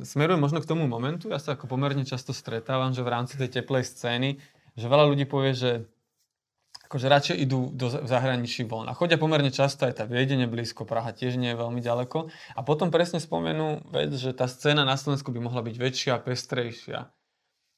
smerujem 0.04 0.44
možno 0.44 0.60
k 0.60 0.68
tomu 0.68 0.84
momentu, 0.84 1.32
ja 1.32 1.40
sa 1.40 1.56
ako 1.56 1.64
pomerne 1.72 2.04
často 2.04 2.36
stretávam, 2.36 2.92
že 2.92 3.00
v 3.00 3.08
rámci 3.08 3.40
tej 3.40 3.48
teplej 3.48 3.88
scény, 3.88 4.36
že 4.76 4.86
veľa 4.92 5.08
ľudí 5.08 5.24
povie, 5.24 5.56
že 5.56 5.88
akože 6.92 7.08
radšej 7.08 7.36
idú 7.40 7.72
do 7.72 7.88
zahraničí 7.88 8.68
von. 8.68 8.84
A 8.84 8.92
chodia 8.92 9.16
pomerne 9.16 9.48
často, 9.48 9.88
aj 9.88 10.04
tak 10.04 10.12
Viedene 10.12 10.44
blízko, 10.44 10.84
Praha 10.84 11.16
tiež 11.16 11.40
nie 11.40 11.56
je 11.56 11.56
veľmi 11.56 11.80
ďaleko. 11.80 12.28
A 12.52 12.60
potom 12.60 12.92
presne 12.92 13.16
spomenú 13.16 13.80
vec, 13.88 14.12
že 14.12 14.36
tá 14.36 14.44
scéna 14.44 14.84
na 14.84 15.00
Slovensku 15.00 15.32
by 15.32 15.40
mohla 15.40 15.64
byť 15.64 15.76
väčšia, 15.80 16.20
pestrejšia. 16.20 17.08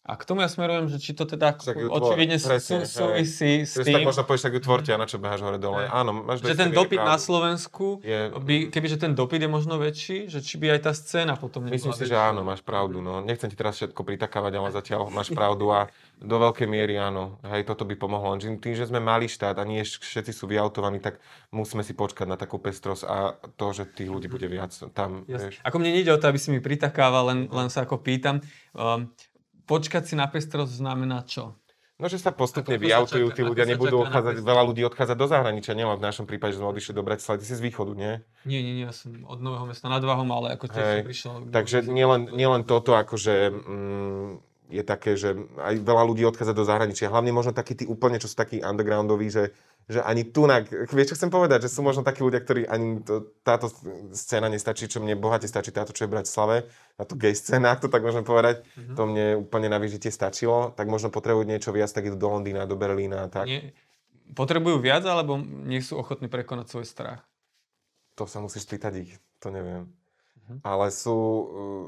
A 0.04 0.20
k 0.20 0.28
tomu 0.28 0.44
ja 0.44 0.52
smerujem, 0.52 0.92
že 0.92 1.00
či 1.00 1.16
to 1.16 1.24
teda 1.24 1.56
tvor- 1.56 1.88
očividne 1.88 2.36
hej. 2.36 2.60
súvisí 2.84 3.64
s 3.64 3.80
tým, 3.80 4.04
tak 4.04 4.04
možno 4.04 4.28
povieš, 4.28 4.42
tak 4.44 4.52
ju 4.52 4.60
tvorte, 4.60 4.92
a 4.92 5.00
na 5.00 5.08
čo 5.08 5.16
beháš 5.16 5.40
hore 5.40 5.56
dole. 5.56 5.88
Hej. 5.88 5.96
Áno, 5.96 6.10
máš 6.20 6.44
že 6.44 6.52
ten 6.52 6.76
dopyt 6.76 7.00
na. 7.00 7.16
Slovensku, 7.16 8.04
Je- 8.04 8.28
by, 8.36 8.68
kebyže 8.68 9.00
ten 9.00 9.16
dopyt 9.16 9.40
je 9.40 9.48
možno 9.48 9.80
väčší, 9.80 10.28
že 10.28 10.44
či 10.44 10.60
by 10.60 10.76
aj 10.76 10.80
tá 10.84 10.92
scéna 10.92 11.40
potom 11.40 11.64
nebola 11.64 11.80
Myslím 11.80 11.96
si, 11.96 12.04
že 12.04 12.20
áno, 12.20 12.44
máš 12.44 12.60
pravdu. 12.60 13.00
No. 13.00 13.24
Nechcem 13.24 13.48
ti 13.48 13.56
teraz 13.56 13.80
všetko 13.80 13.96
pritakávať, 14.04 14.52
ale 14.60 14.68
zatiaľ 14.76 15.08
máš 15.08 15.32
pravdu 15.32 15.72
a 15.72 15.88
do 16.20 16.36
veľkej 16.36 16.68
miery 16.68 17.00
áno. 17.00 17.40
Hej, 17.40 17.64
toto 17.64 17.88
by 17.88 17.96
pomohlo. 17.96 18.36
Len 18.36 18.60
tým, 18.60 18.76
že 18.76 18.84
sme 18.84 19.00
malý 19.00 19.24
štát 19.24 19.56
a 19.56 19.64
nie 19.64 19.80
vš- 19.80 20.04
všetci 20.04 20.36
sú 20.36 20.44
vyautovaní, 20.44 21.00
tak 21.00 21.16
musíme 21.48 21.80
si 21.80 21.96
počkať 21.96 22.28
na 22.28 22.36
takú 22.36 22.60
pestrosť 22.60 23.08
a 23.08 23.40
to, 23.56 23.66
že 23.72 23.88
tých 23.88 24.12
ľudí 24.12 24.28
bude 24.28 24.52
viac 24.52 24.76
tam, 24.92 25.24
Jasne. 25.24 25.48
vieš. 25.48 25.54
Ako 25.64 25.80
mne 25.80 25.96
nejde 25.96 26.12
o 26.12 26.20
to, 26.20 26.28
aby 26.28 26.36
si 26.36 26.52
mi 26.52 26.60
pritakával, 26.60 27.32
len, 27.32 27.40
len 27.48 27.72
sa 27.72 27.88
ako 27.88 28.04
pýtam. 28.04 28.44
Um, 28.76 29.08
počkať 29.64 30.02
si 30.08 30.14
na 30.14 30.28
pestrosť 30.28 30.80
znamená 30.80 31.24
čo? 31.24 31.56
No, 31.94 32.10
že 32.10 32.18
sa 32.18 32.34
postupne 32.34 32.74
vyautujú, 32.74 33.30
tí 33.30 33.46
ľudia 33.46 33.70
nebudú 33.70 34.02
odchádzať, 34.02 34.42
veľa 34.42 34.62
ľudí 34.66 34.82
odchádza 34.82 35.14
do 35.14 35.30
zahraničia, 35.30 35.78
nielen 35.78 35.94
v 35.94 36.02
našom 36.02 36.26
prípade, 36.26 36.50
že 36.50 36.58
sme 36.58 36.74
odišli 36.74 36.90
do 36.90 37.06
Bratislavy, 37.06 37.38
ty 37.38 37.46
si 37.46 37.54
z 37.54 37.62
východu, 37.62 37.94
nie? 37.94 38.18
Nie, 38.42 38.66
nie, 38.66 38.82
nie, 38.82 38.84
ja 38.84 38.90
som 38.90 39.14
od 39.22 39.38
Nového 39.38 39.70
mesta 39.70 39.86
nad 39.86 40.02
Váhom, 40.02 40.26
ale 40.34 40.58
ako 40.58 40.74
tiež 40.74 40.82
som 40.82 41.06
prišiel. 41.06 41.32
Takže 41.54 41.86
nielen, 41.86 42.34
nielen 42.34 42.66
toto, 42.66 42.98
akože 42.98 43.54
mm, 43.54 44.30
je 44.72 44.80
také, 44.80 45.14
že 45.14 45.36
aj 45.60 45.76
veľa 45.84 46.02
ľudí 46.08 46.24
odchádza 46.24 46.56
do 46.56 46.64
zahraničia. 46.64 47.12
Hlavne 47.12 47.36
možno 47.36 47.52
takí 47.52 47.76
tí 47.76 47.84
úplne, 47.84 48.16
čo 48.16 48.26
sú 48.26 48.36
takí 48.36 48.64
undergroundoví, 48.64 49.28
že, 49.28 49.52
že 49.84 50.00
ani 50.00 50.24
tu, 50.24 50.48
vieš, 50.90 51.12
čo 51.12 51.18
chcem 51.20 51.28
povedať, 51.28 51.68
že 51.68 51.72
sú 51.76 51.84
možno 51.84 52.00
takí 52.00 52.24
ľudia, 52.24 52.40
ktorí 52.40 52.64
ani 52.64 53.04
to, 53.04 53.28
táto 53.44 53.68
scéna 54.16 54.48
nestačí, 54.48 54.88
čo 54.88 55.04
mne 55.04 55.20
bohate 55.20 55.44
stačí 55.44 55.68
táto, 55.68 55.92
čo 55.92 56.04
je 56.04 56.08
v 56.08 56.14
Bratislave, 56.16 56.56
táto 56.96 57.12
gay 57.12 57.36
scéna, 57.36 57.76
ak 57.76 57.84
to 57.84 57.92
tak 57.92 58.00
môžem 58.00 58.24
povedať, 58.24 58.64
Mhm. 58.80 58.94
to 58.96 59.02
mne 59.04 59.26
úplne 59.44 59.68
na 59.68 59.76
vyžitie 59.76 60.08
stačilo, 60.08 60.72
tak 60.72 60.88
možno 60.88 61.12
potrebujú 61.12 61.44
niečo 61.44 61.68
viac, 61.68 61.92
tak 61.92 62.08
idú 62.08 62.16
do 62.16 62.32
Londýna, 62.32 62.64
do 62.64 62.80
Berlína 62.80 63.24
a 63.24 63.28
tak. 63.28 63.44
Nie, 63.44 63.76
potrebujú 64.32 64.80
viac, 64.80 65.04
alebo 65.04 65.36
nie 65.44 65.84
sú 65.84 66.00
ochotní 66.00 66.32
prekonať 66.32 66.72
svoj 66.72 66.88
strach? 66.88 67.20
To 68.16 68.24
sa 68.24 68.40
musíš 68.40 68.64
spýtať 68.64 68.92
ich, 69.04 69.12
to 69.44 69.52
neviem. 69.52 69.92
Mhm. 70.44 70.60
Ale 70.60 70.92
sú, 70.92 71.16
uh, 71.16 71.46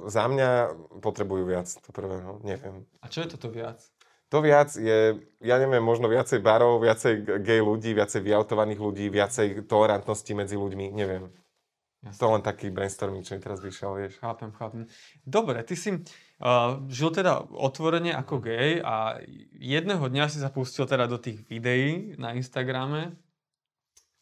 za 0.09 0.25
mňa 0.25 0.73
potrebujú 1.05 1.45
viac, 1.45 1.69
to 1.69 1.91
prvé, 1.93 2.25
no, 2.25 2.41
neviem. 2.41 2.89
A 3.05 3.13
čo 3.13 3.21
je 3.25 3.37
toto 3.37 3.53
viac? 3.53 3.85
To 4.33 4.43
viac 4.43 4.75
je, 4.75 5.23
ja 5.39 5.57
neviem, 5.63 5.85
možno 5.85 6.11
viacej 6.11 6.43
barov, 6.43 6.83
viacej 6.83 7.45
gay 7.47 7.63
ľudí, 7.63 7.95
viacej 7.95 8.27
vyautovaných 8.27 8.81
ľudí, 8.83 9.07
viacej 9.07 9.71
tolerantnosti 9.71 10.33
medzi 10.35 10.59
ľuďmi, 10.59 10.91
neviem. 10.91 11.31
Jasne. 12.03 12.19
To 12.19 12.27
len 12.35 12.43
taký 12.43 12.67
brainstorming, 12.75 13.23
čo 13.23 13.35
mi 13.35 13.41
teraz 13.43 13.59
vyšiel, 13.63 13.91
vieš. 13.99 14.19
Chápem, 14.19 14.51
chápem. 14.55 14.83
Dobre, 15.23 15.63
ty 15.63 15.75
si 15.79 15.95
uh, 15.95 16.79
žil 16.91 17.11
teda 17.15 17.47
otvorene 17.51 18.15
ako 18.15 18.43
gay 18.43 18.83
a 18.83 19.23
jedného 19.55 20.03
dňa 20.07 20.27
si 20.27 20.39
sa 20.43 20.51
pustil 20.51 20.87
teda 20.87 21.07
do 21.07 21.19
tých 21.19 21.47
videí 21.47 22.15
na 22.19 22.35
Instagrame 22.35 23.15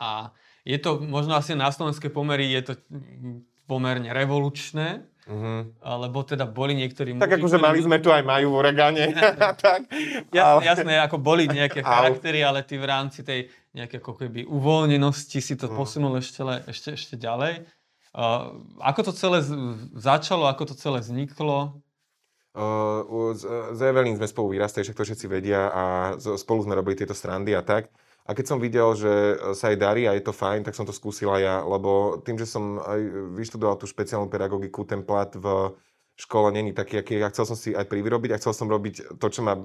a 0.00 0.32
je 0.64 0.80
to 0.80 1.00
možno 1.00 1.36
asi 1.36 1.52
na 1.52 1.68
slovenské 1.68 2.08
pomery 2.08 2.48
je 2.56 2.72
to 2.72 2.72
pomerne 3.64 4.10
revolučné, 4.10 5.02
Mhm. 5.24 5.80
lebo 5.80 6.20
teda 6.20 6.44
boli 6.44 6.76
niektorí 6.76 7.16
Tak 7.16 7.40
akože 7.40 7.56
mali 7.56 7.80
sme 7.80 7.96
tu 7.96 8.08
aj 8.08 8.20
majú 8.22 8.52
v 8.52 8.56
Oregane. 8.58 9.04
tak. 9.58 9.88
Jasné, 10.28 10.36
ale- 10.36 10.62
jasné, 10.62 10.92
ako 11.00 11.16
boli 11.16 11.48
nejaké 11.48 11.80
charaktery, 12.22 12.40
ale 12.40 12.60
ty 12.60 12.76
v 12.76 12.84
rámci 12.84 13.20
tej 13.20 13.48
nejaké 13.72 13.98
ako 13.98 14.14
keby 14.16 14.44
uvoľnenosti 14.44 15.38
si 15.38 15.54
to 15.54 15.66
Mm. 15.66 15.74
posunul 15.74 16.14
ešte, 16.14 16.40
le- 16.40 16.62
ešte, 16.64 16.92
ešte 16.92 17.14
ďalej. 17.16 17.64
Uh, 18.12 18.54
ako 18.78 19.00
to 19.02 19.12
celé 19.12 19.40
z- 19.40 19.56
začalo, 19.92 20.44
ako 20.44 20.70
to 20.70 20.74
celé 20.76 21.00
vzniklo? 21.00 21.82
Uh, 22.52 23.02
s, 23.32 23.42
s 23.74 23.80
Evelyn 23.80 24.14
sme 24.14 24.24
spolu 24.24 24.54
vyrastali, 24.54 24.86
však 24.86 24.94
to 24.94 25.02
všetci 25.02 25.26
vedia 25.26 25.66
a 25.66 25.82
spolu 26.36 26.62
sme 26.62 26.72
robili 26.72 26.94
tieto 26.94 27.10
strandy 27.10 27.50
a 27.50 27.60
tak. 27.60 27.90
A 28.24 28.32
keď 28.32 28.44
som 28.48 28.58
videl, 28.58 28.88
že 28.96 29.12
sa 29.52 29.68
jej 29.68 29.76
darí 29.76 30.08
a 30.08 30.16
je 30.16 30.24
to 30.24 30.32
fajn, 30.32 30.64
tak 30.64 30.72
som 30.72 30.88
to 30.88 30.96
skúsil 30.96 31.28
aj 31.28 31.42
ja, 31.44 31.56
lebo 31.60 32.20
tým, 32.24 32.40
že 32.40 32.48
som 32.48 32.80
aj 32.80 33.00
vyštudoval 33.36 33.76
tú 33.76 33.84
špeciálnu 33.84 34.32
pedagogiku, 34.32 34.88
ten 34.88 35.04
plat 35.04 35.28
v 35.36 35.76
škole 36.16 36.48
není 36.48 36.72
taký, 36.72 37.04
aký 37.04 37.20
ja 37.20 37.28
chcel 37.28 37.52
som 37.52 37.58
si 37.58 37.76
aj 37.76 37.84
privyrobiť 37.84 38.32
a 38.32 38.40
chcel 38.40 38.56
som 38.56 38.72
robiť 38.72 39.20
to, 39.20 39.26
čo 39.28 39.44
ma 39.44 39.60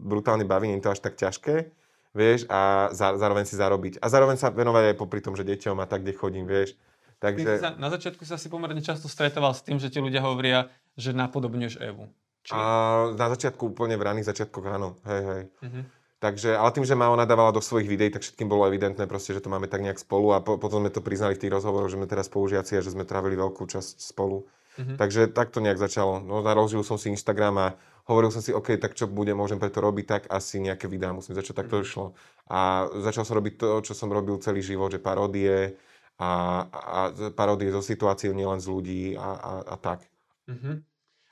brutálne 0.00 0.48
baví, 0.48 0.72
nie 0.72 0.80
je 0.80 0.86
to 0.88 0.94
až 0.96 1.00
tak 1.04 1.20
ťažké, 1.20 1.68
vieš, 2.16 2.48
a 2.48 2.88
zá, 2.96 3.20
zároveň 3.20 3.44
si 3.44 3.60
zarobiť. 3.60 4.00
A 4.00 4.06
zároveň 4.08 4.40
sa 4.40 4.48
venovať 4.48 4.94
aj 4.94 4.96
popri 4.96 5.20
tom, 5.20 5.36
že 5.36 5.44
deťom 5.44 5.76
a 5.76 5.84
tak, 5.84 6.00
kde 6.00 6.16
chodím, 6.16 6.48
vieš. 6.48 6.80
Takže... 7.20 7.60
sa, 7.60 7.76
na 7.76 7.92
začiatku 7.92 8.24
sa 8.24 8.40
si 8.40 8.48
pomerne 8.48 8.80
často 8.80 9.04
stretával 9.04 9.52
s 9.52 9.60
tým, 9.60 9.76
že 9.76 9.92
ti 9.92 10.00
ľudia 10.00 10.24
hovoria, 10.24 10.72
že 10.96 11.12
napodobňuješ 11.12 11.84
Evu. 11.84 12.08
Či... 12.48 12.56
A 12.56 13.12
na 13.12 13.28
začiatku, 13.36 13.76
úplne 13.76 14.00
v 14.00 14.08
raných 14.08 14.32
začiatkoch, 14.32 14.64
áno, 14.64 14.96
hej, 15.04 15.22
hej. 15.28 15.42
Mhm. 15.60 15.99
Takže, 16.20 16.52
ale 16.52 16.68
tým, 16.76 16.84
že 16.84 16.92
ma 16.92 17.08
ona 17.08 17.24
dávala 17.24 17.48
do 17.48 17.64
svojich 17.64 17.88
videí, 17.88 18.12
tak 18.12 18.20
všetkým 18.20 18.44
bolo 18.44 18.68
evidentné 18.68 19.08
proste, 19.08 19.32
že 19.32 19.40
to 19.40 19.48
máme 19.48 19.72
tak 19.72 19.80
nejak 19.80 19.96
spolu 19.96 20.36
a 20.36 20.44
po, 20.44 20.60
potom 20.60 20.84
sme 20.84 20.92
to 20.92 21.00
priznali 21.00 21.32
v 21.32 21.48
tých 21.48 21.54
rozhovoroch, 21.56 21.88
že 21.88 21.96
sme 21.96 22.04
teraz 22.04 22.28
spolužiaci 22.28 22.76
a 22.76 22.84
že 22.84 22.92
sme 22.92 23.08
trávili 23.08 23.40
veľkú 23.40 23.64
časť 23.64 24.04
spolu. 24.04 24.44
Mhm. 24.76 25.00
Takže 25.00 25.32
tak 25.32 25.48
to 25.48 25.64
nejak 25.64 25.80
začalo. 25.80 26.20
No, 26.20 26.44
naložil 26.44 26.84
som 26.84 27.00
si 27.00 27.08
Instagram 27.08 27.56
a 27.56 27.68
hovoril 28.04 28.28
som 28.28 28.44
si, 28.44 28.52
OK, 28.52 28.76
tak 28.76 28.92
čo 28.92 29.08
bude, 29.08 29.32
môžem 29.32 29.56
preto 29.56 29.80
robiť, 29.80 30.04
tak 30.04 30.22
asi 30.28 30.60
nejaké 30.60 30.92
videá 30.92 31.16
musím 31.16 31.40
začať, 31.40 31.64
tak 31.64 31.72
to 31.72 31.80
išlo. 31.80 32.12
A 32.52 32.84
začal 33.00 33.24
som 33.24 33.40
robiť 33.40 33.54
to, 33.56 33.80
čo 33.80 33.96
som 33.96 34.12
robil 34.12 34.36
celý 34.44 34.60
život, 34.60 34.92
že 34.92 35.00
paródie 35.00 35.80
a, 36.20 36.30
a 36.68 36.98
paródie 37.32 37.72
zo 37.72 37.80
situácií, 37.80 38.28
nielen 38.36 38.60
z 38.60 38.68
ľudí 38.68 39.02
a, 39.16 39.30
a, 39.40 39.52
a 39.72 39.76
tak. 39.80 40.04
Mhm. 40.52 40.84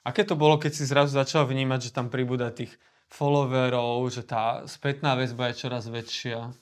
Aké 0.09 0.25
to 0.25 0.41
bolo, 0.41 0.57
keď 0.57 0.73
si 0.73 0.89
zrazu 0.89 1.13
začal 1.13 1.45
vnímať, 1.45 1.93
že 1.93 1.95
tam 1.95 2.09
pribúda 2.09 2.49
tých 2.49 2.73
followerov, 3.09 4.05
že 4.13 4.23
tá 4.23 4.65
spätná 4.69 5.17
väzba 5.17 5.51
je 5.51 5.65
čoraz 5.65 5.89
väčšia? 5.89 6.53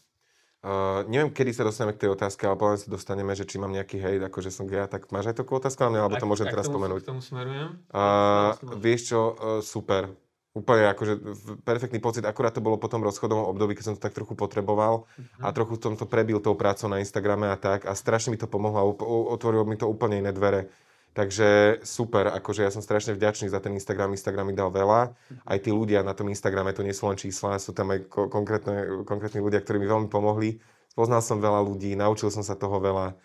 Uh, 0.67 1.07
neviem, 1.07 1.31
kedy 1.31 1.55
sa 1.55 1.63
dostaneme 1.63 1.95
k 1.95 2.07
tej 2.07 2.11
otázke, 2.19 2.43
ale 2.43 2.59
poviem 2.59 2.75
sa 2.75 2.91
dostaneme, 2.91 3.39
že 3.39 3.47
či 3.47 3.55
mám 3.63 3.71
nejaký 3.71 4.03
hejt, 4.03 4.19
akože 4.27 4.51
som 4.51 4.67
gay, 4.67 4.83
tak 4.91 5.07
máš 5.15 5.31
aj 5.31 5.39
takú 5.39 5.63
otázku 5.63 5.79
na 5.87 5.95
mňa, 5.95 6.01
alebo 6.03 6.17
to 6.19 6.27
môžem 6.27 6.51
teraz 6.51 6.67
spomenúť. 6.67 7.07
K 7.07 7.11
tomu 7.15 7.23
smerujem. 7.23 7.79
Uh, 7.95 8.51
vieš 8.75 9.15
čo, 9.15 9.21
uh, 9.39 9.63
super. 9.63 10.11
Úplne 10.57 10.91
akože 10.97 11.15
perfektný 11.63 12.01
pocit, 12.01 12.25
akurát 12.25 12.51
to 12.51 12.65
bolo 12.65 12.81
po 12.81 12.89
tom 12.89 13.05
rozchodovom 13.05 13.53
období, 13.53 13.77
keď 13.77 13.93
som 13.93 13.95
to 13.95 14.03
tak 14.03 14.17
trochu 14.17 14.35
potreboval 14.35 15.05
Mhm. 15.21 15.45
a 15.45 15.53
trochu 15.53 15.77
som 15.79 15.95
to 15.95 16.09
prebil 16.09 16.41
tou 16.41 16.57
prácou 16.57 16.89
na 16.89 16.99
Instagrame 16.99 17.47
a 17.53 17.61
tak 17.61 17.85
a 17.85 17.93
strašne 17.93 18.33
mi 18.35 18.41
to 18.41 18.49
pomohlo 18.49 18.81
a 18.81 18.89
otvorilo 19.37 19.69
mi 19.69 19.77
to 19.77 19.87
úplne 19.87 20.19
iné 20.25 20.33
dvere. 20.33 20.73
Takže 21.17 21.81
super, 21.81 22.29
akože 22.29 22.61
ja 22.61 22.69
som 22.69 22.85
strašne 22.85 23.17
vďačný 23.17 23.49
za 23.49 23.57
ten 23.57 23.73
Instagram, 23.73 24.13
Instagram 24.13 24.53
mi 24.53 24.55
dal 24.55 24.69
veľa. 24.69 25.17
Aj 25.49 25.59
tí 25.65 25.73
ľudia 25.73 26.05
na 26.05 26.13
tom 26.13 26.29
Instagrame, 26.29 26.77
to 26.77 26.85
nie 26.85 26.93
sú 26.93 27.09
len 27.09 27.17
čísla, 27.17 27.57
sú 27.57 27.73
tam 27.73 27.89
aj 27.89 28.05
ko- 28.05 28.29
konkrétne, 28.29 29.01
konkrétni 29.09 29.41
ľudia, 29.41 29.65
ktorí 29.65 29.81
mi 29.81 29.89
veľmi 29.89 30.13
pomohli. 30.13 30.61
Poznal 30.93 31.25
som 31.25 31.41
veľa 31.41 31.65
ľudí, 31.65 31.97
naučil 31.97 32.29
som 32.29 32.45
sa 32.45 32.53
toho 32.53 32.77
veľa 32.85 33.17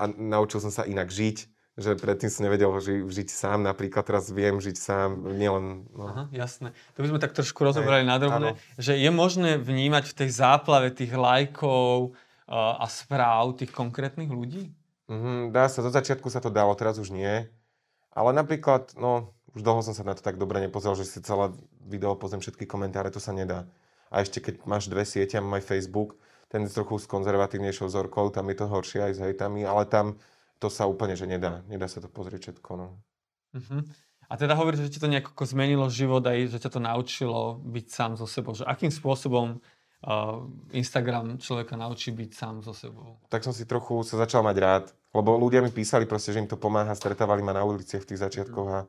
a 0.00 0.04
naučil 0.16 0.64
som 0.64 0.72
sa 0.72 0.88
inak 0.88 1.12
žiť, 1.12 1.36
že 1.76 1.92
predtým 2.00 2.32
som 2.32 2.48
nevedel 2.48 2.72
ži- 2.80 3.04
žiť 3.04 3.28
sám, 3.28 3.60
napríklad 3.60 4.08
teraz 4.08 4.32
viem 4.32 4.56
žiť 4.56 4.76
sám, 4.80 5.36
nielen... 5.36 5.84
No. 5.92 6.08
Aha, 6.08 6.24
jasné. 6.32 6.72
To 6.96 7.04
by 7.04 7.12
sme 7.12 7.20
tak 7.20 7.36
trošku 7.36 7.60
rozobrali 7.60 8.08
na 8.08 8.16
drobné, 8.16 8.56
áno. 8.56 8.80
že 8.80 8.96
je 8.96 9.10
možné 9.12 9.60
vnímať 9.60 10.08
v 10.08 10.16
tej 10.24 10.30
záplave 10.32 10.88
tých 10.96 11.12
lajkov 11.12 12.16
a 12.48 12.88
správ 12.88 13.60
tých 13.60 13.76
konkrétnych 13.76 14.32
ľudí? 14.32 14.72
Mhm, 15.06 15.54
dá 15.54 15.70
sa, 15.70 15.86
zo 15.86 15.90
začiatku 15.90 16.26
sa 16.30 16.42
to 16.42 16.50
dalo, 16.50 16.74
teraz 16.74 16.98
už 16.98 17.14
nie. 17.14 17.46
Ale 18.10 18.30
napríklad, 18.34 18.96
no, 18.98 19.36
už 19.54 19.62
dlho 19.62 19.80
som 19.84 19.94
sa 19.94 20.02
na 20.02 20.18
to 20.18 20.24
tak 20.24 20.36
dobre 20.40 20.58
nepozrel, 20.58 20.98
že 20.98 21.06
si 21.06 21.22
celé 21.22 21.54
video 21.80 22.18
pozriem 22.18 22.42
všetky 22.42 22.66
komentáre, 22.66 23.14
to 23.14 23.22
sa 23.22 23.30
nedá. 23.30 23.70
A 24.10 24.22
ešte 24.22 24.42
keď 24.42 24.66
máš 24.66 24.90
dve 24.90 25.06
siete, 25.06 25.38
mám 25.38 25.62
aj 25.62 25.68
Facebook, 25.68 26.18
ten 26.50 26.66
je 26.66 26.74
trochu 26.74 26.98
s 26.98 27.10
konzervatívnejšou 27.10 27.86
vzorkou, 27.90 28.30
tam 28.30 28.50
je 28.50 28.56
to 28.58 28.66
horšie 28.66 29.00
aj 29.02 29.12
s 29.14 29.22
hejtami, 29.22 29.66
ale 29.66 29.86
tam 29.86 30.18
to 30.58 30.70
sa 30.70 30.86
úplne, 30.86 31.14
že 31.14 31.28
nedá. 31.28 31.62
Nedá 31.66 31.86
sa 31.86 32.02
to 32.02 32.08
pozrieť 32.10 32.50
všetko, 32.50 32.70
no. 32.78 32.86
Uh-huh. 33.54 33.82
A 34.26 34.34
teda 34.34 34.58
hovoríš, 34.58 34.90
že 34.90 34.98
ti 34.98 35.02
to 35.02 35.06
nejako 35.06 35.44
zmenilo 35.46 35.86
život 35.86 36.22
aj, 36.26 36.50
že 36.50 36.58
ťa 36.58 36.70
to 36.70 36.80
naučilo 36.82 37.62
byť 37.62 37.86
sám 37.86 38.12
so 38.18 38.26
sebou. 38.26 38.58
Že 38.58 38.66
akým 38.66 38.90
spôsobom 38.90 39.62
Instagram 40.76 41.40
človeka 41.40 41.74
naučí 41.74 42.12
byť 42.12 42.30
sám 42.30 42.54
so 42.62 42.76
sebou? 42.76 43.16
Tak 43.32 43.42
som 43.42 43.56
si 43.56 43.64
trochu 43.64 44.04
sa 44.04 44.20
začal 44.20 44.44
mať 44.44 44.56
rád, 44.60 44.84
lebo 45.16 45.34
ľudia 45.40 45.64
mi 45.64 45.72
písali 45.72 46.04
proste, 46.04 46.30
že 46.30 46.44
im 46.44 46.50
to 46.50 46.60
pomáha, 46.60 46.92
stretávali 46.92 47.40
ma 47.40 47.56
na 47.56 47.64
uliciach 47.64 48.04
v 48.04 48.10
tých 48.14 48.22
začiatkoch 48.22 48.68
a 48.70 48.80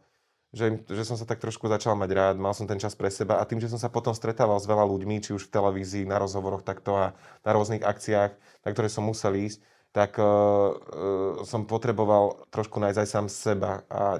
že, 0.55 0.63
im, 0.71 0.77
že 0.83 1.03
som 1.03 1.19
sa 1.19 1.27
tak 1.27 1.43
trošku 1.43 1.67
začal 1.67 1.95
mať 1.99 2.09
rád, 2.15 2.35
mal 2.39 2.55
som 2.55 2.67
ten 2.67 2.79
čas 2.79 2.95
pre 2.95 3.11
seba 3.11 3.39
a 3.39 3.47
tým, 3.47 3.59
že 3.59 3.67
som 3.67 3.79
sa 3.79 3.91
potom 3.91 4.15
stretával 4.15 4.59
s 4.59 4.69
veľa 4.69 4.87
ľuďmi, 4.87 5.19
či 5.19 5.35
už 5.35 5.47
v 5.47 5.53
televízii, 5.53 6.07
na 6.07 6.19
rozhovoroch 6.19 6.63
takto 6.63 6.95
a 6.95 7.15
na 7.43 7.51
rôznych 7.51 7.83
akciách, 7.83 8.31
na 8.63 8.69
ktoré 8.71 8.87
som 8.87 9.03
musel 9.03 9.35
ísť, 9.35 9.59
tak 9.91 10.19
uh, 10.19 10.23
uh, 10.23 11.43
som 11.43 11.67
potreboval 11.67 12.47
trošku 12.53 12.79
nájsť 12.79 12.99
aj 12.99 13.09
sám 13.09 13.27
seba 13.27 13.71
a 13.91 14.19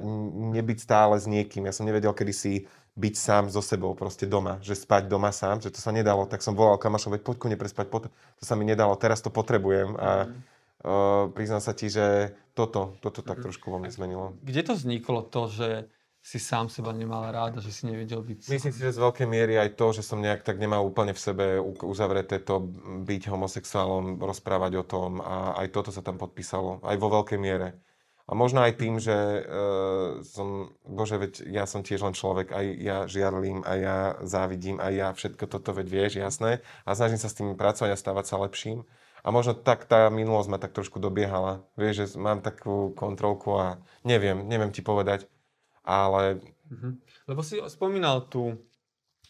nebyť 0.58 0.78
stále 0.84 1.16
s 1.20 1.30
niekým. 1.30 1.68
Ja 1.68 1.76
som 1.76 1.86
nevedel 1.86 2.12
kedysi 2.12 2.66
byť 2.98 3.14
sám 3.14 3.44
so 3.54 3.62
sebou 3.62 3.94
proste 3.94 4.26
doma, 4.26 4.58
že 4.66 4.74
spať 4.74 5.06
doma 5.06 5.30
sám, 5.30 5.62
že 5.62 5.70
to 5.70 5.78
sa 5.78 5.94
nedalo. 5.94 6.26
Tak 6.26 6.42
som 6.42 6.58
volal 6.58 6.82
kamašom, 6.82 7.14
veď 7.14 7.22
poď 7.22 7.38
kone 7.38 7.56
prespať, 7.56 7.86
poď. 7.94 8.10
to 8.42 8.44
sa 8.44 8.58
mi 8.58 8.66
nedalo, 8.66 8.98
teraz 8.98 9.22
to 9.22 9.30
potrebujem 9.30 9.94
a 10.02 10.26
mm. 10.26 10.34
uh, 10.82 11.30
priznám 11.30 11.62
sa 11.62 11.78
ti, 11.78 11.94
že 11.94 12.34
toto, 12.58 12.98
toto 13.06 13.22
tak 13.22 13.38
mm. 13.38 13.44
trošku 13.46 13.70
vo 13.70 13.78
mne 13.78 13.94
zmenilo. 13.94 14.34
Kde 14.42 14.62
to 14.66 14.74
vzniklo 14.74 15.22
to, 15.30 15.46
že 15.46 15.70
si 16.28 16.44
sám 16.44 16.68
seba 16.68 16.92
nemal 16.92 17.24
rád 17.32 17.56
a 17.56 17.64
že 17.64 17.72
si 17.72 17.88
nevedel 17.88 18.20
byť 18.20 18.52
Myslím 18.52 18.74
si, 18.76 18.84
že 18.84 18.98
z 18.98 19.00
veľkej 19.00 19.28
miery 19.32 19.56
aj 19.56 19.80
to, 19.80 19.96
že 19.96 20.04
som 20.04 20.20
nejak 20.20 20.44
tak 20.44 20.60
nemal 20.60 20.84
úplne 20.84 21.16
v 21.16 21.24
sebe 21.24 21.46
uzavreté 21.64 22.44
to 22.44 22.68
byť 23.08 23.32
homosexuálom, 23.32 24.20
rozprávať 24.20 24.74
o 24.76 24.84
tom 24.84 25.24
a 25.24 25.56
aj 25.64 25.72
toto 25.72 25.94
sa 25.94 26.04
tam 26.04 26.20
podpísalo, 26.20 26.84
aj 26.84 26.98
vo 27.00 27.08
veľkej 27.08 27.40
miere. 27.40 27.80
A 28.28 28.36
možno 28.36 28.60
aj 28.60 28.76
tým, 28.76 29.00
že 29.00 29.16
uh, 29.16 30.20
som, 30.20 30.76
bože, 30.84 31.16
veď 31.16 31.34
ja 31.48 31.64
som 31.64 31.80
tiež 31.80 32.04
len 32.04 32.12
človek, 32.12 32.52
aj 32.52 32.66
ja 32.76 32.98
žiarlím, 33.08 33.64
aj 33.64 33.78
ja 33.80 33.98
závidím, 34.28 34.84
aj 34.84 34.94
ja 34.94 35.08
všetko 35.16 35.48
toto, 35.48 35.72
veď 35.72 35.88
vieš, 35.88 36.14
jasné. 36.20 36.60
A 36.84 36.92
snažím 36.92 37.24
sa 37.24 37.32
s 37.32 37.40
tým 37.40 37.56
pracovať 37.56 37.96
a 37.96 38.00
stávať 38.00 38.26
sa 38.28 38.36
lepším. 38.44 38.84
A 39.24 39.32
možno 39.32 39.56
tak 39.56 39.88
tá 39.88 40.12
minulosť 40.12 40.50
ma 40.52 40.60
tak 40.60 40.76
trošku 40.76 41.00
dobiehala. 41.00 41.64
Vieš, 41.80 41.96
že 41.96 42.08
mám 42.20 42.44
takú 42.44 42.92
kontrolku 42.92 43.56
a 43.56 43.80
neviem, 44.04 44.44
neviem 44.44 44.76
ti 44.76 44.84
povedať 44.84 45.28
ale... 45.88 46.44
Mm-hmm. 46.68 46.94
Lebo 47.32 47.40
si 47.40 47.64
spomínal 47.72 48.28
tú, 48.28 48.60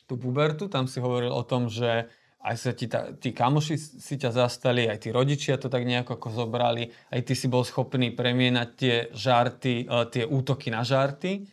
tú 0.09 0.17
pubertu, 0.17 0.65
tam 0.65 0.89
si 0.89 0.97
hovoril 0.97 1.29
o 1.29 1.45
tom, 1.45 1.69
že 1.69 2.09
aj 2.47 2.55
sa 2.55 2.71
ti 2.71 2.87
ta, 2.87 3.11
tí 3.11 3.35
kamoši 3.35 3.75
si 3.75 4.15
ťa 4.15 4.31
zastali, 4.31 4.87
aj 4.87 5.03
tí 5.03 5.09
rodičia 5.11 5.59
to 5.59 5.67
tak 5.67 5.83
nejako 5.83 6.15
ako 6.15 6.27
zobrali, 6.31 6.87
aj 7.11 7.21
ty 7.27 7.33
si 7.35 7.51
bol 7.51 7.67
schopný 7.67 8.15
premienať 8.15 8.69
tie 8.79 8.95
žarty, 9.11 9.83
uh, 9.83 10.07
tie 10.07 10.23
útoky 10.23 10.71
na 10.71 10.87
žarty, 10.87 11.43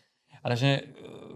ale 0.45 0.55
že 0.61 0.71
e, 0.77 0.83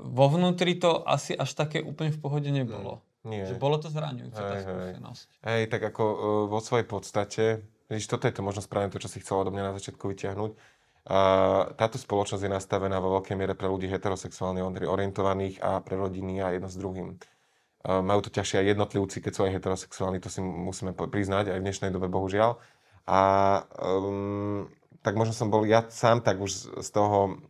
vo 0.04 0.28
vnútri 0.28 0.76
to 0.76 1.00
asi 1.00 1.32
až 1.32 1.56
také 1.56 1.80
úplne 1.80 2.12
v 2.12 2.20
pohode 2.20 2.50
nebolo. 2.52 3.00
Nie. 3.24 3.48
Že 3.48 3.56
bolo 3.56 3.80
to 3.80 3.88
zraňujúce, 3.88 4.36
tá 4.36 4.60
skúsenosť. 4.62 5.26
Hej, 5.42 5.62
tak 5.72 5.82
ako 5.90 6.04
uh, 6.04 6.18
vo 6.46 6.60
svojej 6.62 6.86
podstate, 6.86 7.44
vidíš, 7.90 8.06
toto 8.06 8.30
je 8.30 8.36
to 8.36 8.46
možno 8.46 8.62
správne 8.62 8.94
to, 8.94 9.02
čo 9.02 9.10
si 9.10 9.18
chcela 9.24 9.42
do 9.42 9.50
mňa 9.50 9.72
na 9.72 9.76
začiatku 9.80 10.06
vyťahnuť, 10.06 10.52
táto 11.72 11.96
spoločnosť 11.96 12.44
je 12.44 12.52
nastavená 12.52 13.00
vo 13.00 13.16
veľkej 13.16 13.32
miere 13.32 13.56
pre 13.56 13.64
ľudí 13.64 13.88
heterosexuálne 13.88 14.60
orientovaných 14.84 15.56
a 15.64 15.80
pre 15.80 15.96
rodiny 15.96 16.44
a 16.44 16.52
jedno 16.52 16.68
s 16.68 16.76
druhým. 16.76 17.16
Majú 17.86 18.20
to 18.26 18.34
ťažšie 18.34 18.58
aj 18.58 18.66
jednotlivci, 18.74 19.22
keď 19.22 19.32
sú 19.32 19.40
aj 19.46 19.54
heterosexuálni, 19.54 20.18
to 20.18 20.32
si 20.32 20.42
musíme 20.42 20.92
priznať 20.92 21.54
aj 21.54 21.58
v 21.62 21.64
dnešnej 21.64 21.90
dobe, 21.94 22.10
bohužiaľ. 22.10 22.58
A 23.08 23.20
um, 23.80 24.66
tak 25.00 25.14
možno 25.14 25.32
som 25.32 25.48
bol 25.48 25.64
ja 25.64 25.86
sám 25.88 26.20
tak 26.20 26.42
už 26.42 26.82
z 26.84 26.90
toho 26.90 27.40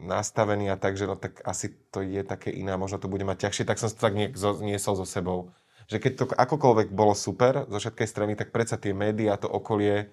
nastavený 0.00 0.72
a 0.72 0.80
tak, 0.80 0.96
že 0.96 1.08
no 1.08 1.16
tak 1.16 1.40
asi 1.44 1.72
to 1.92 2.00
je 2.00 2.24
také 2.24 2.52
iné, 2.52 2.76
možno 2.76 3.00
to 3.00 3.08
bude 3.08 3.24
mať 3.24 3.48
ťažšie, 3.48 3.64
tak 3.68 3.80
som 3.80 3.92
to 3.92 4.00
tak 4.00 4.16
niesol 4.62 4.94
so 4.96 5.04
sebou. 5.08 5.52
Že 5.90 5.96
keď 5.98 6.12
to 6.14 6.24
akokoľvek 6.30 6.88
bolo 6.94 7.12
super 7.12 7.66
zo 7.66 7.78
všetkej 7.80 8.08
strany, 8.08 8.32
tak 8.38 8.54
predsa 8.54 8.78
tie 8.78 8.94
médiá, 8.94 9.36
to 9.36 9.50
okolie 9.50 10.08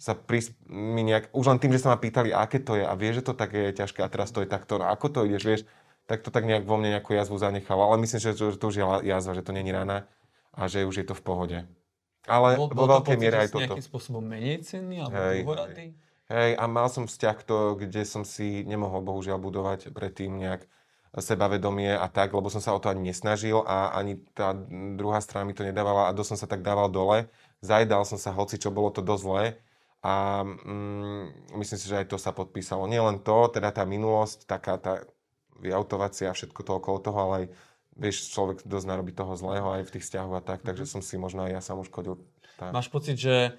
sa 0.00 0.16
pris, 0.16 0.50
mi 0.66 1.04
nejak, 1.04 1.28
už 1.36 1.44
len 1.44 1.60
tým, 1.60 1.76
že 1.76 1.84
sa 1.84 1.92
ma 1.92 2.00
pýtali, 2.00 2.32
aké 2.32 2.56
to 2.64 2.72
je 2.80 2.84
a 2.88 2.92
vie, 2.96 3.12
že 3.12 3.20
to 3.20 3.36
také 3.36 3.68
je 3.68 3.84
ťažké 3.84 4.00
a 4.00 4.08
teraz 4.08 4.32
to 4.32 4.40
je 4.40 4.48
takto, 4.48 4.80
no 4.80 4.88
ako 4.88 5.06
to 5.12 5.28
ideš, 5.28 5.44
vieš, 5.44 5.62
tak 6.10 6.26
to 6.26 6.34
tak 6.34 6.42
nejak 6.42 6.66
vo 6.66 6.74
mne 6.74 6.98
nejakú 6.98 7.14
jazvu 7.14 7.38
zanechalo, 7.38 7.86
ale 7.86 8.02
myslím, 8.02 8.18
že, 8.18 8.34
že 8.34 8.58
to 8.58 8.66
už 8.66 8.76
je 8.82 8.84
jazva, 9.06 9.38
že 9.38 9.46
to 9.46 9.54
není 9.54 9.70
rána 9.70 10.10
a 10.50 10.66
že 10.66 10.82
už 10.82 10.98
je 10.98 11.06
to 11.06 11.14
v 11.14 11.22
pohode. 11.22 11.58
Ale 12.26 12.58
bol, 12.58 12.66
vo 12.66 12.86
veľkej 12.98 13.14
miere 13.14 13.46
aj 13.46 13.54
toto. 13.54 13.78
nejakým 13.78 13.86
spôsobom 13.86 14.18
menej 14.18 14.66
cenný 14.66 15.06
alebo 15.06 15.14
hej, 15.14 15.46
hej, 15.46 15.88
hej, 16.26 16.52
a 16.58 16.64
mal 16.66 16.90
som 16.90 17.06
vzťah, 17.06 17.36
to, 17.46 17.78
kde 17.78 18.02
som 18.02 18.26
si 18.26 18.66
nemohol 18.66 19.06
bohužiaľ 19.06 19.38
budovať 19.38 19.94
predtým 19.94 20.34
nejak 20.34 20.66
sebavedomie 21.14 21.94
a 21.94 22.06
tak, 22.10 22.34
lebo 22.34 22.50
som 22.50 22.58
sa 22.58 22.74
o 22.74 22.82
to 22.82 22.90
ani 22.90 23.14
nesnažil 23.14 23.62
a 23.62 23.94
ani 23.94 24.18
tá 24.34 24.50
druhá 24.98 25.22
strana 25.22 25.46
mi 25.46 25.54
to 25.54 25.62
nedávala 25.62 26.10
a 26.10 26.14
dosť 26.14 26.30
som 26.34 26.38
sa 26.42 26.50
tak 26.50 26.66
dával 26.66 26.90
dole. 26.90 27.30
Zajedal 27.62 28.02
som 28.02 28.18
sa, 28.18 28.34
hoci 28.34 28.58
čo 28.58 28.74
bolo 28.74 28.90
to 28.90 29.02
dosť 29.02 29.22
zlé 29.22 29.44
a 30.02 30.42
mm, 30.42 31.54
myslím 31.54 31.78
si, 31.78 31.86
že 31.86 32.02
aj 32.02 32.10
to 32.10 32.18
sa 32.18 32.34
podpísalo. 32.34 32.90
Nie 32.90 32.98
len 32.98 33.22
to, 33.22 33.46
teda 33.50 33.74
tá 33.74 33.86
minulosť, 33.86 34.46
taká 34.46 34.74
tá 34.78 35.06
vyautovacia 35.60 36.32
a 36.32 36.36
všetko 36.36 36.60
to 36.64 36.72
okolo 36.80 36.98
toho, 36.98 37.18
ale 37.28 37.34
aj 37.36 37.46
vieš, 38.00 38.32
človek 38.32 38.64
dosť 38.64 38.86
narobí 38.88 39.12
toho 39.12 39.36
zlého 39.36 39.68
aj 39.76 39.84
v 39.86 39.92
tých 39.98 40.04
vzťahoch 40.08 40.36
a 40.40 40.42
tak, 40.42 40.64
takže 40.64 40.88
mhm. 40.88 40.90
som 40.90 41.00
si 41.04 41.20
možno 41.20 41.44
aj 41.44 41.52
ja 41.52 41.60
sám 41.60 41.84
uškodil. 41.84 42.16
Tak. 42.56 42.72
Máš 42.72 42.88
pocit, 42.88 43.16
že 43.16 43.56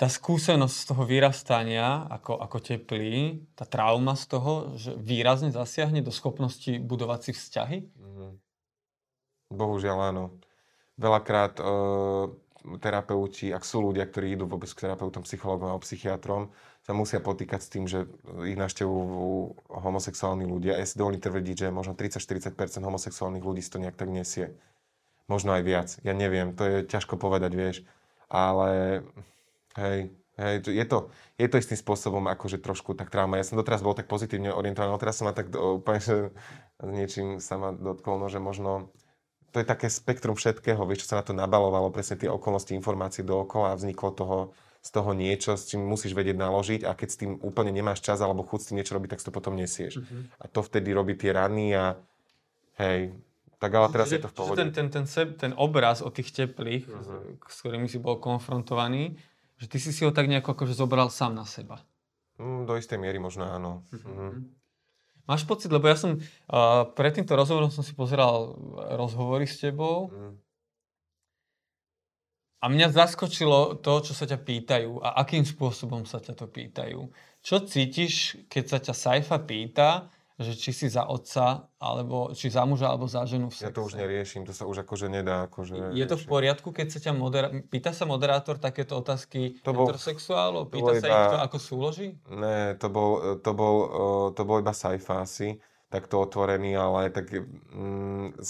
tá 0.00 0.08
skúsenosť 0.08 0.76
z 0.80 0.84
toho 0.88 1.02
vyrastania 1.04 2.08
ako, 2.08 2.40
ako 2.40 2.56
teplý, 2.64 3.44
tá 3.52 3.68
trauma 3.68 4.16
z 4.16 4.24
toho, 4.32 4.52
že 4.72 4.96
výrazne 4.96 5.52
zasiahne 5.52 6.00
do 6.00 6.08
schopnosti 6.08 6.80
budovať 6.80 7.20
si 7.20 7.32
vzťahy? 7.36 7.78
Mm. 8.00 8.32
Bohužiaľ 9.52 10.14
áno. 10.14 10.40
Veľakrát 10.96 11.60
uh, 11.60 12.32
terapeuti, 12.80 13.52
ak 13.52 13.60
sú 13.60 13.92
ľudia, 13.92 14.08
ktorí 14.08 14.40
idú 14.40 14.48
vôbec 14.48 14.72
k 14.72 14.88
terapeutom, 14.88 15.20
psychologom 15.28 15.68
alebo 15.68 15.84
psychiatrom, 15.84 16.48
sa 16.90 16.98
musia 16.98 17.22
potýkať 17.22 17.60
s 17.62 17.70
tým, 17.70 17.86
že 17.86 18.10
ich 18.42 18.58
naštevujú 18.58 19.62
homosexuálni 19.70 20.42
ľudia. 20.42 20.74
Ja 20.74 20.82
si 20.82 20.98
dovolím 20.98 21.22
tvrdiť, 21.22 21.56
že 21.62 21.66
možno 21.70 21.94
30-40% 21.94 22.50
homosexuálnych 22.82 23.46
ľudí 23.46 23.62
si 23.62 23.70
to 23.70 23.78
nejak 23.78 23.94
tak 23.94 24.10
nesie. 24.10 24.58
Možno 25.30 25.54
aj 25.54 25.62
viac. 25.62 25.88
Ja 26.02 26.18
neviem, 26.18 26.50
to 26.58 26.66
je 26.66 26.76
ťažko 26.82 27.14
povedať, 27.14 27.54
vieš. 27.54 27.76
Ale 28.26 29.02
hej, 29.78 30.10
hej 30.34 30.54
je, 30.66 30.86
to, 30.90 31.14
je 31.38 31.46
to 31.46 31.62
istým 31.62 31.78
spôsobom 31.78 32.26
akože 32.26 32.58
trošku 32.58 32.98
tak 32.98 33.14
trauma. 33.14 33.38
Ja 33.38 33.46
som 33.46 33.54
doteraz 33.54 33.86
bol 33.86 33.94
tak 33.94 34.10
pozitívne 34.10 34.50
orientovaný, 34.50 34.90
ale 34.90 35.02
teraz 35.06 35.22
som 35.22 35.30
ma 35.30 35.34
tak 35.34 35.54
úplne, 35.54 36.02
že 36.02 36.34
niečím 36.82 37.38
sa 37.38 37.54
ma 37.54 37.70
dotkol, 37.70 38.18
no, 38.18 38.26
že 38.26 38.42
možno 38.42 38.90
to 39.54 39.62
je 39.62 39.66
také 39.66 39.86
spektrum 39.86 40.34
všetkého, 40.34 40.82
vieš, 40.90 41.06
čo 41.06 41.14
sa 41.14 41.22
na 41.22 41.24
to 41.26 41.38
nabalovalo, 41.38 41.94
presne 41.94 42.18
tie 42.18 42.30
okolnosti, 42.30 42.74
informácie 42.74 43.22
dookola 43.22 43.74
a 43.74 43.78
vzniklo 43.78 44.10
toho, 44.10 44.38
z 44.80 44.90
toho 44.96 45.12
niečo, 45.12 45.60
s 45.60 45.68
čím 45.68 45.84
musíš 45.84 46.16
vedieť 46.16 46.40
naložiť 46.40 46.80
a 46.88 46.96
keď 46.96 47.08
s 47.12 47.20
tým 47.20 47.36
úplne 47.44 47.68
nemáš 47.68 48.00
čas 48.00 48.16
alebo 48.24 48.48
chuť 48.48 48.60
s 48.60 48.66
tým 48.72 48.76
niečo 48.80 48.96
robiť, 48.96 49.12
tak 49.12 49.20
to 49.20 49.32
potom 49.32 49.52
nesieš. 49.52 50.00
Uh-huh. 50.00 50.24
A 50.40 50.48
to 50.48 50.64
vtedy 50.64 50.96
robí 50.96 51.12
tie 51.20 51.36
rany 51.36 51.76
a 51.76 52.00
hej, 52.80 53.12
tak 53.60 53.76
ale 53.76 53.92
teraz 53.92 54.08
čiže, 54.08 54.16
je 54.16 54.24
to 54.24 54.30
v 54.32 54.36
pohode. 54.40 54.56
Ten, 54.56 54.72
ten, 54.72 54.88
ten, 54.88 55.04
ten, 55.04 55.28
ten 55.36 55.52
obraz 55.52 56.00
o 56.00 56.08
tých 56.08 56.32
teplých, 56.32 56.88
uh-huh. 56.88 57.44
s 57.44 57.56
ktorými 57.60 57.92
si 57.92 58.00
bol 58.00 58.16
konfrontovaný, 58.16 59.20
že 59.60 59.68
ty 59.68 59.76
si 59.76 59.92
si 59.92 60.08
ho 60.08 60.16
tak 60.16 60.32
nejako 60.32 60.56
akože 60.56 60.72
zobral 60.72 61.12
sám 61.12 61.36
na 61.36 61.44
seba. 61.44 61.84
Mm, 62.40 62.64
do 62.64 62.72
istej 62.80 62.96
miery 62.96 63.20
možno 63.20 63.44
áno. 63.52 63.84
Uh-huh. 63.92 64.08
Uh-huh. 64.08 64.32
Máš 65.28 65.44
pocit, 65.44 65.68
lebo 65.68 65.84
ja 65.92 65.94
som 66.00 66.16
uh, 66.16 66.88
pred 66.96 67.12
týmto 67.12 67.36
rozhovorom 67.36 67.68
som 67.68 67.84
si 67.84 67.92
pozeral 67.92 68.56
rozhovory 68.96 69.44
s 69.44 69.60
tebou 69.60 70.08
mm. 70.08 70.49
A 72.60 72.64
mňa 72.68 72.92
zaskočilo 72.92 73.80
to, 73.80 74.04
čo 74.04 74.12
sa 74.12 74.28
ťa 74.28 74.36
pýtajú 74.36 75.00
a 75.00 75.24
akým 75.24 75.48
spôsobom 75.48 76.04
sa 76.04 76.20
ťa 76.20 76.36
to 76.36 76.46
pýtajú. 76.46 77.08
Čo 77.40 77.64
cítiš, 77.64 78.36
keď 78.52 78.64
sa 78.68 78.78
ťa 78.84 78.94
Saifa 78.94 79.40
pýta, 79.40 80.12
že 80.40 80.56
či 80.56 80.72
si 80.72 80.88
za 80.88 81.04
otca, 81.04 81.68
alebo 81.76 82.32
či 82.32 82.48
za 82.48 82.64
muža, 82.64 82.88
alebo 82.88 83.04
za 83.04 83.28
ženu 83.28 83.52
v 83.52 83.60
sexe. 83.60 83.68
Ja 83.68 83.76
to 83.76 83.84
už 83.84 84.00
neriešim, 84.00 84.48
to 84.48 84.56
sa 84.56 84.64
už 84.64 84.88
akože 84.88 85.12
nedá. 85.12 85.44
Akože 85.44 85.92
je 85.92 86.04
to 86.08 86.16
v 86.16 86.26
poriadku, 86.28 86.72
keď 86.72 86.86
sa 86.96 86.98
ťa 87.00 87.12
modera- 87.12 87.52
pýta 87.68 87.92
sa 87.92 88.08
moderátor 88.08 88.56
takéto 88.56 88.96
otázky 88.96 89.60
to 89.60 89.76
bol, 89.76 89.84
heterosexuálov? 89.84 90.72
Pýta 90.72 90.96
sa 90.96 91.06
iba, 91.08 91.16
ich 91.16 91.28
to, 91.28 91.38
ako 91.44 91.56
súloží? 91.60 92.08
Ne, 92.32 92.72
to 92.80 92.88
bol, 92.88 93.36
to 93.36 93.50
bol, 93.52 93.76
to 94.32 94.42
bol 94.48 94.56
iba 94.64 94.72
sci-fi 94.72 95.16
asi, 95.20 95.48
takto 95.92 96.24
otvorený, 96.24 96.72
ale 96.72 97.12
tak... 97.12 97.28
Mm, 97.76 98.40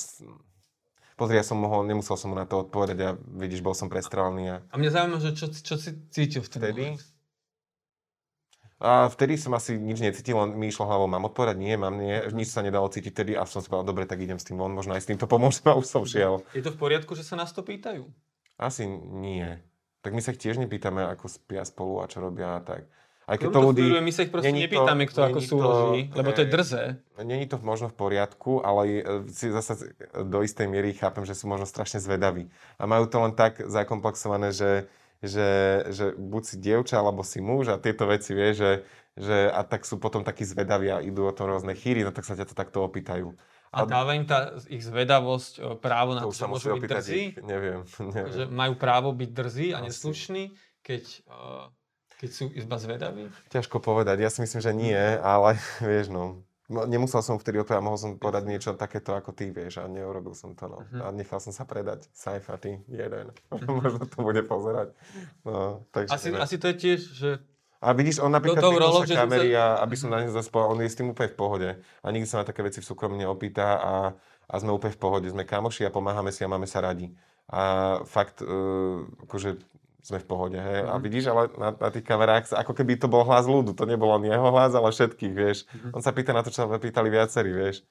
Pozri, 1.20 1.36
ja 1.36 1.44
som 1.44 1.60
mohol, 1.60 1.84
nemusel 1.84 2.16
som 2.16 2.32
mu 2.32 2.36
na 2.40 2.48
to 2.48 2.64
odpovedať 2.64 2.98
a 3.04 3.10
vidíš, 3.36 3.60
bol 3.60 3.76
som 3.76 3.92
prestrelený. 3.92 4.56
A, 4.56 4.56
a 4.72 4.74
mňa 4.80 4.88
zaujíma, 4.88 5.18
že 5.20 5.30
čo, 5.36 5.52
čo 5.52 5.76
si 5.76 5.92
cítil 6.08 6.40
vtedy? 6.40 6.96
A 8.80 9.12
vtedy 9.12 9.36
som 9.36 9.52
asi 9.52 9.76
nič 9.76 10.00
necítil, 10.00 10.40
len 10.40 10.56
mi 10.56 10.72
išlo 10.72 10.88
hlavou, 10.88 11.04
mám 11.04 11.28
odpovedať, 11.28 11.60
nie, 11.60 11.76
mám 11.76 12.00
nie, 12.00 12.16
nič 12.32 12.48
sa 12.48 12.64
nedalo 12.64 12.88
cítiť 12.88 13.12
vtedy 13.12 13.32
a 13.36 13.44
som 13.44 13.60
si 13.60 13.68
povedal, 13.68 13.92
dobre, 13.92 14.08
tak 14.08 14.24
idem 14.24 14.40
s 14.40 14.48
tým 14.48 14.56
von, 14.56 14.72
možno 14.72 14.96
aj 14.96 15.04
s 15.04 15.12
týmto 15.12 15.28
pomôžem 15.28 15.68
a 15.68 15.76
už 15.76 15.84
som 15.84 16.08
šiel. 16.08 16.40
Je 16.56 16.64
to 16.64 16.72
v 16.72 16.80
poriadku, 16.80 17.12
že 17.12 17.20
sa 17.20 17.36
nás 17.36 17.52
to 17.52 17.60
pýtajú? 17.60 18.08
Asi 18.56 18.88
nie. 18.88 19.60
Tak 20.00 20.16
my 20.16 20.24
sa 20.24 20.32
tiež 20.32 20.56
nepýtame, 20.56 21.04
ako 21.04 21.28
spia 21.28 21.68
spolu 21.68 22.00
a 22.00 22.08
čo 22.08 22.24
robia 22.24 22.56
a 22.56 22.64
tak. 22.64 22.88
Aj 23.30 23.38
keď 23.38 23.48
to 23.54 23.60
ľudí... 23.62 23.86
My 24.02 24.10
sa 24.10 24.26
ich 24.26 24.34
proste 24.34 24.50
nepýtame, 24.50 25.06
kto 25.06 25.20
ako 25.22 25.38
súloží, 25.38 26.10
lebo 26.10 26.34
to 26.34 26.42
je 26.42 26.48
drze. 26.50 26.82
Není 27.22 27.46
to 27.46 27.62
možno 27.62 27.86
v 27.86 27.94
poriadku, 27.94 28.58
ale 28.66 28.82
e, 28.90 29.02
si 29.30 29.54
zase 29.54 29.94
do 30.18 30.42
istej 30.42 30.66
miery 30.66 30.90
chápem, 30.98 31.22
že 31.22 31.38
sú 31.38 31.46
možno 31.46 31.62
strašne 31.62 32.02
zvedaví. 32.02 32.50
A 32.74 32.90
majú 32.90 33.06
to 33.06 33.22
len 33.22 33.30
tak 33.38 33.62
zakomplexované, 33.62 34.50
že 34.50 34.90
že, 35.20 35.48
že 35.92 36.04
buď 36.16 36.42
si 36.48 36.56
dievča, 36.56 36.96
alebo 36.96 37.20
si 37.20 37.44
muž 37.44 37.68
a 37.68 37.76
tieto 37.76 38.08
veci, 38.08 38.32
vie, 38.32 38.56
že, 38.56 38.88
že 39.20 39.52
a 39.52 39.60
tak 39.68 39.84
sú 39.84 40.00
potom 40.00 40.24
takí 40.24 40.48
zvedaví 40.48 40.88
a 40.88 41.04
idú 41.04 41.28
o 41.28 41.36
tom 41.36 41.52
rôzne 41.52 41.76
chýry, 41.76 42.00
no 42.00 42.12
tak 42.12 42.24
sa 42.24 42.32
ťa 42.32 42.48
to 42.48 42.54
takto 42.56 42.80
opýtajú. 42.80 43.36
A 43.70 43.86
dáva 43.86 44.18
im 44.18 44.26
tá 44.26 44.58
ich 44.66 44.82
zvedavosť 44.82 45.52
e, 45.60 45.78
právo 45.78 46.18
na 46.18 46.26
to, 46.26 46.34
že 46.34 46.48
môžu 46.48 46.74
byť 46.74 46.90
drzí? 46.90 47.14
Ich, 47.14 47.44
neviem, 47.44 47.86
neviem. 48.16 48.32
Že 48.34 48.44
majú 48.50 48.74
právo 48.74 49.12
byť 49.14 49.30
drzí 49.30 49.66
a 49.76 49.78
neslušní, 49.84 50.56
keď... 50.82 51.02
Uh... 51.28 51.68
Keď 52.20 52.30
sú 52.30 52.52
iba 52.52 52.76
zvedaví? 52.76 53.32
Ťažko 53.48 53.80
povedať, 53.80 54.20
ja 54.20 54.28
si 54.28 54.44
myslím, 54.44 54.60
že 54.60 54.72
nie, 54.76 55.00
ale 55.24 55.56
vieš 55.80 56.12
no, 56.12 56.44
nemusel 56.68 57.24
som 57.24 57.40
vtedy 57.40 57.58
odpovedať, 57.58 57.80
mohol 57.80 57.96
som 57.96 58.20
povedať 58.20 58.44
niečo 58.46 58.70
takéto 58.76 59.16
ako 59.16 59.32
ty, 59.32 59.48
vieš, 59.48 59.80
a 59.80 59.88
neurobil 59.88 60.36
som 60.36 60.52
to, 60.52 60.68
no. 60.68 60.78
Uh-huh. 60.84 61.08
A 61.08 61.16
nechal 61.16 61.42
som 61.42 61.50
sa 61.50 61.66
predať. 61.66 62.06
Saifa, 62.12 62.60
ty, 62.60 62.78
jeden. 62.86 63.34
Uh-huh. 63.50 63.74
Možno 63.82 64.04
to 64.04 64.18
bude 64.20 64.44
pozerať. 64.44 64.92
No, 65.42 65.88
takže 65.90 66.12
asi, 66.12 66.28
asi 66.36 66.56
to 66.60 66.68
je 66.70 66.76
tiež, 66.76 67.00
že... 67.10 67.30
A 67.80 67.96
vidíš, 67.96 68.20
on 68.20 68.28
napríklad 68.28 68.60
to, 68.60 68.76
rolo, 68.76 69.00
sa 69.08 69.24
kamery 69.24 69.56
a 69.56 69.80
aby 69.80 69.96
som 69.96 70.12
na 70.12 70.20
ne 70.20 70.28
zaspal, 70.28 70.68
on 70.68 70.84
je 70.84 70.92
s 70.92 71.00
tým 71.00 71.16
úplne 71.16 71.32
v 71.32 71.38
pohode. 71.40 71.68
A 72.04 72.06
nikdy 72.12 72.28
sa 72.28 72.44
na 72.44 72.46
také 72.46 72.60
veci 72.60 72.84
v 72.84 72.84
súkromí 72.84 73.16
neopýta 73.16 73.80
a, 73.80 73.94
a 74.44 74.54
sme 74.60 74.68
úplne 74.68 74.92
v 74.92 75.00
pohode. 75.00 75.32
Sme 75.32 75.48
kamoši 75.48 75.88
a 75.88 75.90
pomáhame 75.90 76.28
si 76.28 76.44
a 76.44 76.52
máme 76.52 76.68
sa 76.68 76.84
radi. 76.84 77.08
A 77.48 77.96
fakt, 78.04 78.44
uh, 78.44 79.00
akože 79.24 79.64
sme 80.00 80.18
v 80.18 80.26
pohode, 80.26 80.58
hej. 80.58 80.80
Mm. 80.84 80.88
A 80.88 80.94
mhm. 80.96 81.02
vidíš, 81.04 81.24
ale 81.30 81.42
na, 81.56 81.70
na 81.76 81.88
tých 81.92 82.04
kamerách, 82.04 82.52
ako 82.56 82.72
keby 82.72 82.96
to 82.96 83.06
bol 83.06 83.22
hlas 83.24 83.44
ľudu, 83.44 83.76
to 83.76 83.84
nebol 83.84 84.10
len 84.16 84.28
jeho 84.28 84.48
hlas, 84.48 84.72
ale 84.72 84.90
všetkých, 84.90 85.34
vieš. 85.36 85.68
Mm. 85.70 85.96
On 85.96 86.02
sa 86.02 86.12
pýta 86.16 86.32
na 86.32 86.40
to, 86.40 86.48
čo 86.48 86.64
sa 86.64 86.80
pýtali 86.80 87.08
viacerí, 87.12 87.52
vieš. 87.52 87.84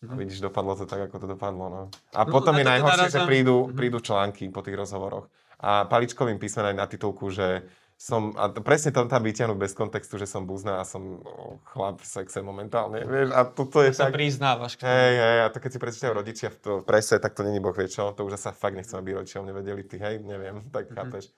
Mm. 0.00 0.08
A 0.08 0.12
mhm. 0.14 0.18
vidíš, 0.22 0.38
dopadlo 0.44 0.72
to 0.78 0.84
tak, 0.86 1.10
ako 1.10 1.16
to 1.22 1.26
dopadlo, 1.26 1.64
no. 1.68 1.82
A 2.14 2.22
no, 2.24 2.30
potom 2.30 2.54
je 2.54 2.64
najhoršie, 2.64 3.10
že 3.10 3.20
prídu, 3.26 3.68
mm. 3.68 3.74
prídu 3.74 3.98
články 3.98 4.48
po 4.54 4.62
tých 4.62 4.78
rozhovoroch. 4.78 5.26
A 5.56 5.88
paličkovým 5.88 6.36
písmenom 6.36 6.76
na 6.76 6.84
titulku, 6.84 7.32
že 7.32 7.64
som, 7.96 8.36
a 8.36 8.52
to, 8.52 8.60
presne 8.60 8.92
tam 8.92 9.08
tam 9.08 9.24
vyťahnuť 9.24 9.56
bez 9.56 9.72
kontextu, 9.72 10.20
že 10.20 10.28
som 10.28 10.44
buzná 10.44 10.76
a 10.76 10.84
som 10.84 11.16
oh, 11.24 11.56
chlap 11.64 12.04
v 12.04 12.04
sexe 12.04 12.44
momentálne, 12.44 13.00
vieš, 13.08 13.32
a 13.32 13.48
toto 13.48 13.80
je 13.80 13.96
tak... 13.96 13.96
sa 13.96 14.06
priznávaš. 14.12 14.76
Hej, 14.84 15.12
hej, 15.16 15.38
a 15.40 15.46
to 15.48 15.58
keď 15.64 15.70
si 15.72 15.80
prečítajú 15.80 16.12
rodičia 16.12 16.48
v, 16.52 16.56
to, 16.60 16.70
v 16.80 16.84
prese, 16.84 17.16
tak 17.16 17.32
to 17.32 17.40
není 17.40 17.56
boh 17.56 17.72
vie 17.72 17.88
čo, 17.88 18.12
to 18.12 18.28
už 18.28 18.36
sa 18.36 18.52
fakt 18.52 18.76
nechcem, 18.76 19.00
aby 19.00 19.16
rodičia 19.16 19.40
nevedeli, 19.40 19.80
ty, 19.88 19.96
hej, 19.96 20.20
neviem, 20.20 20.60
tak 20.68 20.92
mm-hmm. 20.92 20.96
chápeš. 21.00 21.32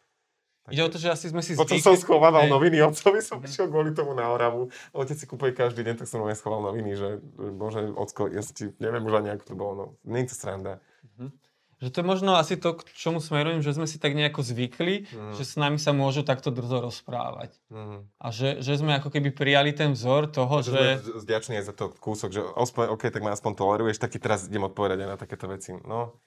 Ide 0.69 0.83
o 0.85 0.91
to, 0.93 0.99
že 1.01 1.09
asi 1.09 1.27
sme 1.33 1.41
si 1.41 1.57
zvykli... 1.57 1.65
Potom 1.65 1.79
som 1.81 1.95
schovával 1.97 2.47
hey. 2.47 2.53
noviny, 2.53 2.85
otcovi 2.85 3.25
som 3.25 3.41
prišiel 3.41 3.73
kvôli 3.73 3.97
tomu 3.97 4.13
na 4.13 4.29
Oravu. 4.29 4.69
Otec 4.93 5.17
si 5.17 5.25
kúpuje 5.25 5.57
každý 5.57 5.85
deň, 5.85 6.05
tak 6.05 6.07
som 6.07 6.21
mu 6.21 6.29
schoval 6.33 6.61
noviny, 6.61 6.93
že 6.97 7.09
bože, 7.37 7.89
ocko, 7.97 8.29
ja 8.29 8.45
ti, 8.45 8.73
neviem 8.79 9.05
už 9.05 9.25
ani 9.25 9.35
ako 9.35 9.45
to 9.49 9.55
bolo, 9.57 9.73
no, 9.75 9.85
nie 10.05 10.25
je 10.25 10.33
to 10.33 10.37
sranda. 10.37 10.81
Mm-hmm. 11.05 11.31
Že 11.79 11.89
to 11.95 11.99
je 12.03 12.07
možno 12.11 12.31
asi 12.35 12.59
to, 12.59 12.75
k 12.75 12.91
čomu 12.91 13.23
smerujem, 13.23 13.63
že 13.63 13.71
sme 13.71 13.87
si 13.87 14.03
tak 14.03 14.11
nejako 14.11 14.43
zvykli, 14.43 15.07
mm. 15.07 15.39
že 15.39 15.47
s 15.47 15.55
nami 15.55 15.79
sa 15.79 15.95
môžu 15.95 16.27
takto 16.27 16.51
drzo 16.51 16.83
rozprávať. 16.83 17.55
Mm. 17.71 18.03
A 18.19 18.27
že, 18.35 18.59
že 18.59 18.83
sme 18.83 18.99
ako 18.99 19.15
keby 19.15 19.31
prijali 19.31 19.71
ten 19.71 19.95
vzor 19.95 20.27
toho, 20.27 20.59
že... 20.59 20.75
že... 20.75 21.07
Sme 21.07 21.23
vďační 21.23 21.55
aj 21.63 21.65
za 21.71 21.75
to 21.79 21.95
kúsok, 21.95 22.35
že 22.35 22.43
aspoň, 22.43 22.99
OK, 22.99 23.15
tak 23.15 23.23
ma 23.23 23.31
aspoň 23.31 23.53
toleruješ, 23.55 24.03
tak 24.03 24.11
teraz 24.19 24.51
idem 24.51 24.67
odpovedať 24.67 25.07
aj 25.07 25.11
na 25.15 25.19
takéto 25.23 25.47
veci. 25.47 25.71
No. 25.87 26.19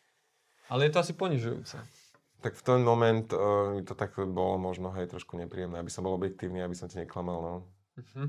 Ale 0.72 0.88
je 0.88 0.92
to 0.96 1.04
asi 1.04 1.14
ponižujúce. 1.20 1.84
Tak 2.42 2.58
v 2.58 2.64
ten 2.66 2.82
moment 2.82 3.30
uh, 3.38 3.78
to 3.86 3.94
tak 3.94 4.18
bolo 4.18 4.58
možno 4.58 4.89
hej, 4.98 5.06
trošku 5.14 5.38
nepríjemné, 5.38 5.78
aby 5.78 5.94
som 5.94 6.02
bol 6.02 6.18
objektívny, 6.18 6.66
aby 6.66 6.74
som 6.74 6.89
ti 6.89 6.98
neklamal. 6.98 7.38
No. 7.38 7.56
Uh-huh. 8.02 8.28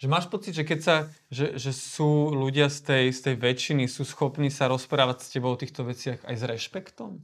Že 0.00 0.06
máš 0.08 0.26
pocit, 0.32 0.56
že 0.56 0.64
keď 0.64 0.80
sa, 0.80 0.96
že, 1.28 1.60
že 1.60 1.76
sú 1.76 2.32
ľudia 2.32 2.72
z 2.72 2.78
tej, 2.88 3.04
z 3.12 3.20
tej 3.28 3.34
väčšiny, 3.36 3.84
sú 3.84 4.08
schopní 4.08 4.48
sa 4.48 4.72
rozprávať 4.72 5.28
s 5.28 5.32
tebou 5.36 5.52
o 5.52 5.60
týchto 5.60 5.84
veciach 5.84 6.24
aj 6.24 6.34
s 6.40 6.44
rešpektom? 6.48 7.20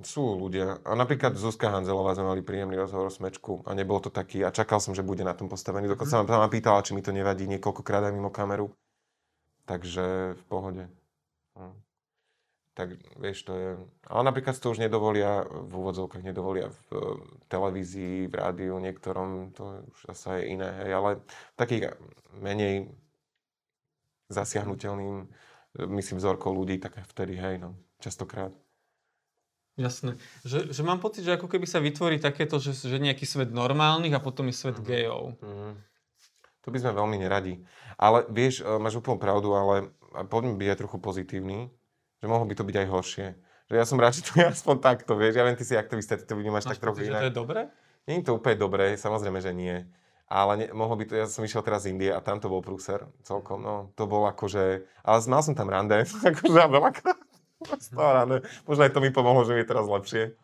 Sú 0.00 0.38
ľudia. 0.38 0.78
A 0.86 0.94
napríklad 0.94 1.34
Zuzka 1.34 1.68
Hanzelová 1.68 2.14
sme 2.14 2.30
mali 2.30 2.40
príjemný 2.46 2.78
rozhovor 2.78 3.10
o 3.10 3.12
smečku 3.12 3.66
a 3.66 3.74
nebol 3.74 3.98
to 3.98 4.08
taký. 4.08 4.46
A 4.46 4.54
čakal 4.54 4.78
som, 4.78 4.94
že 4.94 5.02
bude 5.02 5.26
na 5.26 5.34
tom 5.34 5.50
postavený. 5.50 5.90
Dokonca 5.90 6.22
mm. 6.22 6.30
sa 6.30 6.38
ma 6.38 6.48
pýtala, 6.48 6.86
či 6.86 6.94
mi 6.94 7.02
to 7.02 7.10
nevadí 7.10 7.50
niekoľkokrát 7.50 8.06
aj 8.06 8.14
mimo 8.14 8.30
kameru. 8.30 8.70
Takže 9.66 10.38
v 10.38 10.42
pohode. 10.46 10.86
No 11.58 11.74
tak 12.78 12.94
vieš, 13.18 13.42
to 13.42 13.52
je... 13.58 13.70
Ale 14.06 14.22
napríklad 14.22 14.54
to 14.54 14.70
už 14.70 14.78
nedovolia, 14.78 15.42
v 15.42 15.72
úvodzovkách 15.82 16.22
nedovolia 16.22 16.70
v 16.70 17.18
televízii, 17.50 18.30
v 18.30 18.34
rádiu 18.38 18.78
niektorom, 18.78 19.50
to 19.50 19.82
už 19.82 20.14
zase 20.14 20.38
je 20.38 20.54
iné, 20.54 20.70
hej, 20.86 20.94
ale 20.94 21.10
takých 21.58 21.98
menej 22.38 22.86
zasiahnutelným, 24.30 25.26
myslím, 25.90 26.22
vzorkou 26.22 26.54
ľudí, 26.54 26.78
tak 26.78 27.02
vtedy, 27.02 27.34
hej, 27.34 27.58
no, 27.58 27.74
častokrát. 27.98 28.54
Jasné. 29.74 30.14
Že, 30.46 30.70
že 30.70 30.82
mám 30.86 31.02
pocit, 31.02 31.26
že 31.26 31.34
ako 31.34 31.50
keby 31.50 31.66
sa 31.66 31.82
vytvorí 31.82 32.22
takéto, 32.22 32.62
že, 32.62 32.78
že 32.78 33.02
nejaký 33.02 33.26
svet 33.26 33.50
normálnych 33.50 34.14
a 34.14 34.22
potom 34.22 34.46
je 34.46 34.54
svet 34.54 34.78
mm-hmm. 34.78 34.90
gejov. 34.90 35.24
Mm-hmm. 35.42 35.72
To 36.62 36.68
by 36.70 36.78
sme 36.78 36.92
veľmi 36.94 37.16
neradi. 37.26 37.54
Ale 37.98 38.22
vieš, 38.30 38.62
e, 38.62 38.70
máš 38.78 38.98
úplnú 38.98 39.18
pravdu, 39.22 39.54
ale 39.54 39.90
poďme 40.30 40.58
byť 40.58 40.68
aj 40.70 40.78
trochu 40.82 40.98
pozitívny 40.98 41.58
že 42.18 42.26
mohlo 42.26 42.44
by 42.46 42.54
to 42.58 42.64
byť 42.66 42.76
aj 42.82 42.86
horšie. 42.90 43.26
Že 43.68 43.74
ja 43.76 43.84
som 43.84 44.00
rád, 44.00 44.16
že 44.16 44.24
to 44.24 44.32
je 44.40 44.46
aspoň 44.48 44.76
takto, 44.80 45.12
vieš. 45.14 45.38
Ja 45.38 45.44
viem, 45.44 45.54
ty 45.54 45.64
si 45.64 45.76
aktivista, 45.76 46.16
ty 46.16 46.24
to 46.24 46.34
vnímaš 46.34 46.64
tak 46.64 46.80
trochu 46.80 47.06
inak. 47.06 47.20
To 47.20 47.30
je 47.30 47.36
dobré? 47.36 47.60
Nie 48.08 48.24
je 48.24 48.32
to 48.32 48.40
úplne 48.40 48.56
dobré, 48.56 48.96
samozrejme, 48.96 49.38
že 49.44 49.52
nie. 49.52 49.84
Ale 50.28 50.60
ne, 50.60 50.66
mohlo 50.72 50.96
by 50.96 51.04
to, 51.08 51.14
ja 51.16 51.28
som 51.28 51.44
išiel 51.44 51.60
teraz 51.64 51.84
z 51.84 51.92
Indie 51.92 52.12
a 52.12 52.20
tam 52.20 52.40
to 52.40 52.52
bol 52.52 52.60
prúser 52.64 53.04
celkom, 53.24 53.60
no. 53.60 53.92
To 53.96 54.04
bol 54.08 54.24
akože, 54.28 54.84
ale 55.04 55.16
mal 55.28 55.40
som 55.44 55.52
tam 55.52 55.68
rande, 55.68 56.04
akože 56.32 56.52
veľakrát. 56.68 57.20
rande. 57.92 58.44
Možno 58.64 58.88
aj 58.88 58.92
to 58.92 59.00
mi 59.04 59.12
pomohlo, 59.12 59.44
že 59.44 59.56
mi 59.56 59.60
je 59.64 59.68
teraz 59.68 59.84
lepšie. 59.84 60.36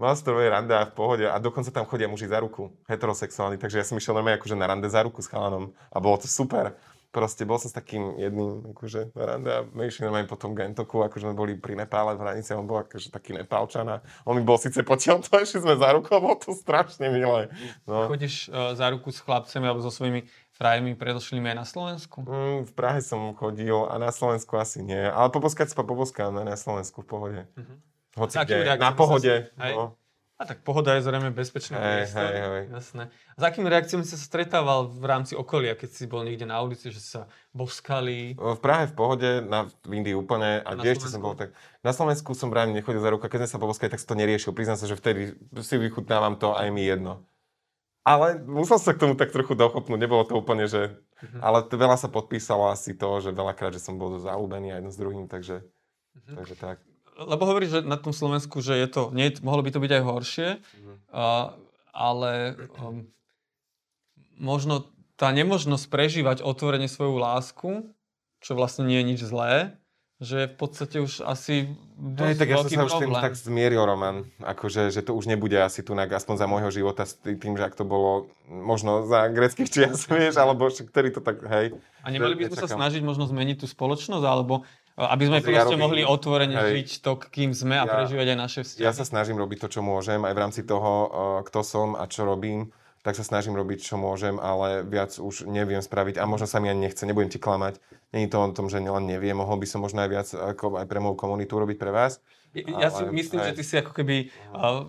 Mal 0.00 0.18
som 0.18 0.34
rande 0.34 0.72
a 0.72 0.88
v 0.88 0.94
pohode 0.96 1.26
a 1.28 1.36
dokonca 1.38 1.70
tam 1.70 1.86
chodia 1.86 2.08
muži 2.10 2.26
za 2.26 2.40
ruku, 2.40 2.74
heterosexuálni, 2.90 3.60
takže 3.60 3.78
ja 3.78 3.84
som 3.86 3.94
išiel 3.94 4.16
normálne 4.16 4.40
akože 4.40 4.56
na 4.56 4.66
rande 4.66 4.88
za 4.88 5.04
ruku 5.04 5.20
s 5.20 5.28
chalanom 5.28 5.76
a 5.92 5.96
bolo 6.00 6.16
to 6.18 6.26
super 6.26 6.74
proste 7.12 7.44
bol 7.44 7.60
som 7.60 7.68
s 7.68 7.76
takým 7.76 8.16
jedným 8.16 8.72
akože 8.72 9.12
na 9.12 9.24
rande 9.28 9.50
a 9.52 9.60
my 9.68 9.84
išli 9.84 10.08
normálne 10.08 10.26
po 10.26 10.40
tom 10.40 10.56
Gentoku, 10.56 11.04
akože 11.04 11.28
sme 11.28 11.36
boli 11.36 11.52
pri 11.60 11.76
Nepále 11.76 12.16
v 12.16 12.24
hranici, 12.24 12.56
on 12.56 12.64
bol 12.64 12.80
akože 12.80 13.12
taký 13.12 13.36
Nepálčan 13.36 13.84
a 13.86 14.00
on 14.24 14.40
mi 14.40 14.42
bol 14.42 14.56
síce 14.56 14.80
potiaľ 14.80 15.20
to, 15.20 15.36
išli 15.36 15.60
sme 15.60 15.76
za 15.76 15.92
rukou, 15.92 16.16
bolo 16.18 16.40
to 16.40 16.56
strašne 16.56 17.12
milé. 17.12 17.52
No. 17.84 18.08
Chodíš 18.08 18.48
uh, 18.48 18.72
za 18.72 18.88
ruku 18.88 19.12
s 19.12 19.20
chlapcami 19.20 19.68
alebo 19.68 19.84
so 19.84 19.92
svojimi 19.92 20.24
frajmi 20.56 20.96
predošlými 20.96 21.52
aj 21.52 21.56
na 21.60 21.66
Slovensku? 21.68 22.24
Mm, 22.24 22.64
v 22.64 22.72
Prahe 22.72 23.04
som 23.04 23.36
chodil 23.36 23.76
a 23.76 23.94
na 24.00 24.08
Slovensku 24.08 24.56
asi 24.56 24.80
nie, 24.80 24.98
ale 24.98 25.28
poboskať 25.28 25.68
sa 25.68 25.84
poboskám 25.84 26.32
na 26.32 26.56
Slovensku 26.56 27.04
v 27.04 27.06
pohode. 27.06 27.40
Uh-huh. 27.54 27.76
Hoci 28.24 28.36
kde, 28.40 28.76
na 28.76 28.92
pohode. 28.92 29.52
Sa, 29.56 29.68
no. 29.72 30.00
A 30.42 30.46
tak 30.50 30.66
pohoda 30.66 30.98
je 30.98 31.06
zrejme 31.06 31.30
hey, 31.30 31.38
priestor. 31.38 31.78
Hej, 31.78 32.10
hej. 32.10 32.64
Jasné. 32.74 33.02
A 33.08 33.38
s 33.38 33.44
akými 33.46 33.70
reakciami 33.70 34.02
si 34.02 34.18
sa 34.18 34.18
stretával 34.18 34.90
v 34.90 35.04
rámci 35.06 35.38
okolia, 35.38 35.78
keď 35.78 35.90
si 35.94 36.10
bol 36.10 36.26
niekde 36.26 36.50
na 36.50 36.58
ulici, 36.58 36.90
že 36.90 36.98
sa 36.98 37.30
boskali? 37.54 38.34
V 38.34 38.58
Prahe 38.58 38.90
v 38.90 38.94
pohode, 38.98 39.30
na, 39.46 39.70
v 39.86 40.02
Indii 40.02 40.18
úplne. 40.18 40.66
A, 40.66 40.74
a 40.74 40.82
kde 40.82 40.98
ešte 40.98 41.06
som 41.06 41.22
bol 41.22 41.38
tak... 41.38 41.54
Na 41.86 41.94
Slovensku 41.94 42.34
som 42.34 42.50
vrajme 42.50 42.74
nechodil 42.74 42.98
za 42.98 43.14
ruka, 43.14 43.30
keď 43.30 43.46
sme 43.46 43.52
sa 43.54 43.62
poboskali, 43.62 43.94
tak 43.94 44.02
som 44.02 44.10
to 44.12 44.18
neriešil. 44.18 44.50
Priznám 44.50 44.82
sa, 44.82 44.90
že 44.90 44.98
vtedy 44.98 45.38
si 45.62 45.74
vychutnávam 45.78 46.34
to 46.34 46.58
aj 46.58 46.74
mi 46.74 46.82
jedno. 46.82 47.22
Ale 48.02 48.42
musel 48.42 48.82
sa 48.82 48.98
k 48.98 49.06
tomu 49.06 49.14
tak 49.14 49.30
trochu 49.30 49.54
dochopnúť, 49.54 49.94
nebolo 49.94 50.26
to 50.26 50.34
úplne, 50.34 50.66
že... 50.66 50.90
Uh-huh. 51.22 51.38
Ale 51.38 51.70
veľa 51.70 51.94
sa 51.94 52.10
podpísalo 52.10 52.66
asi 52.66 52.98
to, 52.98 53.22
že 53.22 53.30
veľakrát, 53.30 53.70
že 53.70 53.78
som 53.78 53.94
bol 53.94 54.18
zaľúbený 54.18 54.74
aj 54.74 54.78
jedno 54.82 54.90
s 54.90 54.98
druhým, 54.98 55.26
takže, 55.30 55.62
uh-huh. 55.62 56.34
takže 56.34 56.54
tak 56.58 56.82
lebo 57.18 57.42
hovoríš, 57.44 57.70
že 57.70 57.80
na 57.84 58.00
tom 58.00 58.16
Slovensku, 58.16 58.64
že 58.64 58.78
je 58.78 58.88
to, 58.88 59.02
nie, 59.12 59.28
mohlo 59.44 59.60
by 59.60 59.70
to 59.72 59.82
byť 59.82 59.92
aj 59.92 60.02
horšie, 60.02 60.48
mm. 60.58 60.96
uh, 61.12 61.56
ale 61.92 62.56
um, 62.80 63.04
možno 64.40 64.88
tá 65.20 65.30
nemožnosť 65.30 65.86
prežívať 65.92 66.38
otvorene 66.40 66.88
svoju 66.88 67.14
lásku, 67.20 67.70
čo 68.42 68.52
vlastne 68.58 68.88
nie 68.88 68.98
je 68.98 69.08
nič 69.14 69.20
zlé, 69.22 69.76
že 70.22 70.46
v 70.46 70.54
podstate 70.54 71.02
už 71.02 71.26
asi 71.26 71.74
dosť 71.98 72.30
Hej, 72.30 72.38
tak 72.38 72.48
ja 72.54 72.56
som 72.62 72.70
sa 72.70 72.86
už 72.86 72.94
tým 73.02 73.10
tak 73.10 73.34
zmieril, 73.34 73.82
Roman. 73.82 74.22
Akože, 74.38 74.94
že 74.94 75.02
to 75.02 75.18
už 75.18 75.26
nebude 75.26 75.58
asi 75.58 75.82
tu, 75.82 75.98
aspoň 75.98 76.34
za 76.38 76.46
môjho 76.46 76.70
života, 76.70 77.02
s 77.02 77.18
tým, 77.18 77.58
že 77.58 77.66
ak 77.66 77.74
to 77.74 77.82
bolo 77.82 78.30
možno 78.46 79.02
za 79.02 79.26
greckých 79.34 79.66
čias, 79.66 80.06
vieš, 80.10 80.38
alebo 80.38 80.70
ktorý 80.70 81.10
to 81.10 81.18
tak, 81.18 81.42
hej. 81.42 81.74
A 82.06 82.14
nemali 82.14 82.38
by 82.38 82.54
sme 82.54 82.58
sa 82.66 82.70
snažiť 82.70 83.02
možno 83.02 83.26
zmeniť 83.26 83.62
tú 83.62 83.66
spoločnosť, 83.66 84.22
alebo 84.22 84.62
aby 85.08 85.24
sme 85.26 85.38
proste 85.42 85.58
ja 85.58 85.66
robím, 85.66 85.82
mohli 85.82 86.02
otvorene 86.04 86.54
hej, 86.54 86.70
žiť 86.78 86.88
to, 87.02 87.12
kým 87.18 87.50
sme 87.56 87.80
a 87.80 87.84
ja, 87.84 87.90
prežívať 87.90 88.26
aj 88.34 88.38
naše 88.38 88.60
vzťahy. 88.62 88.84
Ja 88.84 88.92
sa 88.92 89.02
snažím 89.02 89.40
robiť 89.40 89.58
to, 89.66 89.68
čo 89.78 89.80
môžem, 89.80 90.22
aj 90.22 90.34
v 90.34 90.40
rámci 90.42 90.60
toho, 90.62 90.92
uh, 90.92 91.08
kto 91.46 91.60
som 91.64 91.88
a 91.98 92.04
čo 92.06 92.28
robím, 92.28 92.70
tak 93.02 93.18
sa 93.18 93.26
snažím 93.26 93.58
robiť, 93.58 93.82
čo 93.82 93.98
môžem, 93.98 94.38
ale 94.38 94.86
viac 94.86 95.18
už 95.18 95.50
neviem 95.50 95.82
spraviť 95.82 96.22
a 96.22 96.24
možno 96.28 96.46
sa 96.46 96.62
mi 96.62 96.70
ani 96.70 96.86
nechce, 96.86 97.02
nebudem 97.02 97.34
ti 97.34 97.42
klamať. 97.42 97.82
Není 98.14 98.30
to 98.30 98.38
o 98.38 98.46
tom, 98.54 98.70
že 98.70 98.78
len 98.78 99.04
neviem, 99.10 99.34
mohol 99.34 99.58
by 99.58 99.66
som 99.66 99.82
možno 99.82 100.06
aj 100.06 100.10
viac 100.10 100.28
ako 100.30 100.78
aj 100.78 100.86
pre 100.86 101.02
moju 101.02 101.18
komunitu 101.18 101.58
robiť 101.58 101.76
pre 101.82 101.90
vás. 101.90 102.22
Ja, 102.54 102.86
ja 102.86 102.88
si 102.94 103.02
myslím, 103.02 103.42
aj... 103.42 103.46
že 103.50 103.56
ty 103.58 103.62
si 103.66 103.74
ako 103.80 103.90
keby 103.90 104.30
uh, 104.54 104.86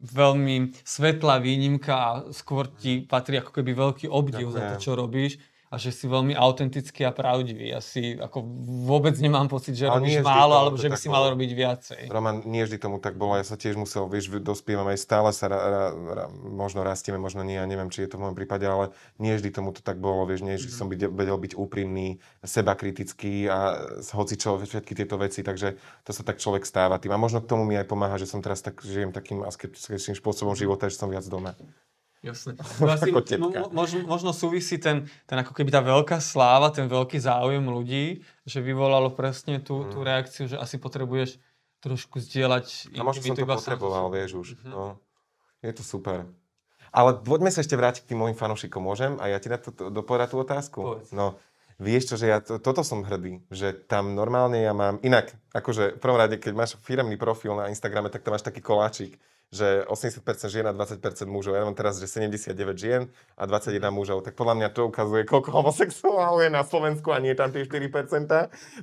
veľmi 0.00 0.76
svetlá 0.84 1.40
výnimka 1.40 1.92
a 1.92 2.10
skôr 2.32 2.68
ti 2.68 3.04
patrí 3.04 3.40
ako 3.40 3.52
keby 3.56 3.72
veľký 3.72 4.06
obdiv 4.08 4.48
Ďakujem. 4.48 4.56
za 4.56 4.60
to, 4.68 4.74
čo 4.80 4.92
robíš 4.96 5.40
a 5.70 5.78
že 5.78 5.94
si 5.94 6.10
veľmi 6.10 6.34
autentický 6.34 7.06
a 7.06 7.14
pravdivý. 7.14 7.70
Ja 7.70 7.78
si 7.78 8.18
ako 8.18 8.42
vôbec 8.90 9.14
nemám 9.22 9.46
pocit, 9.46 9.78
že 9.78 9.86
ale 9.86 10.02
robíš 10.02 10.18
málo, 10.26 10.58
alebo 10.58 10.74
že 10.74 10.90
by 10.90 10.98
si 10.98 11.06
mal 11.06 11.30
robiť 11.30 11.50
viacej. 11.54 12.02
Roman, 12.10 12.42
nie 12.42 12.66
vždy 12.66 12.82
tomu 12.82 12.98
tak 12.98 13.14
bolo. 13.14 13.38
Ja 13.38 13.46
sa 13.46 13.54
tiež 13.54 13.78
musel, 13.78 14.10
vieš, 14.10 14.34
dospievam 14.42 14.90
aj 14.90 14.98
stále 14.98 15.30
sa, 15.30 15.46
ra, 15.46 15.58
ra, 15.62 15.84
ra, 15.94 16.24
možno 16.34 16.82
rastieme, 16.82 17.22
možno 17.22 17.46
nie, 17.46 17.54
ja 17.54 17.70
neviem, 17.70 17.86
či 17.86 18.02
je 18.02 18.10
to 18.10 18.18
v 18.18 18.26
môjom 18.26 18.34
prípade, 18.34 18.66
ale 18.66 18.90
nie 19.22 19.30
vždy 19.30 19.54
tomu 19.54 19.70
to 19.70 19.78
tak 19.78 20.02
bolo, 20.02 20.26
vieš, 20.26 20.42
nie 20.42 20.58
vždy 20.58 20.74
mm-hmm. 20.74 21.06
som 21.06 21.14
vedel 21.14 21.38
byť 21.38 21.52
úprimný, 21.54 22.18
seba 22.42 22.74
kritický 22.74 23.46
a 23.46 23.86
hoci 24.10 24.34
čo, 24.34 24.58
všetky 24.58 24.98
tieto 24.98 25.22
veci, 25.22 25.46
takže 25.46 25.78
to 26.02 26.10
sa 26.10 26.26
tak 26.26 26.42
človek 26.42 26.66
stáva 26.66 26.98
tým. 26.98 27.14
A 27.14 27.22
možno 27.22 27.38
k 27.38 27.46
tomu 27.46 27.62
mi 27.62 27.78
aj 27.78 27.86
pomáha, 27.86 28.18
že 28.18 28.26
som 28.26 28.42
teraz 28.42 28.58
tak, 28.58 28.82
žijem 28.82 29.14
takým 29.14 29.46
asketickým 29.46 30.18
spôsobom 30.18 30.58
života, 30.58 30.90
že 30.90 30.98
som 30.98 31.06
viac 31.06 31.22
doma. 31.30 31.54
Jasne. 32.20 32.52
No 32.84 32.92
asi, 32.92 33.08
možno, 33.72 33.98
možno 34.04 34.30
súvisí 34.36 34.76
ten, 34.76 35.08
ten 35.24 35.40
ako 35.40 35.56
keby 35.56 35.72
tá 35.72 35.80
veľká 35.80 36.20
sláva, 36.20 36.68
ten 36.68 36.84
veľký 36.84 37.16
záujem 37.16 37.64
ľudí, 37.64 38.20
že 38.44 38.60
vyvolalo 38.60 39.12
presne 39.16 39.56
tú, 39.60 39.88
tú 39.88 40.04
reakciu, 40.04 40.44
že 40.44 40.60
asi 40.60 40.76
potrebuješ 40.76 41.40
trošku 41.80 42.20
zdieľať 42.20 42.92
A 42.92 43.00
možno 43.00 43.24
som 43.24 43.32
to 43.32 43.48
sám 43.48 43.56
potreboval, 43.56 44.04
sebou. 44.08 44.16
vieš 44.16 44.30
už. 44.36 44.48
Mhm. 44.60 44.68
No. 44.68 45.00
Je 45.64 45.72
to 45.72 45.84
super. 45.84 46.28
Ale 46.90 47.22
poďme 47.22 47.54
sa 47.54 47.62
ešte 47.62 47.78
vrátiť 47.78 48.02
k 48.04 48.08
tým 48.12 48.20
mojim 48.20 48.36
fanúšikom, 48.36 48.82
môžem? 48.82 49.14
A 49.22 49.30
ja 49.30 49.38
ti 49.38 49.46
na 49.46 49.56
to, 49.62 49.70
to 49.70 49.94
dopovedať 49.94 50.34
tú 50.34 50.36
otázku? 50.42 50.78
Povedz. 50.82 51.14
No, 51.14 51.38
vieš 51.78 52.12
čo, 52.12 52.14
že 52.18 52.26
ja 52.26 52.42
to, 52.42 52.58
toto 52.58 52.82
som 52.82 53.06
hrdý, 53.06 53.40
že 53.48 53.72
tam 53.72 54.12
normálne 54.18 54.58
ja 54.58 54.74
mám, 54.74 54.98
inak, 55.06 55.32
akože 55.54 55.96
v 55.96 56.00
prvom 56.02 56.18
rade, 56.18 56.36
keď 56.36 56.52
máš 56.52 56.74
firemný 56.82 57.14
profil 57.14 57.54
na 57.54 57.70
Instagrame, 57.70 58.10
tak 58.10 58.26
tam 58.26 58.34
máš 58.34 58.42
taký 58.42 58.58
koláčik, 58.58 59.16
že 59.50 59.82
80% 59.90 60.22
žien 60.46 60.62
a 60.62 60.70
20% 60.70 61.26
mužov. 61.26 61.58
Ja 61.58 61.66
mám 61.66 61.74
teraz, 61.74 61.98
že 61.98 62.06
79 62.06 62.54
žien 62.78 63.10
a 63.34 63.50
21 63.50 63.90
mužov. 63.90 64.22
Tak 64.22 64.38
podľa 64.38 64.54
mňa 64.62 64.68
to 64.70 64.86
ukazuje, 64.86 65.26
koľko 65.26 65.50
homosexuálov 65.50 66.46
je 66.46 66.50
na 66.54 66.62
Slovensku 66.62 67.10
a 67.10 67.18
nie 67.18 67.34
tam 67.34 67.50
tie 67.50 67.66
4%. 67.66 68.30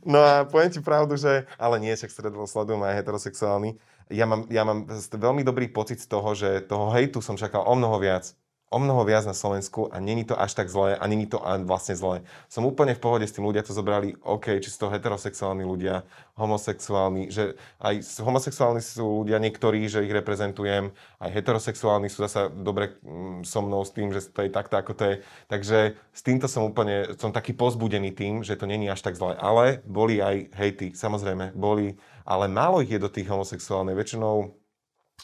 No 0.03 0.19
a 0.19 0.43
poviem 0.43 0.71
ti 0.71 0.83
pravdu, 0.83 1.15
že... 1.15 1.47
Ale 1.55 1.79
nie, 1.79 1.95
však 1.95 2.11
stredovo 2.11 2.43
sledujem 2.43 2.83
aj 2.83 2.99
heterosexuálny. 2.99 3.79
Ja 4.11 4.27
mám, 4.27 4.47
ja 4.51 4.67
mám 4.67 4.91
veľmi 5.11 5.47
dobrý 5.47 5.71
pocit 5.71 6.03
z 6.03 6.07
toho, 6.11 6.35
že 6.35 6.63
toho 6.67 6.91
hejtu 6.91 7.23
som 7.23 7.39
čakal 7.39 7.63
o 7.63 7.73
mnoho 7.75 7.99
viac 8.03 8.35
o 8.67 8.77
mnoho 8.79 9.07
viac 9.07 9.23
na 9.23 9.31
Slovensku 9.31 9.87
a 9.87 10.03
není 10.03 10.27
to 10.27 10.35
až 10.35 10.53
tak 10.53 10.67
zlé 10.67 10.99
a 10.99 11.03
není 11.07 11.23
to 11.23 11.39
vlastne 11.63 11.95
zlé. 11.95 12.27
Som 12.51 12.67
úplne 12.67 12.91
v 12.91 12.99
pohode 12.99 13.23
s 13.23 13.31
tým, 13.31 13.47
ľudia 13.47 13.63
to 13.63 13.71
zobrali, 13.71 14.19
OK, 14.27 14.59
či 14.59 14.67
sú 14.67 14.87
to 14.87 14.91
heterosexuálni 14.91 15.63
ľudia, 15.63 16.03
homosexuálni, 16.35 17.31
že 17.31 17.55
aj 17.79 18.03
homosexuálni 18.19 18.83
sú 18.83 19.23
ľudia 19.23 19.39
niektorí, 19.39 19.87
že 19.87 20.03
ich 20.03 20.11
reprezentujem, 20.11 20.91
aj 21.23 21.29
heterosexuálni 21.31 22.11
sú 22.11 22.27
zasa 22.27 22.51
dobre 22.51 22.99
mm, 22.99 23.47
so 23.47 23.63
mnou 23.63 23.87
s 23.87 23.95
tým, 23.95 24.11
že 24.11 24.27
to 24.27 24.43
je 24.43 24.51
takto, 24.51 24.75
ako 24.75 24.91
to 24.99 25.03
je. 25.07 25.15
Takže 25.47 25.79
s 26.11 26.21
týmto 26.21 26.51
som 26.51 26.67
úplne, 26.67 27.15
som 27.15 27.31
taký 27.31 27.55
pozbudený 27.55 28.11
tým, 28.11 28.43
že 28.43 28.59
to 28.59 28.67
není 28.67 28.91
až 28.91 28.99
tak 28.99 29.15
zlé. 29.15 29.39
Ale 29.39 29.79
boli 29.87 30.19
aj 30.19 30.51
hejty, 30.51 30.91
samozrejme, 30.91 31.55
boli, 31.55 31.95
ale 32.27 32.51
málo 32.51 32.83
ich 32.83 32.91
je 32.91 32.99
do 32.99 33.07
tých 33.07 33.31
homosexuálnych. 33.31 33.95
Väčšinou 33.95 34.56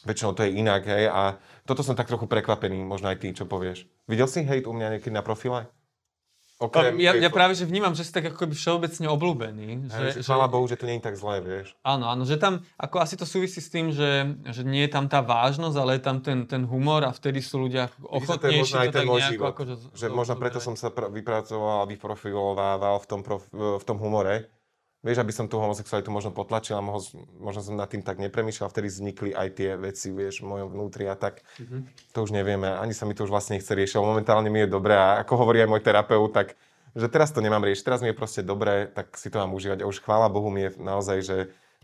Väčšinou 0.04 0.36
to 0.36 0.44
je 0.44 0.52
inak, 0.52 0.84
hej, 0.84 1.08
a 1.08 1.40
toto 1.64 1.80
som 1.80 1.96
tak 1.96 2.12
trochu 2.12 2.28
prekvapený, 2.28 2.84
možno 2.84 3.08
aj 3.08 3.24
ty, 3.24 3.32
čo 3.32 3.48
povieš. 3.48 3.88
Videl 4.08 4.28
si 4.28 4.44
hejt 4.44 4.68
u 4.68 4.76
mňa 4.76 5.00
niekedy 5.00 5.16
na 5.16 5.24
profile? 5.24 5.72
Um, 6.62 6.96
ja, 6.96 7.12
ja 7.12 7.28
hejtu. 7.28 7.36
práve, 7.36 7.54
že 7.60 7.68
vnímam, 7.68 7.92
že 7.92 8.08
si 8.08 8.12
tak 8.14 8.30
ako 8.32 8.46
keby 8.46 8.56
všeobecne 8.56 9.08
obľúbený. 9.12 9.68
Hej, 9.90 10.10
že, 10.16 10.24
chvála 10.24 10.48
Bohu, 10.48 10.64
že 10.70 10.80
to 10.80 10.88
nie 10.88 10.96
je 11.02 11.04
tak 11.04 11.20
zlé, 11.20 11.44
vieš. 11.44 11.76
Áno, 11.84 12.08
áno, 12.08 12.24
že 12.24 12.40
tam, 12.40 12.64
ako 12.80 13.04
asi 13.04 13.20
to 13.20 13.28
súvisí 13.28 13.60
s 13.60 13.68
tým, 13.68 13.92
že, 13.92 14.38
že 14.48 14.64
nie 14.64 14.88
je 14.88 14.92
tam 14.94 15.12
tá 15.12 15.20
vážnosť, 15.20 15.76
ale 15.76 16.00
je 16.00 16.04
tam 16.06 16.24
ten, 16.24 16.48
ten 16.48 16.64
humor 16.64 17.04
a 17.04 17.12
vtedy 17.12 17.44
sú 17.44 17.68
ľudia 17.68 17.92
že 17.92 18.00
to 18.00 18.08
je 18.08 18.16
ochotnejší 18.16 18.60
možno 18.64 18.80
aj 18.80 18.90
ten 18.94 19.04
môj 19.04 19.22
život. 19.28 19.48
akože 19.52 19.74
Že 19.92 20.08
možno 20.14 20.34
preto 20.40 20.60
som 20.64 20.76
sa 20.80 20.88
pr- 20.94 21.12
vypracoval 21.12 21.84
a 21.84 21.90
vyprofilovával 21.90 22.96
v 23.02 23.06
tom, 23.12 23.22
prof, 23.26 23.44
v 23.52 23.84
tom 23.84 23.98
humore. 24.00 24.48
Vieš, 25.04 25.20
aby 25.20 25.36
som 25.36 25.52
tú 25.52 25.60
homosexualitu 25.60 26.08
možno 26.08 26.32
potlačil 26.32 26.80
a 26.80 26.82
mohol, 26.82 27.04
možno 27.36 27.60
som 27.60 27.76
nad 27.76 27.92
tým 27.92 28.00
tak 28.00 28.24
nepremýšľal, 28.24 28.72
vtedy 28.72 28.88
vznikli 28.88 29.30
aj 29.36 29.48
tie 29.60 29.76
veci, 29.76 30.16
vieš, 30.16 30.40
v 30.40 30.56
mojom 30.56 30.72
vnútri 30.72 31.12
a 31.12 31.20
tak. 31.20 31.44
Mhm. 31.60 31.92
To 32.16 32.24
už 32.24 32.32
nevieme, 32.32 32.72
ani 32.72 32.96
sa 32.96 33.04
mi 33.04 33.12
to 33.12 33.28
už 33.28 33.32
vlastne 33.36 33.60
nechce 33.60 33.68
riešiť, 33.68 34.00
momentálne 34.00 34.48
mi 34.48 34.64
je 34.64 34.72
dobré 34.72 34.96
a 34.96 35.20
ako 35.20 35.44
hovorí 35.44 35.60
aj 35.60 35.70
môj 35.70 35.84
terapeut, 35.84 36.32
tak 36.32 36.56
že 36.94 37.10
teraz 37.10 37.34
to 37.34 37.42
nemám 37.42 37.66
riešiť, 37.66 37.84
teraz 37.84 38.00
mi 38.00 38.14
je 38.14 38.18
proste 38.18 38.42
dobré, 38.46 38.86
tak 38.88 39.18
si 39.18 39.28
to 39.28 39.42
mám 39.42 39.52
užívať 39.52 39.82
a 39.82 39.90
už 39.90 40.00
chvála 40.00 40.30
Bohu 40.30 40.48
mi 40.54 40.70
je 40.70 40.78
naozaj, 40.78 41.18
že 41.26 41.38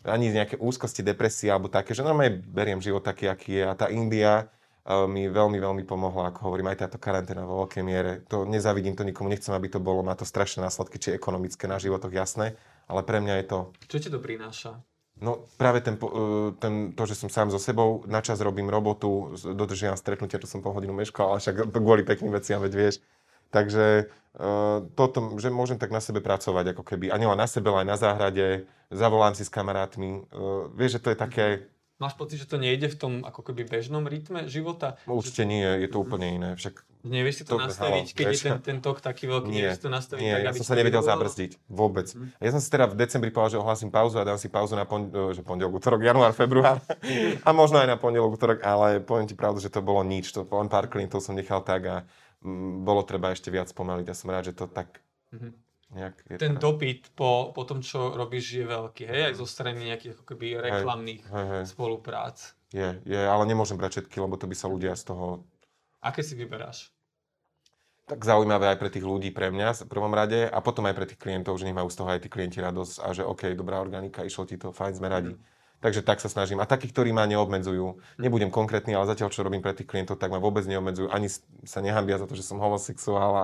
ani 0.05 0.31
nejaké 0.31 0.55
úzkosti, 0.55 1.03
depresie 1.03 1.51
alebo 1.51 1.67
také, 1.67 1.91
že 1.91 2.05
normálne 2.05 2.39
beriem 2.39 2.79
život 2.79 3.03
taký, 3.03 3.27
aký 3.27 3.51
je 3.59 3.65
a 3.67 3.75
tá 3.75 3.91
India 3.91 4.47
mi 4.87 5.29
veľmi, 5.29 5.59
veľmi 5.59 5.83
pomohla, 5.85 6.33
ako 6.33 6.49
hovorím, 6.49 6.71
aj 6.73 6.87
táto 6.87 6.97
karanténa 6.97 7.45
vo 7.45 7.65
veľkej 7.65 7.83
miere. 7.85 8.25
To 8.31 8.47
nezavidím 8.47 8.97
to 8.97 9.05
nikomu, 9.05 9.29
nechcem, 9.29 9.53
aby 9.53 9.69
to 9.69 9.77
bolo, 9.77 10.01
má 10.01 10.15
to 10.17 10.25
strašné 10.25 10.65
následky, 10.65 10.97
či 10.97 11.13
ekonomické 11.13 11.69
na 11.69 11.77
životoch, 11.77 12.09
jasné, 12.09 12.57
ale 12.89 13.05
pre 13.05 13.21
mňa 13.21 13.33
je 13.43 13.45
to 13.45 13.57
Čo 13.85 13.97
ti 14.01 14.09
to 14.09 14.17
prináša? 14.17 14.81
No 15.19 15.43
práve 15.59 15.83
ten, 15.83 15.99
po- 15.99 16.11
e, 16.15 16.23
ten, 16.63 16.95
to, 16.95 17.03
že 17.03 17.19
som 17.19 17.27
sám 17.27 17.51
so 17.51 17.59
sebou, 17.59 18.07
načas 18.07 18.39
robím 18.39 18.71
robotu, 18.71 19.35
dodržiavam 19.35 19.99
stretnutia, 19.99 20.39
to 20.39 20.47
som 20.47 20.63
pol 20.63 20.71
hodinu 20.71 20.95
meškal, 20.95 21.35
ale 21.35 21.43
však 21.43 21.69
kvôli 21.85 22.07
pekným 22.07 22.31
veciam, 22.31 22.63
veď 22.63 22.73
vieš. 22.73 22.95
Takže 23.49 24.05
uh, 24.37 24.85
toto, 24.93 25.33
že 25.41 25.49
môžem 25.49 25.81
tak 25.81 25.89
na 25.89 25.97
sebe 25.97 26.21
pracovať, 26.21 26.77
ako 26.77 26.85
keby, 26.85 27.09
a 27.09 27.17
nielen 27.17 27.33
na 27.33 27.49
sebe, 27.49 27.73
ale 27.73 27.81
aj 27.81 27.89
na 27.89 27.97
záhrade, 27.97 28.69
zavolám 28.93 29.33
si 29.33 29.41
s 29.41 29.49
kamarátmi. 29.49 30.29
Uh, 30.29 30.69
vieš, 30.77 31.01
že 31.01 31.01
to 31.01 31.09
je 31.09 31.17
také, 31.17 31.47
Máš 31.99 32.15
pocit, 32.15 32.37
že 32.37 32.47
to 32.47 32.55
nejde 32.55 32.87
v 32.87 32.95
tom 32.95 33.13
ako 33.21 33.43
keby 33.43 33.67
bežnom 33.67 34.01
rytme 34.01 34.47
života? 34.47 34.95
určite 35.05 35.43
nie, 35.43 35.67
je 35.77 35.87
to 35.87 35.99
úplne 35.99 36.31
iné. 36.31 36.49
Však 36.55 36.87
Nevieš 36.99 37.35
si 37.35 37.43
to, 37.43 37.55
To- 37.55 37.63
nastaviť, 37.63 38.07
keď 38.09 38.25
je 38.25 38.31
vieš? 38.33 38.41
ten, 38.41 38.55
ten 38.61 38.77
tok 38.79 38.99
taký 38.99 39.23
veľký, 39.23 39.47
Nie, 39.47 39.71
nevieš 39.71 39.75
si 39.77 39.83
to 39.83 39.89
nastaviť 39.89 40.19
nie, 40.19 40.31
tak, 40.31 40.41
ja 40.41 40.49
aby 40.49 40.57
som 40.57 40.65
sa 40.65 40.75
nevedel 40.75 40.99
vyhovovalo? 40.99 41.19
zabrzdiť. 41.23 41.51
Vôbec. 41.69 42.07
Mhm. 42.09 42.27
Ja 42.37 42.49
som 42.49 42.59
si 42.59 42.67
teda 42.67 42.85
v 42.85 42.95
decembri 42.97 43.29
povedal, 43.29 43.51
že 43.51 43.57
ohlasím 43.57 43.87
pauzu 43.89 44.15
a 44.15 44.23
dám 44.25 44.35
si 44.35 44.47
pauzu 44.47 44.73
na 44.73 44.83
pon- 44.83 45.07
e, 45.07 45.31
že 45.31 45.39
pondelok, 45.41 45.75
útorok, 45.75 46.01
január, 46.01 46.31
február 46.33 46.83
a 47.47 47.49
možno 47.51 47.77
aj 47.77 47.87
na 47.87 47.95
pondelok, 47.95 48.31
útorok, 48.33 48.59
ale 48.61 48.99
poviem 48.99 49.23
ti 49.25 49.33
pravdu, 49.33 49.59
že 49.59 49.67
to 49.67 49.79
bolo 49.79 49.99
nič. 50.01 50.31
To 50.31 50.43
len 50.43 50.67
pár 50.67 50.87
klientov 50.87 51.19
som 51.19 51.31
nechal 51.31 51.59
tak 51.61 51.81
a 51.83 51.95
mm, 52.41 52.83
bolo 52.83 52.99
treba 53.01 53.27
ešte 53.29 53.47
viac 53.47 53.67
pomaliť 53.69 54.05
a 54.05 54.13
som 54.13 54.27
rád, 54.27 54.47
že 54.47 54.55
to 54.55 54.67
tak 54.67 55.03
Mhm. 55.29 55.51
Nejak 55.89 56.15
je 56.29 56.35
Ten 56.37 56.53
teraz. 56.55 56.61
dopyt 56.61 57.01
po, 57.13 57.49
po 57.51 57.63
tom, 57.65 57.81
čo 57.81 58.13
robíš, 58.13 58.61
je 58.61 58.65
veľký, 58.65 59.03
hej? 59.05 59.21
Aj 59.29 59.35
zo 59.35 59.45
strany 59.49 59.89
nejakých 59.89 60.13
ako 60.17 60.23
keby 60.25 60.61
reklamných 60.61 61.23
Hej, 61.25 61.47
hej, 61.49 61.63
spoluprác. 61.65 62.37
je, 62.69 62.89
je, 63.03 63.19
ale 63.19 63.43
nemôžem 63.49 63.77
brať 63.77 64.01
všetky, 64.01 64.17
lebo 64.21 64.37
to 64.37 64.45
by 64.45 64.55
sa 64.55 64.69
ľudia 64.69 64.93
z 64.93 65.03
toho 65.09 65.25
Aké 65.99 66.23
si 66.23 66.37
vyberáš? 66.37 66.93
tak 68.09 68.25
zaujímavé 68.25 68.73
aj 68.73 68.81
pre 68.81 68.89
tých 68.89 69.05
ľudí, 69.05 69.29
pre 69.29 69.53
mňa 69.53 69.85
v 69.85 69.91
prvom 69.91 70.09
rade 70.09 70.49
a 70.49 70.57
potom 70.65 70.81
aj 70.89 70.97
pre 70.97 71.05
tých 71.05 71.21
klientov, 71.21 71.61
že 71.61 71.69
nech 71.69 71.77
majú 71.77 71.93
z 71.93 71.97
toho 72.01 72.09
aj 72.09 72.25
tí 72.25 72.29
klienti 72.33 72.57
radosť 72.57 73.05
a 73.05 73.13
že 73.13 73.21
OK, 73.21 73.53
dobrá 73.53 73.77
organika, 73.77 74.25
išlo 74.25 74.49
ti 74.49 74.57
to, 74.57 74.73
fajn, 74.73 74.97
sme 74.97 75.13
radi. 75.13 75.33
Takže 75.79 76.01
tak 76.01 76.17
sa 76.17 76.27
snažím. 76.27 76.57
A 76.59 76.65
takých, 76.65 76.91
ktorí 76.91 77.13
ma 77.13 77.29
neobmedzujú, 77.29 78.01
nebudem 78.17 78.49
konkrétny, 78.49 78.97
ale 78.97 79.05
zatiaľ, 79.07 79.29
čo 79.29 79.45
robím 79.45 79.61
pre 79.61 79.77
tých 79.77 79.87
klientov, 79.87 80.17
tak 80.17 80.33
ma 80.33 80.41
vôbec 80.41 80.65
neobmedzujú, 80.65 81.07
ani 81.13 81.29
sa 81.63 81.79
nehambia 81.79 82.17
za 82.17 82.25
to, 82.25 82.33
že 82.33 82.43
som 82.43 82.57
homosexuál 82.57 83.31
a 83.37 83.43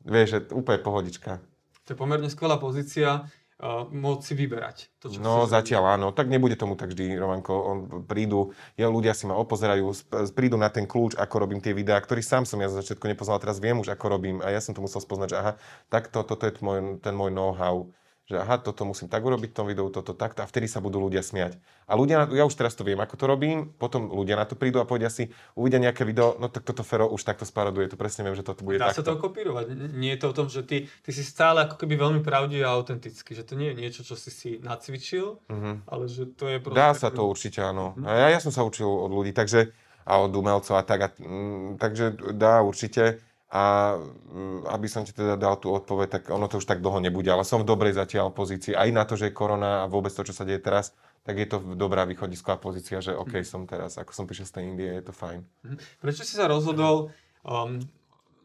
vieš, 0.00 0.28
že 0.32 0.38
úplne 0.56 0.80
pohodička. 0.80 1.38
To 1.86 1.94
je 1.94 1.98
pomerne 1.98 2.26
skvelá 2.26 2.58
pozícia, 2.58 3.30
uh, 3.62 3.86
môcť 3.88 4.22
si 4.26 4.34
vyberať. 4.34 4.76
To, 5.00 5.06
čo 5.08 5.22
No 5.22 5.46
zatiaľ 5.46 5.96
áno, 5.96 6.10
tak 6.10 6.26
nebude 6.26 6.58
tomu 6.58 6.74
tak 6.74 6.92
vždy, 6.92 7.14
Rovanko. 7.14 7.54
On, 7.54 7.78
prídu, 8.04 8.52
ja, 8.74 8.90
ľudia 8.90 9.14
si 9.14 9.24
ma 9.24 9.38
opozerajú, 9.38 9.86
prídu 10.34 10.58
na 10.58 10.68
ten 10.68 10.84
kľúč, 10.84 11.14
ako 11.14 11.34
robím 11.46 11.62
tie 11.62 11.72
videá, 11.72 11.96
ktorý 12.02 12.20
sám 12.20 12.44
som 12.44 12.58
ja 12.58 12.68
za 12.68 12.82
začiatku 12.82 13.06
nepoznal, 13.06 13.38
teraz 13.38 13.62
viem 13.62 13.78
už, 13.78 13.94
ako 13.94 14.04
robím 14.10 14.36
a 14.42 14.50
ja 14.50 14.60
som 14.60 14.74
to 14.74 14.82
musel 14.82 14.98
spoznať, 14.98 15.28
že 15.32 15.38
aha, 15.38 15.52
takto, 15.88 16.26
toto 16.26 16.42
je 16.44 16.58
môj, 16.58 16.98
ten 16.98 17.14
môj 17.14 17.30
know-how 17.30 17.86
že 18.26 18.36
aha, 18.36 18.58
toto 18.58 18.82
musím 18.82 19.06
tak 19.06 19.22
urobiť 19.22 19.50
v 19.50 19.56
tom 19.56 19.66
videu, 19.66 19.86
toto 19.86 20.10
takto 20.10 20.42
a 20.42 20.46
vtedy 20.46 20.66
sa 20.66 20.82
budú 20.82 20.98
ľudia 20.98 21.22
smiať. 21.22 21.62
A 21.86 21.94
ľudia, 21.94 22.26
ja 22.28 22.42
už 22.42 22.52
teraz 22.52 22.74
to 22.74 22.82
viem, 22.82 22.98
ako 22.98 23.14
to 23.14 23.24
robím, 23.24 23.70
potom 23.70 24.10
ľudia 24.10 24.34
na 24.34 24.42
to 24.42 24.58
prídu 24.58 24.82
a 24.82 24.84
povedia 24.84 25.06
si, 25.06 25.30
uvidia 25.54 25.78
nejaké 25.78 26.02
video, 26.02 26.34
no 26.36 26.50
tak 26.50 26.66
toto 26.66 26.82
Fero 26.82 27.06
už 27.06 27.22
takto 27.22 27.46
sparoduje, 27.46 27.86
to 27.86 27.94
presne 27.94 28.26
viem, 28.26 28.34
že 28.34 28.42
toto 28.42 28.66
bude 28.66 28.82
Dá 28.82 28.90
sa 28.90 29.00
takto. 29.00 29.14
to 29.14 29.30
kopírovať. 29.30 29.70
Nie 29.94 30.18
je 30.18 30.20
to 30.20 30.26
o 30.26 30.36
tom, 30.36 30.50
že 30.50 30.66
ty, 30.66 30.76
ty 31.00 31.10
si 31.14 31.22
stále 31.22 31.62
ako 31.62 31.78
keby 31.78 31.94
veľmi 31.94 32.20
pravdivý 32.20 32.66
a 32.66 32.74
autentický. 32.74 33.32
Že 33.32 33.46
to 33.46 33.54
nie 33.54 33.70
je 33.70 33.76
niečo, 33.78 34.02
čo 34.02 34.18
si 34.18 34.28
si 34.28 34.50
nacvičil, 34.58 35.38
Mhm. 35.46 35.86
ale 35.86 36.04
že 36.10 36.26
to 36.34 36.50
je 36.50 36.58
proste... 36.58 36.76
Dá 36.76 36.90
sa 36.92 37.14
to 37.14 37.22
určite, 37.24 37.62
áno. 37.62 37.94
A 38.02 38.26
ja, 38.26 38.34
ja 38.34 38.40
som 38.42 38.50
sa 38.50 38.66
učil 38.66 38.84
od 38.84 39.08
ľudí, 39.08 39.30
takže 39.30 39.70
a 40.02 40.18
od 40.18 40.30
umelcov 40.30 40.74
a 40.74 40.82
tak. 40.82 40.98
A, 40.98 41.08
mm, 41.14 41.78
takže 41.78 42.04
dá 42.34 42.62
určite. 42.62 43.18
A 43.46 43.94
mm, 43.98 44.66
aby 44.74 44.86
som 44.90 45.06
ti 45.06 45.14
teda 45.14 45.38
dal 45.38 45.54
tú 45.62 45.70
odpoveď, 45.70 46.18
tak 46.18 46.22
ono 46.34 46.50
to 46.50 46.58
už 46.58 46.66
tak 46.66 46.82
dlho 46.82 46.98
nebude, 46.98 47.30
ale 47.30 47.46
som 47.46 47.62
v 47.62 47.68
dobrej 47.68 47.94
zatiaľ 47.94 48.34
pozícii. 48.34 48.74
Aj 48.74 48.90
na 48.90 49.06
to, 49.06 49.14
že 49.14 49.30
je 49.30 49.38
korona 49.38 49.86
a 49.86 49.90
vôbec 49.90 50.10
to, 50.10 50.26
čo 50.26 50.34
sa 50.34 50.42
deje 50.42 50.58
teraz, 50.58 50.90
tak 51.22 51.38
je 51.38 51.46
to 51.46 51.62
dobrá 51.78 52.02
východisková 52.06 52.58
pozícia, 52.58 52.98
že 52.98 53.14
OK, 53.14 53.42
som 53.46 53.66
teraz, 53.66 53.98
ako 53.98 54.10
som 54.14 54.26
prišiel 54.26 54.46
z 54.46 54.54
tej 54.54 54.64
Indie, 54.66 54.90
je 54.98 55.04
to 55.06 55.14
fajn. 55.14 55.46
Mhm. 55.62 55.76
Prečo 56.02 56.22
si 56.26 56.34
sa 56.34 56.50
rozhodol, 56.50 57.14
um, 57.46 57.78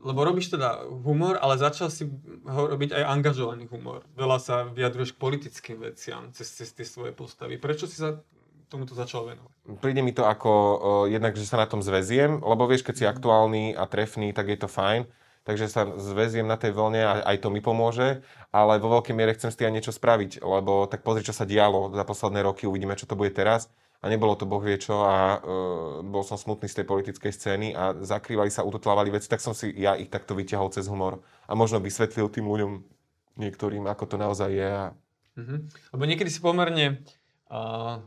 lebo 0.01 0.25
robíš 0.25 0.49
teda 0.49 0.85
humor, 0.85 1.37
ale 1.37 1.61
začal 1.61 1.93
si 1.93 2.09
ho 2.45 2.61
robiť 2.65 2.97
aj 2.97 3.03
angažovaný 3.05 3.69
humor. 3.69 4.01
Veľa 4.17 4.37
sa 4.41 4.55
vyjadruješ 4.65 5.13
k 5.13 5.21
politickým 5.21 5.77
veciam 5.77 6.33
cez, 6.33 6.49
cez 6.49 6.73
tie 6.73 6.85
svoje 6.85 7.13
postavy. 7.13 7.61
Prečo 7.61 7.85
si 7.85 8.01
sa 8.01 8.17
tomuto 8.71 8.95
začal 8.95 9.27
venovať? 9.27 9.51
Príde 9.83 9.99
mi 9.99 10.15
to 10.15 10.23
ako 10.23 10.51
uh, 10.51 10.77
jednak, 11.11 11.35
že 11.35 11.43
sa 11.43 11.59
na 11.59 11.67
tom 11.67 11.83
zväziem, 11.83 12.39
lebo 12.39 12.63
vieš, 12.63 12.87
keď 12.87 12.95
si 12.95 13.03
aktuálny 13.03 13.75
a 13.75 13.83
trefný, 13.83 14.31
tak 14.31 14.47
je 14.47 14.57
to 14.63 14.71
fajn. 14.71 15.03
Takže 15.41 15.65
sa 15.67 15.89
zväziem 15.97 16.45
na 16.45 16.53
tej 16.53 16.71
vlne 16.71 17.01
a 17.01 17.11
aj 17.33 17.41
to 17.41 17.49
mi 17.49 17.65
pomôže, 17.65 18.21
ale 18.53 18.77
vo 18.77 18.93
veľkej 18.93 19.17
miere 19.17 19.33
chcem 19.33 19.49
s 19.49 19.57
tým 19.57 19.73
aj 19.73 19.75
niečo 19.75 19.93
spraviť, 19.93 20.37
lebo 20.45 20.85
tak 20.85 21.01
pozri, 21.01 21.25
čo 21.25 21.33
sa 21.33 21.49
dialo 21.49 21.89
za 21.97 22.05
posledné 22.05 22.45
roky, 22.45 22.69
uvidíme, 22.69 22.93
čo 22.93 23.09
to 23.09 23.17
bude 23.17 23.33
teraz. 23.33 23.65
A 24.01 24.09
nebolo 24.09 24.33
to 24.33 24.49
boh 24.49 24.61
vie 24.61 24.81
čo 24.81 25.05
a 25.05 25.37
uh, 25.37 26.01
bol 26.01 26.25
som 26.25 26.33
smutný 26.37 26.65
z 26.65 26.81
tej 26.81 26.85
politickej 26.89 27.33
scény 27.33 27.67
a 27.77 27.93
zakrývali 28.01 28.49
sa, 28.49 28.65
utotlávali 28.65 29.13
veci, 29.13 29.29
tak 29.29 29.41
som 29.41 29.53
si 29.53 29.69
ja 29.77 29.93
ich 29.93 30.09
takto 30.09 30.33
vyťahol 30.33 30.73
cez 30.73 30.89
humor. 30.89 31.21
A 31.45 31.53
možno 31.53 31.77
vysvetlil 31.77 32.25
tým 32.33 32.49
ľuďom 32.49 32.81
niektorým, 33.37 33.85
ako 33.85 34.03
to 34.09 34.15
naozaj 34.17 34.49
je. 34.49 34.69
A... 34.69 34.93
Mhm. 35.37 35.69
Lebo 35.93 36.03
niekedy 36.05 36.33
si 36.33 36.41
pomerne 36.41 37.05
uh, 37.49 38.01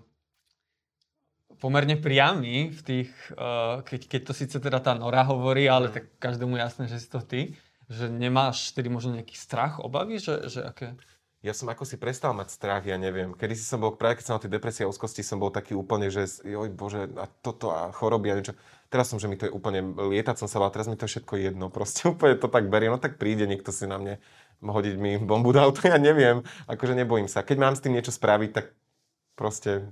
pomerne 1.64 1.96
priamy 1.96 2.68
v 2.68 2.80
tých, 2.84 3.10
uh, 3.40 3.80
keď, 3.88 4.04
keď 4.04 4.20
to 4.28 4.32
síce 4.36 4.56
teda 4.60 4.84
tá 4.84 4.92
Nora 4.92 5.24
hovorí, 5.24 5.64
ale 5.64 5.88
tak 5.88 6.12
každému 6.20 6.60
jasné, 6.60 6.92
že 6.92 7.00
si 7.00 7.08
to 7.08 7.24
ty, 7.24 7.56
že 7.88 8.12
nemáš 8.12 8.76
tedy 8.76 8.92
možno 8.92 9.16
nejaký 9.16 9.32
strach, 9.32 9.80
obavy, 9.80 10.20
že, 10.20 10.44
že 10.52 10.60
aké? 10.60 10.92
Ja 11.40 11.56
som 11.56 11.68
ako 11.72 11.88
si 11.88 11.96
prestal 11.96 12.36
mať 12.36 12.52
strach, 12.52 12.84
ja 12.84 13.00
neviem. 13.00 13.32
Kedy 13.32 13.56
si 13.56 13.64
som 13.64 13.80
bol, 13.80 13.96
práve 13.96 14.20
keď 14.20 14.24
som 14.28 14.32
mal 14.36 14.44
tie 14.44 14.52
depresie 14.52 14.84
a 14.84 14.92
úzkosti, 14.92 15.24
som 15.24 15.40
bol 15.40 15.48
taký 15.48 15.72
úplne, 15.72 16.12
že 16.12 16.28
joj 16.44 16.68
bože, 16.72 17.08
a 17.16 17.28
toto 17.40 17.72
a 17.72 17.92
choroby 17.96 18.32
a 18.32 18.36
niečo. 18.36 18.56
Teraz 18.92 19.08
som, 19.08 19.16
že 19.16 19.28
mi 19.28 19.36
to 19.36 19.48
je 19.48 19.52
úplne, 19.52 19.80
lietať 19.92 20.44
som 20.44 20.48
sa 20.48 20.60
bol, 20.60 20.68
teraz 20.68 20.88
mi 20.88 21.00
to 21.00 21.08
je 21.08 21.16
všetko 21.16 21.48
jedno. 21.48 21.72
Proste 21.76 22.12
úplne 22.12 22.36
to 22.36 22.52
tak 22.52 22.68
berie, 22.68 22.92
no 22.92 23.00
tak 23.00 23.16
príde 23.16 23.48
niekto 23.48 23.72
si 23.72 23.88
na 23.88 23.96
mne 23.96 24.20
hodiť 24.60 24.96
mi 25.00 25.16
bombu 25.16 25.56
do 25.56 25.64
auta, 25.64 25.88
ja 25.88 25.96
neviem. 25.96 26.44
Akože 26.68 26.92
nebojím 26.92 27.28
sa. 27.28 27.40
Keď 27.40 27.56
mám 27.56 27.72
s 27.72 27.84
tým 27.84 27.96
niečo 27.96 28.12
spraviť, 28.12 28.50
tak 28.52 28.72
proste 29.36 29.88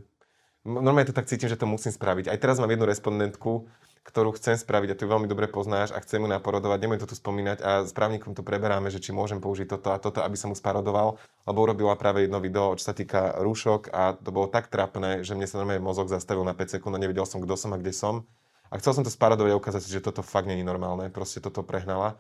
normálne 0.64 1.10
to 1.10 1.16
tak 1.16 1.28
cítim, 1.28 1.50
že 1.50 1.58
to 1.58 1.66
musím 1.66 1.90
spraviť. 1.94 2.30
Aj 2.30 2.38
teraz 2.38 2.58
mám 2.62 2.70
jednu 2.70 2.86
respondentku, 2.86 3.66
ktorú 4.02 4.34
chcem 4.34 4.58
spraviť 4.58 4.94
a 4.94 4.98
ty 4.98 5.04
veľmi 5.06 5.30
dobre 5.30 5.46
poznáš 5.46 5.94
a 5.94 6.02
chcem 6.02 6.18
ju 6.18 6.26
naporodovať, 6.26 6.78
nebudem 6.82 7.02
to 7.06 7.14
tu 7.14 7.16
spomínať 7.18 7.58
a 7.62 7.70
s 7.86 7.94
právnikom 7.94 8.34
to 8.34 8.42
preberáme, 8.42 8.90
že 8.90 8.98
či 8.98 9.14
môžem 9.14 9.38
použiť 9.38 9.70
toto 9.70 9.94
a 9.94 10.02
toto, 10.02 10.26
aby 10.26 10.34
som 10.34 10.50
mu 10.50 10.58
sparodoval, 10.58 11.22
lebo 11.46 11.58
urobila 11.62 11.94
práve 11.94 12.26
jedno 12.26 12.42
video, 12.42 12.74
čo 12.74 12.90
sa 12.90 12.94
týka 12.98 13.38
rúšok 13.38 13.94
a 13.94 14.18
to 14.18 14.34
bolo 14.34 14.50
tak 14.50 14.66
trapné, 14.74 15.22
že 15.22 15.38
mne 15.38 15.46
sa 15.46 15.62
normálne 15.62 15.86
mozog 15.86 16.10
zastavil 16.10 16.42
na 16.42 16.50
5 16.50 16.78
sekúnd 16.78 16.98
a 16.98 17.02
nevedel 17.02 17.22
som, 17.30 17.38
kto 17.38 17.54
som 17.54 17.70
a 17.74 17.78
kde 17.78 17.94
som. 17.94 18.26
A 18.74 18.80
chcel 18.82 18.96
som 18.96 19.06
to 19.06 19.12
sparodovať 19.12 19.54
a 19.54 19.60
ukázať 19.60 19.80
si, 19.86 19.94
že 19.94 20.02
toto 20.02 20.26
fakt 20.26 20.50
není 20.50 20.66
normálne, 20.66 21.06
proste 21.06 21.38
toto 21.38 21.62
prehnala 21.62 22.18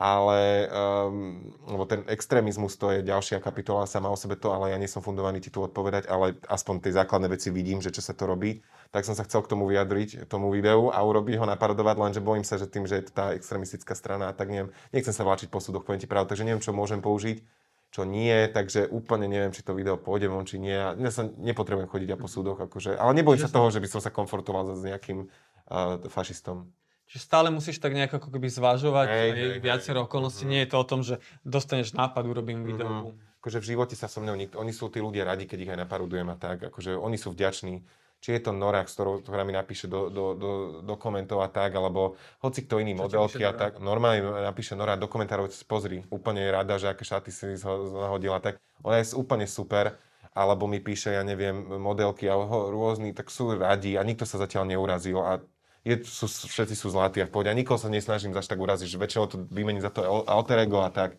ale 0.00 0.64
um, 0.72 1.84
ten 1.84 2.00
extrémizmus 2.08 2.80
to 2.80 2.88
je 2.88 3.04
ďalšia 3.04 3.36
kapitola 3.36 3.84
sama 3.84 4.08
o 4.08 4.16
sebe 4.16 4.32
to, 4.32 4.48
ale 4.48 4.72
ja 4.72 4.80
nie 4.80 4.88
som 4.88 5.04
fundovaný 5.04 5.44
ti 5.44 5.52
tu 5.52 5.60
odpovedať, 5.60 6.08
ale 6.08 6.40
aspoň 6.48 6.88
tie 6.88 6.96
základné 6.96 7.28
veci 7.28 7.52
vidím, 7.52 7.84
že 7.84 7.92
čo 7.92 8.00
sa 8.00 8.16
to 8.16 8.24
robí, 8.24 8.64
tak 8.96 9.04
som 9.04 9.12
sa 9.12 9.28
chcel 9.28 9.44
k 9.44 9.52
tomu 9.52 9.68
vyjadriť, 9.68 10.24
tomu 10.24 10.48
videu 10.48 10.88
a 10.88 11.04
urobiť 11.04 11.36
ho 11.36 11.44
naparodovať, 11.44 11.96
lenže 12.00 12.24
bojím 12.24 12.48
sa, 12.48 12.56
že 12.56 12.64
tým, 12.64 12.88
že 12.88 12.96
je 12.96 13.04
to 13.06 13.12
tá 13.12 13.36
extrémistická 13.36 13.92
strana, 13.92 14.32
tak 14.32 14.48
neviem, 14.48 14.72
nechcem 14.88 15.12
sa 15.12 15.20
vláčiť 15.20 15.52
po 15.52 15.60
súdoch, 15.60 15.84
poviem 15.84 16.00
ti 16.00 16.08
pravdu, 16.08 16.32
takže 16.32 16.48
neviem, 16.48 16.64
čo 16.64 16.72
môžem 16.72 17.04
použiť, 17.04 17.44
čo 17.92 18.08
nie, 18.08 18.48
takže 18.48 18.88
úplne 18.88 19.28
neviem, 19.28 19.52
či 19.52 19.60
to 19.60 19.76
video 19.76 20.00
pôjde 20.00 20.32
von, 20.32 20.48
či 20.48 20.56
nie. 20.56 20.80
Ja 20.80 21.10
sa 21.12 21.28
nepotrebujem 21.28 21.92
chodiť 21.92 22.08
ja 22.08 22.16
po 22.16 22.30
súdoch, 22.30 22.56
akože, 22.56 22.96
ale 22.96 23.12
nebojím 23.20 23.44
sa 23.44 23.52
toho, 23.52 23.68
že 23.68 23.84
by 23.84 23.88
som 23.90 24.00
sa 24.00 24.08
konfrontoval 24.08 24.72
s 24.72 24.80
nejakým 24.80 25.28
uh, 25.28 26.00
fašistom. 26.08 26.72
Čiže 27.10 27.26
stále 27.26 27.50
musíš 27.50 27.82
tak 27.82 27.90
nejako 27.90 28.22
ako 28.22 28.28
keby 28.38 28.46
zvažovať 28.46 29.06
hej, 29.10 29.30
aj 29.34 29.58
viacero 29.58 30.06
okolností. 30.06 30.46
Mm. 30.46 30.50
Nie 30.54 30.60
je 30.62 30.70
to 30.70 30.76
o 30.78 30.86
tom, 30.86 31.02
že 31.02 31.18
dostaneš 31.42 31.90
nápad, 31.98 32.22
urobím 32.22 32.62
video. 32.62 32.86
Mm. 32.86 33.18
Akože 33.42 33.58
v 33.58 33.66
živote 33.74 33.98
sa 33.98 34.06
so 34.06 34.22
mnou 34.22 34.38
nikto, 34.38 34.62
oni 34.62 34.70
sú 34.70 34.86
tí 34.94 35.02
ľudia 35.02 35.26
radi, 35.26 35.50
keď 35.50 35.58
ich 35.58 35.72
aj 35.74 35.80
naparudujem 35.82 36.28
a 36.30 36.36
tak, 36.38 36.70
akože 36.70 36.94
oni 36.94 37.18
sú 37.18 37.34
vďační. 37.34 37.82
Či 38.20 38.36
je 38.36 38.40
to 38.44 38.52
Nora, 38.52 38.84
ktorá 38.84 39.48
mi 39.48 39.56
napíše 39.56 39.88
do, 39.88 40.12
do, 40.12 40.36
do, 40.36 40.50
do 40.84 40.94
komentov 41.00 41.40
a 41.40 41.48
tak, 41.48 41.72
alebo 41.72 42.20
hoci 42.44 42.68
kto 42.68 42.76
iný 42.84 42.92
Čo 42.92 43.08
modelky 43.08 43.42
a 43.48 43.56
tak. 43.56 43.80
Normálne 43.80 44.44
napíše 44.44 44.76
Nora 44.76 45.00
do 45.00 45.08
komentárov, 45.08 45.48
pozri, 45.64 46.04
úplne 46.12 46.44
je 46.44 46.50
rada, 46.52 46.76
že 46.76 46.92
aké 46.92 47.00
šaty 47.00 47.32
si 47.32 47.56
zahodila, 47.56 48.38
tak 48.44 48.60
ona 48.84 49.00
je 49.00 49.16
úplne 49.16 49.48
super 49.48 49.96
alebo 50.30 50.70
mi 50.70 50.78
píše, 50.78 51.10
ja 51.10 51.26
neviem, 51.26 51.58
modelky 51.80 52.30
a 52.30 52.38
rôzni, 52.70 53.10
tak 53.10 53.34
sú 53.34 53.58
radi 53.58 53.98
a 53.98 54.06
nikto 54.06 54.22
sa 54.22 54.38
zatiaľ 54.38 54.68
neurazil 54.68 55.18
a 55.18 55.42
je, 55.80 55.94
sú, 56.04 56.28
všetci 56.28 56.76
sú 56.76 56.92
zlatí 56.92 57.24
a 57.24 57.26
v 57.28 57.32
pohode. 57.32 57.48
A 57.48 57.56
nikoho 57.56 57.80
sa 57.80 57.88
nesnažím 57.88 58.36
zaš 58.36 58.48
tak 58.48 58.60
uraziť, 58.60 58.88
že 58.88 59.00
väčšinou 59.00 59.26
to 59.28 59.36
vymení 59.48 59.80
za 59.80 59.88
to 59.88 60.04
alter 60.28 60.60
ego 60.60 60.84
a 60.84 60.92
tak. 60.92 61.16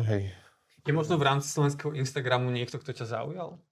Hej. 0.00 0.32
Je 0.82 0.92
možno 0.92 1.16
v 1.16 1.26
rámci 1.26 1.48
slovenského 1.48 1.94
Instagramu 1.94 2.50
niekto, 2.50 2.76
kto 2.76 2.92
ťa 2.92 3.06
zaujal? 3.08 3.62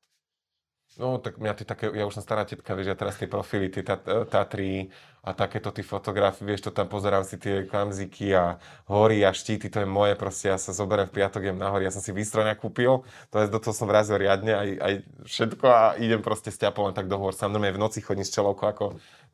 No, 0.98 1.22
tak 1.22 1.38
mňa 1.38 1.54
tie 1.54 1.66
také, 1.66 1.86
ja 1.94 2.02
už 2.02 2.18
som 2.18 2.24
stará 2.26 2.42
tetka, 2.42 2.74
vieš, 2.74 2.90
ja 2.90 2.98
teraz 2.98 3.14
tie 3.14 3.30
profily, 3.30 3.70
tie 3.70 3.86
Tatry 4.26 4.90
a 5.22 5.30
takéto 5.30 5.70
tie 5.70 5.86
fotografie, 5.86 6.42
vieš, 6.42 6.66
to 6.66 6.70
tam 6.74 6.90
pozerám 6.90 7.22
si 7.22 7.38
tie 7.38 7.62
kamziky 7.62 8.34
a 8.34 8.58
hory 8.90 9.22
a 9.22 9.30
štíty, 9.30 9.70
to 9.70 9.80
je 9.80 9.88
moje, 9.88 10.18
proste 10.18 10.50
ja 10.50 10.58
sa 10.58 10.74
zoberiem 10.74 11.06
v 11.06 11.14
piatok, 11.22 11.46
idem 11.46 11.62
nahor, 11.62 11.78
ja 11.78 11.94
som 11.94 12.02
si 12.02 12.10
výstrojňa 12.10 12.58
kúpil, 12.58 13.06
to 13.30 13.36
je, 13.38 13.46
do 13.46 13.62
toho 13.62 13.70
som 13.70 13.86
vrazil 13.86 14.18
riadne, 14.18 14.50
aj, 14.50 14.68
aj 14.82 14.94
všetko 15.30 15.66
a 15.70 15.82
idem 16.02 16.20
proste 16.26 16.50
s 16.50 16.58
len 16.58 16.96
tak 16.96 17.06
dohovor, 17.06 17.38
sám 17.38 17.54
normálne 17.54 17.78
v 17.78 17.84
noci 17.86 18.02
chodím 18.02 18.26
s 18.26 18.34
čelovkou 18.34 18.66
ako 18.66 18.84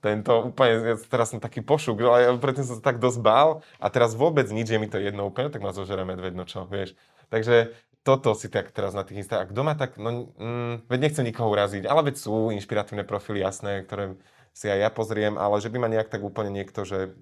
tento 0.04 0.52
úplne, 0.52 0.92
ja 0.92 0.96
teraz 1.08 1.32
som 1.32 1.40
taký 1.40 1.64
pošuk, 1.64 1.96
ale 2.04 2.28
ja 2.28 2.30
predtým 2.36 2.68
som 2.68 2.76
sa 2.76 2.84
tak 2.84 3.00
dosť 3.00 3.18
bál 3.24 3.64
a 3.80 3.88
teraz 3.88 4.12
vôbec 4.12 4.44
nič, 4.52 4.68
je 4.68 4.76
mi 4.76 4.92
to 4.92 5.00
jedno 5.00 5.24
úplne, 5.24 5.48
tak 5.48 5.64
ma 5.64 5.72
zožere 5.72 6.04
medveď, 6.04 6.36
no 6.36 6.44
čo, 6.44 6.68
vieš. 6.68 6.92
Takže 7.26 7.74
toto 8.06 8.38
si 8.38 8.46
tak 8.46 8.70
teraz 8.70 8.94
na 8.94 9.02
tých 9.02 9.26
Instagrams. 9.26 9.50
Kto 9.50 9.62
má 9.66 9.74
tak, 9.74 9.98
no, 9.98 10.30
mm, 10.38 10.86
veď 10.86 10.98
nechcem 11.02 11.26
nikoho 11.26 11.50
uraziť, 11.50 11.90
ale 11.90 12.06
veď 12.06 12.22
sú 12.22 12.54
inšpiratívne 12.54 13.02
profily, 13.02 13.42
jasné, 13.42 13.82
ktoré 13.82 14.14
si 14.54 14.70
aj 14.70 14.78
ja 14.78 14.90
pozriem, 14.94 15.34
ale 15.34 15.58
že 15.58 15.66
by 15.66 15.82
ma 15.82 15.90
nejak 15.90 16.06
tak 16.06 16.22
úplne 16.22 16.54
niekto, 16.54 16.86
že 16.86 17.18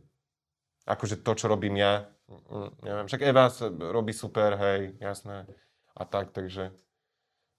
akože 0.85 1.25
to, 1.25 1.33
čo 1.33 1.49
robím 1.49 1.81
ja, 1.81 2.13
mm, 2.29 2.85
neviem, 2.85 3.07
však 3.09 3.25
Eva 3.25 3.49
robí 3.89 4.13
super, 4.13 4.61
hej, 4.61 4.93
jasné, 5.01 5.49
a 5.97 6.05
tak, 6.05 6.37
takže, 6.37 6.77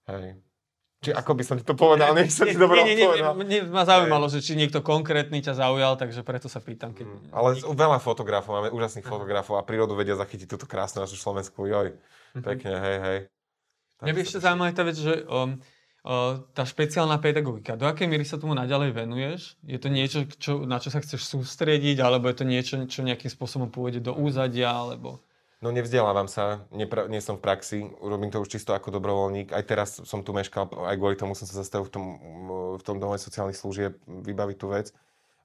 hej. 0.06 0.45
Či 1.06 1.14
ako 1.14 1.38
by 1.38 1.44
som 1.46 1.54
ti 1.54 1.62
to 1.62 1.78
povedal, 1.78 2.10
nech 2.18 2.34
sa 2.34 2.42
ti 2.42 2.58
dobre 2.58 2.82
nie, 2.82 2.98
nie, 2.98 3.06
nie, 3.06 3.22
nie, 3.46 3.60
ma 3.62 3.86
zaujímalo, 3.86 4.26
že 4.26 4.42
či 4.42 4.58
niekto 4.58 4.82
konkrétny 4.82 5.38
ťa 5.38 5.54
zaujal, 5.54 5.94
takže 5.94 6.26
preto 6.26 6.50
sa 6.50 6.58
pýtam. 6.58 6.90
Keď... 6.90 7.06
Mm, 7.06 7.30
ale 7.30 7.48
veľa 7.62 8.02
fotografov, 8.02 8.58
máme 8.58 8.74
úžasných 8.74 9.06
fotografov 9.06 9.54
a 9.54 9.62
prírodu 9.62 9.94
vedia 9.94 10.18
zachytiť 10.18 10.50
túto 10.50 10.66
krásnu 10.66 11.06
našu 11.06 11.14
Slovensku, 11.14 11.62
joj. 11.62 11.94
Mm-hmm. 11.94 12.42
Pekne, 12.42 12.74
hej, 12.82 12.96
hej. 12.98 13.18
Mňa 14.02 14.12
by 14.12 14.20
ešte 14.26 14.38
zaujímavá 14.42 14.70
tá 14.74 14.82
vec, 14.82 14.96
že 14.98 15.14
um, 15.30 15.56
uh, 16.04 16.42
tá 16.52 16.66
špeciálna 16.66 17.22
pedagogika, 17.22 17.78
do 17.78 17.86
akej 17.86 18.10
miery 18.10 18.26
sa 18.26 18.36
tomu 18.36 18.58
naďalej 18.58 18.90
venuješ? 18.90 19.54
Je 19.62 19.78
to 19.78 19.88
niečo, 19.88 20.26
čo, 20.36 20.66
na 20.66 20.82
čo 20.82 20.90
sa 20.90 20.98
chceš 20.98 21.22
sústrediť, 21.22 22.02
alebo 22.02 22.26
je 22.28 22.36
to 22.36 22.44
niečo, 22.44 22.74
čo 22.90 23.06
nejakým 23.06 23.30
spôsobom 23.30 23.70
pôjde 23.70 24.02
do 24.02 24.14
úzadia, 24.14 24.74
alebo... 24.74 25.25
No 25.64 25.72
nevzdelávam 25.72 26.28
sa, 26.28 26.68
nepra- 26.68 27.08
nie 27.08 27.24
som 27.24 27.40
v 27.40 27.44
praxi, 27.48 27.78
urobím 28.04 28.28
to 28.28 28.44
už 28.44 28.52
čisto 28.52 28.76
ako 28.76 28.92
dobrovoľník. 28.92 29.56
Aj 29.56 29.64
teraz 29.64 30.04
som 30.04 30.20
tu 30.20 30.36
meškal, 30.36 30.68
aj 30.68 30.96
kvôli 31.00 31.16
tomu 31.16 31.32
som 31.32 31.48
sa 31.48 31.64
zastavil 31.64 31.88
v 31.88 31.92
tom, 31.96 32.04
v 32.76 32.82
tom 32.84 33.00
dome 33.00 33.16
sociálnych 33.16 33.56
služieb 33.56 33.96
vybaviť 34.04 34.56
tú 34.60 34.68
vec. 34.68 34.92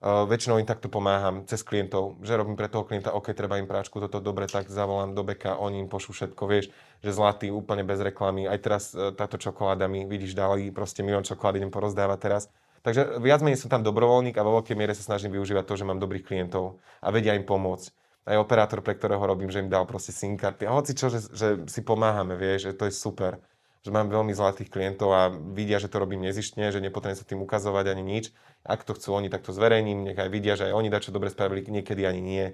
Uh, 0.02 0.26
väčšinou 0.26 0.58
im 0.58 0.66
takto 0.66 0.90
pomáham 0.90 1.46
cez 1.46 1.62
klientov, 1.62 2.18
že 2.26 2.34
robím 2.34 2.58
pre 2.58 2.66
toho 2.66 2.82
klienta, 2.82 3.14
OK, 3.14 3.38
treba 3.38 3.62
im 3.62 3.70
práčku, 3.70 4.02
toto 4.02 4.18
dobre, 4.18 4.50
tak 4.50 4.66
zavolám 4.66 5.14
do 5.14 5.22
beka, 5.22 5.62
oni 5.62 5.78
im 5.78 5.94
pošú 5.94 6.10
všetko, 6.10 6.42
vieš, 6.50 6.74
že 7.06 7.14
zlatý, 7.14 7.54
úplne 7.54 7.86
bez 7.86 8.02
reklamy. 8.02 8.50
Aj 8.50 8.58
teraz 8.58 8.98
uh, 8.98 9.14
táto 9.14 9.38
čokoláda 9.38 9.86
mi, 9.86 10.10
vidíš, 10.10 10.34
dali 10.34 10.74
proste 10.74 11.06
milión 11.06 11.22
čokolád, 11.22 11.62
idem 11.62 11.70
porozdávať 11.70 12.18
teraz. 12.18 12.44
Takže 12.82 13.22
viac 13.22 13.46
menej 13.46 13.62
som 13.62 13.70
tam 13.70 13.86
dobrovoľník 13.86 14.42
a 14.42 14.44
vo 14.44 14.58
veľkej 14.58 14.74
miere 14.74 14.98
sa 14.98 15.06
snažím 15.06 15.38
využívať 15.38 15.70
to, 15.70 15.78
že 15.78 15.86
mám 15.86 16.02
dobrých 16.02 16.26
klientov 16.26 16.82
a 16.98 17.14
vedia 17.14 17.38
im 17.38 17.46
pomôcť. 17.46 18.01
Aj 18.22 18.38
operátor, 18.38 18.86
pre 18.86 18.94
ktorého 18.94 19.22
robím, 19.22 19.50
že 19.50 19.66
im 19.66 19.72
dal 19.72 19.90
proste 19.90 20.14
SIM 20.14 20.38
karty. 20.38 20.70
A 20.70 20.78
hoci 20.78 20.94
čo, 20.94 21.10
že, 21.10 21.26
že 21.34 21.66
si 21.66 21.82
pomáhame, 21.82 22.38
vieš, 22.38 22.70
že 22.70 22.78
to 22.78 22.86
je 22.86 22.94
super 22.94 23.42
že 23.82 23.90
mám 23.90 24.14
veľmi 24.14 24.30
zlatých 24.30 24.70
klientov 24.70 25.10
a 25.10 25.34
vidia, 25.34 25.82
že 25.82 25.90
to 25.90 25.98
robím 25.98 26.22
nezištne, 26.22 26.70
že 26.70 26.78
nepotrebujem 26.78 27.18
sa 27.18 27.26
tým 27.26 27.42
ukazovať 27.42 27.98
ani 27.98 28.04
nič. 28.06 28.30
Ak 28.62 28.86
to 28.86 28.94
chcú 28.94 29.18
oni, 29.18 29.26
tak 29.34 29.42
to 29.42 29.58
zverejním, 29.58 30.06
nech 30.06 30.22
aj 30.22 30.30
vidia, 30.30 30.54
že 30.54 30.70
aj 30.70 30.78
oni 30.78 30.94
dačo 30.94 31.10
dobre 31.10 31.34
spravili, 31.34 31.66
niekedy 31.66 32.06
ani 32.06 32.22
nie. 32.22 32.46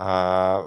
A 0.00 0.08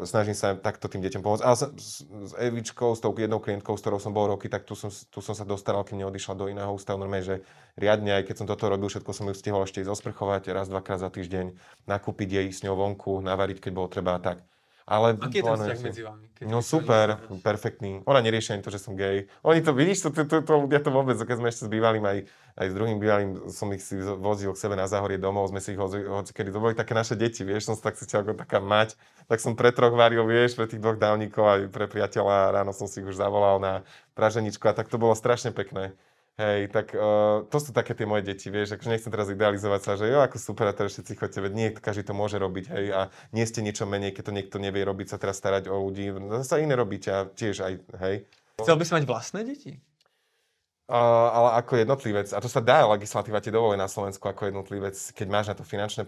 snažím 0.05 0.37
sa 0.37 0.53
takto 0.53 0.85
tým 0.85 1.01
deťom 1.01 1.25
pomôcť. 1.25 1.41
Ale 1.41 1.57
s, 1.57 2.05
s 2.05 2.31
Evičkou, 2.37 2.93
s 2.93 3.01
tou 3.01 3.09
jednou 3.17 3.41
klientkou, 3.41 3.73
s 3.73 3.81
ktorou 3.81 3.97
som 3.97 4.13
bol 4.13 4.29
roky, 4.29 4.45
tak 4.45 4.61
tu 4.61 4.77
som, 4.77 4.93
tu 4.93 5.25
som 5.25 5.33
sa 5.33 5.41
dostaral, 5.41 5.81
keď 5.81 6.05
neodišla 6.05 6.37
do 6.37 6.45
iného 6.53 6.69
ústavu. 6.69 7.01
Normálne, 7.01 7.25
že 7.25 7.35
riadne, 7.73 8.13
aj 8.13 8.29
keď 8.29 8.35
som 8.37 8.45
toto 8.45 8.69
robil, 8.69 8.93
všetko 8.93 9.09
som 9.09 9.25
ju 9.25 9.33
stihol 9.33 9.65
ešte 9.65 9.81
zosprchovať 9.81 10.53
raz, 10.53 10.69
dvakrát 10.69 11.01
za 11.01 11.09
týždeň, 11.09 11.57
nakúpiť 11.89 12.29
jej 12.29 12.47
s 12.53 12.61
ňou 12.61 12.77
vonku, 12.77 13.25
navariť, 13.25 13.57
keď 13.57 13.71
bolo 13.73 13.89
treba 13.89 14.21
a 14.21 14.21
tak. 14.21 14.37
Ale 14.83 15.15
Aký 15.15 15.39
je 15.39 15.47
ten 15.47 15.55
vzťah 15.55 15.79
medzi 15.79 16.01
vami? 16.03 16.25
Keď 16.35 16.45
no 16.51 16.59
super, 16.59 17.23
to... 17.23 17.39
perfektný. 17.39 18.03
Ona 18.03 18.19
nerieši 18.19 18.59
ani 18.59 18.63
to, 18.63 18.67
že 18.67 18.83
som 18.83 18.99
gay. 18.99 19.31
Oni 19.47 19.63
to, 19.63 19.71
vidíš, 19.71 20.03
to, 20.03 20.09
to, 20.11 20.27
to, 20.27 20.37
to 20.43 20.53
ľudia 20.59 20.83
to 20.83 20.91
vôbec, 20.91 21.15
keď 21.15 21.39
sme 21.39 21.47
ešte 21.47 21.63
s 21.63 21.69
bývalým, 21.71 22.03
aj, 22.03 22.17
aj 22.59 22.65
s 22.67 22.73
druhým 22.75 22.99
bývalým 22.99 23.47
som 23.47 23.71
ich 23.71 23.79
si 23.79 23.95
vozil 23.95 24.51
k 24.51 24.59
sebe 24.59 24.75
na 24.75 24.83
záhorie 24.83 25.15
domov, 25.15 25.47
sme 25.55 25.63
si 25.63 25.71
ich 25.71 25.79
vozili, 25.79 26.03
kedy 26.03 26.49
to 26.51 26.59
boli 26.59 26.75
také 26.75 26.91
naše 26.91 27.15
deti, 27.15 27.47
vieš, 27.47 27.71
som 27.71 27.75
sa 27.79 27.87
tak 27.87 27.95
cítil 27.95 28.27
ako 28.27 28.35
taká 28.35 28.59
mať, 28.59 28.99
tak 29.31 29.39
som 29.39 29.55
pre 29.55 29.71
troch 29.71 29.95
varil, 29.95 30.27
vieš, 30.27 30.59
pre 30.59 30.67
tých 30.67 30.83
dvoch 30.83 30.99
dávnikov 30.99 31.47
aj 31.47 31.61
pre 31.71 31.87
priateľa, 31.87 32.59
ráno 32.59 32.75
som 32.75 32.91
si 32.91 32.99
ich 32.99 33.07
už 33.07 33.15
zavolal 33.15 33.63
na 33.63 33.87
praženičku 34.19 34.67
a 34.67 34.75
tak 34.75 34.91
to 34.91 34.99
bolo 34.99 35.15
strašne 35.15 35.55
pekné. 35.55 35.95
Hej, 36.33 36.73
tak 36.73 36.97
uh, 36.97 37.45
to 37.45 37.57
sú 37.61 37.77
také 37.77 37.93
tie 37.93 38.09
moje 38.09 38.25
deti, 38.25 38.49
vieš, 38.49 38.73
akože 38.73 38.89
nechcem 38.89 39.13
teraz 39.13 39.29
idealizovať 39.29 39.81
sa, 39.85 39.93
že 40.01 40.09
jo, 40.09 40.17
ako 40.17 40.41
super, 40.41 40.65
a 40.65 40.73
teraz 40.73 40.97
všetci 40.97 41.13
chodte, 41.13 41.37
veď 41.37 41.53
nie, 41.53 41.67
každý 41.69 42.09
to 42.09 42.17
môže 42.17 42.41
robiť, 42.41 42.73
hej, 42.73 42.85
a 42.89 43.01
nie 43.37 43.45
ste 43.45 43.61
niečo 43.61 43.85
menej, 43.85 44.17
keď 44.17 44.33
to 44.33 44.33
niekto 44.33 44.57
nevie 44.57 44.81
robiť, 44.81 45.13
sa 45.13 45.21
teraz 45.21 45.37
starať 45.37 45.69
o 45.69 45.77
ľudí, 45.77 46.09
zase 46.41 46.65
iné 46.65 46.73
robíte 46.73 47.13
a 47.13 47.29
tiež 47.29 47.61
aj, 47.61 47.73
hej. 48.01 48.25
Chcel 48.57 48.77
by 48.81 48.81
si 48.81 48.93
mať 48.97 49.05
vlastné 49.05 49.39
deti? 49.45 49.77
Uh, 50.83 50.99
ale 51.31 51.63
ako 51.63 51.79
jednotlivec, 51.79 52.27
a 52.35 52.43
to 52.43 52.51
sa 52.51 52.59
dá, 52.59 52.83
legislatíva 52.83 53.39
ti 53.39 53.55
dovolí 53.55 53.79
na 53.79 53.87
Slovensku 53.87 54.27
ako 54.27 54.51
jednotlivec, 54.51 54.99
keď 55.15 55.27
máš 55.31 55.47
na 55.47 55.55
to 55.55 55.63
finančné 55.63 56.03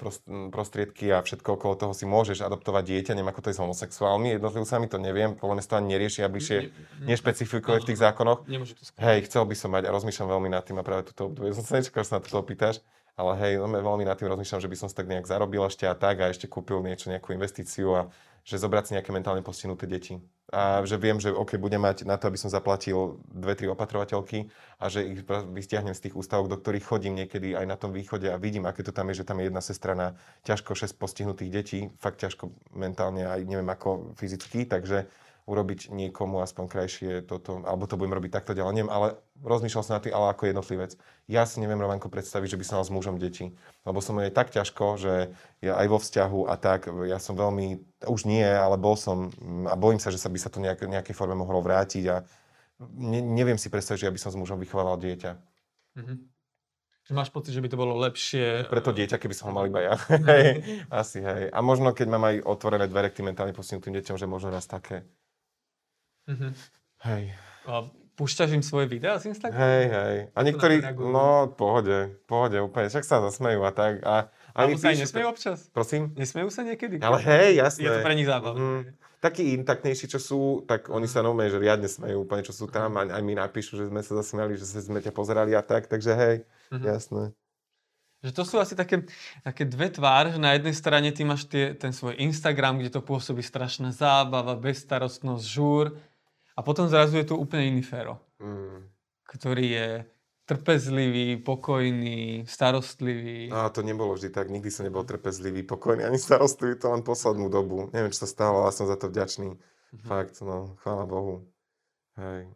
prostriedky 0.51 1.15
a 1.15 1.23
všetko 1.23 1.55
okolo 1.55 1.79
toho 1.79 1.93
si 1.95 2.03
môžeš 2.03 2.43
adoptovať 2.43 2.83
dieťa, 2.83 3.15
neviem 3.15 3.31
ako 3.31 3.39
to 3.39 3.49
je 3.49 3.55
s 3.55 3.63
homosexuálmi, 3.63 4.35
jednotlivcami 4.35 4.85
to 4.91 4.99
neviem, 4.99 5.31
podľa 5.39 5.55
mňa 5.55 5.63
to 5.63 5.79
ani 5.79 5.87
nerieši 5.95 6.27
a 6.27 6.29
bližšie 6.29 6.57
ne, 6.59 6.67
ne, 6.75 7.15
nešpecifikuje 7.15 7.87
v 7.87 7.87
tých 7.87 8.03
zákonoch. 8.03 8.43
To 8.43 8.51
Hej, 8.99 9.31
chcel 9.31 9.47
by 9.47 9.55
som 9.55 9.71
mať 9.71 9.87
a 9.87 9.95
rozmýšľam 9.95 10.27
veľmi 10.35 10.49
nad 10.51 10.63
tým 10.67 10.75
a 10.75 10.83
práve 10.83 11.07
túto 11.07 11.31
obdobie. 11.31 11.55
Som 11.55 11.63
sa 11.63 11.79
nečakal, 11.79 12.03
že 12.03 12.11
sa 12.11 12.19
na 12.19 12.27
to 12.27 12.35
opýtaš. 12.35 12.83
ale 13.15 13.31
hej, 13.39 13.53
no, 13.63 13.71
veľmi 13.71 14.03
nad 14.03 14.19
tým 14.19 14.27
rozmýšľam, 14.27 14.59
že 14.59 14.67
by 14.67 14.75
som 14.75 14.87
si 14.91 14.95
tak 14.99 15.07
nejak 15.07 15.23
zarobil 15.23 15.63
ešte 15.63 15.87
a 15.87 15.95
tak 15.95 16.19
a 16.19 16.27
ešte 16.27 16.51
kúpil 16.51 16.83
niečo, 16.83 17.07
nejakú 17.07 17.31
investíciu 17.31 17.95
a 17.95 18.11
že 18.43 18.59
zobrať 18.59 18.91
si 18.91 18.91
nejaké 18.99 19.15
mentálne 19.15 19.39
postihnuté 19.39 19.87
deti. 19.87 20.19
A 20.53 20.85
že 20.85 21.01
viem, 21.01 21.17
že 21.17 21.33
OK, 21.33 21.57
budem 21.57 21.81
mať 21.81 22.05
na 22.05 22.21
to, 22.21 22.29
aby 22.29 22.37
som 22.37 22.53
zaplatil 22.53 23.17
dve, 23.33 23.57
tri 23.57 23.65
opatrovateľky 23.65 24.53
a 24.77 24.93
že 24.93 25.01
ich 25.01 25.25
vystiahnem 25.25 25.97
z 25.97 26.05
tých 26.05 26.13
ústavov, 26.13 26.45
do 26.45 26.61
ktorých 26.61 26.85
chodím 26.85 27.17
niekedy 27.17 27.57
aj 27.57 27.65
na 27.65 27.73
tom 27.73 27.89
východe 27.89 28.29
a 28.29 28.37
vidím, 28.37 28.69
aké 28.69 28.85
to 28.85 28.93
tam 28.93 29.09
je, 29.09 29.25
že 29.25 29.27
tam 29.27 29.41
je 29.41 29.49
jedna 29.49 29.61
sestra 29.65 29.97
na 29.97 30.13
ťažko 30.45 30.77
6 30.77 31.01
postihnutých 31.01 31.49
detí, 31.49 31.79
fakt 31.97 32.21
ťažko 32.21 32.53
mentálne 32.77 33.25
aj 33.25 33.41
neviem 33.41 33.65
ako 33.73 34.13
fyzicky, 34.21 34.69
takže 34.69 35.09
urobiť 35.45 35.93
niekomu 35.93 36.41
aspoň 36.41 36.65
krajšie 36.65 37.11
toto, 37.21 37.61
alebo 37.69 37.85
to 37.85 38.01
budem 38.01 38.17
robiť 38.17 38.33
takto 38.33 38.57
ďalej, 38.57 38.81
neviem, 38.81 38.89
ale 38.89 39.21
rozmýšľal 39.45 39.83
som 39.85 39.93
na 39.93 40.01
tým, 40.01 40.17
ale 40.17 40.33
ako 40.33 40.49
jednotlivec. 40.49 40.97
Ja 41.29 41.45
si 41.45 41.61
neviem 41.61 41.77
rovnako 41.77 42.09
predstaviť, 42.09 42.57
že 42.57 42.59
by 42.59 42.65
som 42.65 42.75
mal 42.81 42.85
s 42.89 42.93
mužom 42.93 43.15
deti, 43.21 43.53
lebo 43.85 44.01
som 44.01 44.17
je 44.17 44.33
tak 44.33 44.49
ťažko, 44.49 44.97
že 44.97 45.37
ja 45.61 45.77
aj 45.77 45.87
vo 45.87 46.01
vzťahu 46.01 46.49
a 46.49 46.57
tak, 46.57 46.89
ja 47.05 47.21
som 47.21 47.37
veľmi, 47.37 47.77
už 48.09 48.25
nie, 48.25 48.41
ale 48.41 48.81
bol 48.81 48.97
som 48.97 49.29
a 49.69 49.77
bojím 49.77 50.01
sa, 50.01 50.09
že 50.09 50.17
sa 50.17 50.33
by 50.33 50.39
sa 50.41 50.49
to 50.49 50.57
nejak, 50.57 50.81
nejakej 50.81 51.13
forme 51.13 51.37
mohlo 51.37 51.61
vrátiť 51.61 52.03
a 52.09 52.25
ne, 52.97 53.21
neviem 53.21 53.61
si 53.61 53.69
predstaviť, 53.69 54.01
že 54.01 54.07
ja 54.09 54.15
by 54.17 54.21
som 54.21 54.33
s 54.33 54.39
mužom 54.41 54.57
vychovával 54.57 54.97
dieťa. 54.97 55.31
Mm-hmm. 56.01 56.17
Že 57.05 57.13
máš 57.13 57.29
pocit, 57.29 57.53
že 57.53 57.61
by 57.61 57.69
to 57.69 57.77
bolo 57.77 57.93
lepšie? 58.01 58.65
Pre 58.65 58.81
to 58.81 58.89
dieťa, 58.89 59.21
keby 59.21 59.37
som 59.37 59.53
ho 59.53 59.53
mal 59.53 59.69
iba 59.69 59.77
ja. 59.77 59.93
asi, 61.05 61.21
hej. 61.21 61.53
A 61.53 61.61
možno, 61.61 61.93
keď 61.93 62.07
mám 62.09 62.25
aj 62.33 62.41
otvorené 62.41 62.89
dvere 62.89 63.13
k 63.13 63.21
tým 63.21 63.29
mentálne 63.29 63.53
postihnutým 63.53 63.93
deťom, 64.01 64.17
že 64.17 64.25
možno 64.25 64.49
raz 64.49 64.65
také. 64.65 65.05
Mm-hmm. 66.25 66.51
Hej. 67.05 67.23
A 67.65 67.85
púšťaš 68.15 68.55
im 68.55 68.63
svoje 68.63 68.87
videá 68.87 69.19
z 69.19 69.29
Instagramu? 69.29 69.61
Hej, 69.61 69.83
hej. 69.91 70.15
A 70.31 70.39
niektorí, 70.41 70.75
no, 70.95 71.51
pohode, 71.51 72.15
pohode, 72.25 72.57
úplne. 72.63 72.87
Však 72.87 73.03
sa 73.03 73.19
zasmejú 73.21 73.61
a 73.61 73.71
tak. 73.75 74.01
A, 74.01 74.31
a 74.55 74.57
oni 74.65 74.79
sa 74.79 74.95
aj 74.95 75.03
nesmejú 75.03 75.27
občas? 75.27 75.67
Prosím? 75.75 76.15
Nesmejú 76.15 76.47
sa 76.47 76.63
niekedy? 76.63 77.03
Ale 77.03 77.19
hej, 77.21 77.59
jasné. 77.59 77.85
Je 77.85 77.91
to 77.91 78.07
pre 78.07 78.15
nich 78.15 78.29
zábavné. 78.29 78.61
Mm. 78.61 78.81
Takí 79.19 79.57
intaktnejší, 79.57 80.05
čo 80.05 80.19
sú, 80.21 80.41
tak 80.69 80.87
oni 80.93 81.09
sa 81.09 81.25
normálne, 81.25 81.49
že 81.49 81.57
riadne 81.57 81.89
smejú 81.89 82.23
úplne, 82.23 82.45
čo 82.45 82.53
sú 82.53 82.69
tam. 82.69 82.93
Aj, 82.95 83.09
aj 83.09 83.21
mi 83.25 83.33
napíšu, 83.33 83.75
že 83.75 83.89
sme 83.89 83.99
sa 84.05 84.13
zasmiali, 84.21 84.53
že 84.55 84.65
sme 84.65 85.01
ťa 85.01 85.11
pozerali 85.11 85.57
a 85.57 85.65
tak. 85.65 85.89
Takže 85.89 86.11
hej, 86.13 86.35
mm-hmm. 86.71 86.85
jasné. 86.85 87.23
Že 88.25 88.31
to 88.31 88.43
sú 88.47 88.55
asi 88.57 88.73
také, 88.73 89.05
také 89.45 89.69
dve 89.69 89.91
tvár, 89.91 90.33
že 90.33 90.41
na 90.41 90.57
jednej 90.57 90.73
strane 90.73 91.13
ty 91.13 91.21
máš 91.21 91.45
tie, 91.45 91.77
ten 91.77 91.93
svoj 91.93 92.17
Instagram, 92.17 92.81
kde 92.81 92.89
to 92.89 93.01
pôsobí 93.05 93.45
strašná 93.45 93.93
zábava, 93.93 94.57
bezstarostnosť, 94.57 95.45
žúr. 95.45 95.93
A 96.55 96.59
potom 96.63 96.87
zrazu 96.87 97.19
je 97.19 97.27
tu 97.27 97.35
úplne 97.35 97.67
iný 97.67 97.83
Fero, 97.83 98.19
mm. 98.39 98.87
ktorý 99.27 99.65
je 99.67 99.87
trpezlivý, 100.45 101.41
pokojný, 101.41 102.45
starostlivý. 102.45 103.49
No 103.49 103.65
a 103.65 103.73
to 103.73 103.81
nebolo 103.81 104.13
vždy 104.13 104.29
tak, 104.29 104.47
nikdy 104.53 104.69
som 104.69 104.85
nebol 104.85 105.01
trpezlivý, 105.01 105.65
pokojný 105.65 106.05
ani 106.05 106.21
starostlivý, 106.21 106.77
to 106.77 106.93
len 106.93 107.01
poslednú 107.01 107.49
dobu. 107.49 107.89
Neviem, 107.91 108.13
čo 108.13 108.23
sa 108.23 108.29
stalo, 108.29 108.63
ale 108.63 108.71
som 108.71 108.85
za 108.85 108.95
to 108.95 109.09
vďačný. 109.09 109.57
Mm-hmm. 109.57 110.05
Fakt, 110.05 110.39
no, 110.45 110.77
chvála 110.85 111.09
Bohu. 111.09 111.49
Hej. 112.21 112.47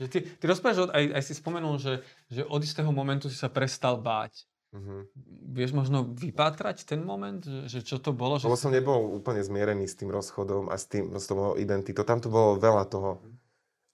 Že 0.00 0.06
ty, 0.08 0.18
ty 0.36 0.44
rozprávaš, 0.44 0.92
aj, 0.92 1.04
aj 1.16 1.22
si 1.24 1.32
spomenul, 1.36 1.76
že, 1.80 2.04
že 2.28 2.44
od 2.44 2.60
istého 2.60 2.88
momentu 2.92 3.32
si 3.32 3.36
sa 3.40 3.48
prestal 3.48 3.96
báť. 3.98 4.44
Mm-hmm. 4.70 5.00
Vieš 5.50 5.70
možno 5.74 6.06
vypátrať 6.14 6.86
ten 6.86 7.02
moment, 7.02 7.42
že, 7.42 7.66
že 7.66 7.80
čo 7.82 7.98
to 7.98 8.14
bolo? 8.14 8.38
Že 8.38 8.46
Lebo 8.46 8.60
som 8.60 8.70
nebol 8.70 9.18
úplne 9.18 9.42
zmierený 9.42 9.90
s 9.90 9.98
tým 9.98 10.14
rozchodom 10.14 10.70
a 10.70 10.78
s, 10.78 10.86
tým, 10.86 11.10
s 11.10 11.26
tou 11.26 11.58
identitou. 11.58 12.06
Tam 12.06 12.22
to 12.22 12.30
bolo 12.30 12.54
veľa 12.54 12.86
toho. 12.86 13.18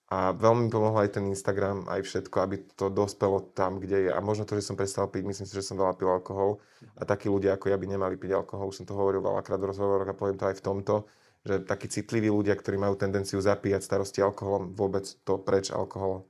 A 0.06 0.30
veľmi 0.30 0.66
mi 0.66 0.70
pomohol 0.70 1.02
aj 1.02 1.18
ten 1.18 1.26
Instagram, 1.26 1.90
aj 1.90 2.06
všetko, 2.06 2.36
aby 2.38 2.62
to 2.78 2.86
dospelo 2.94 3.42
tam, 3.58 3.82
kde 3.82 4.06
je. 4.06 4.10
A 4.14 4.22
možno 4.22 4.46
to, 4.46 4.54
že 4.54 4.70
som 4.70 4.78
prestal 4.78 5.10
piť, 5.10 5.26
myslím 5.26 5.46
si, 5.50 5.54
že 5.58 5.66
som 5.66 5.74
veľa 5.74 5.98
pil 5.98 6.06
alkohol. 6.06 6.62
A 6.94 7.02
takí 7.02 7.26
ľudia 7.26 7.58
ako 7.58 7.74
ja 7.74 7.76
by 7.78 7.90
nemali 7.90 8.14
piť 8.14 8.38
alkohol. 8.38 8.70
Už 8.70 8.82
som 8.82 8.86
to 8.86 8.94
hovoril 8.94 9.18
veľakrát 9.18 9.58
v 9.58 9.74
rozhovoroch 9.74 10.06
a 10.06 10.14
poviem 10.14 10.38
to 10.38 10.46
aj 10.46 10.62
v 10.62 10.64
tomto, 10.64 10.94
že 11.42 11.66
takí 11.66 11.90
citliví 11.90 12.30
ľudia, 12.30 12.54
ktorí 12.54 12.78
majú 12.78 12.94
tendenciu 12.94 13.42
zapíjať 13.42 13.82
starosti 13.82 14.22
alkoholom, 14.22 14.78
vôbec 14.78 15.10
to 15.26 15.42
preč 15.42 15.74
alkohol 15.74 16.22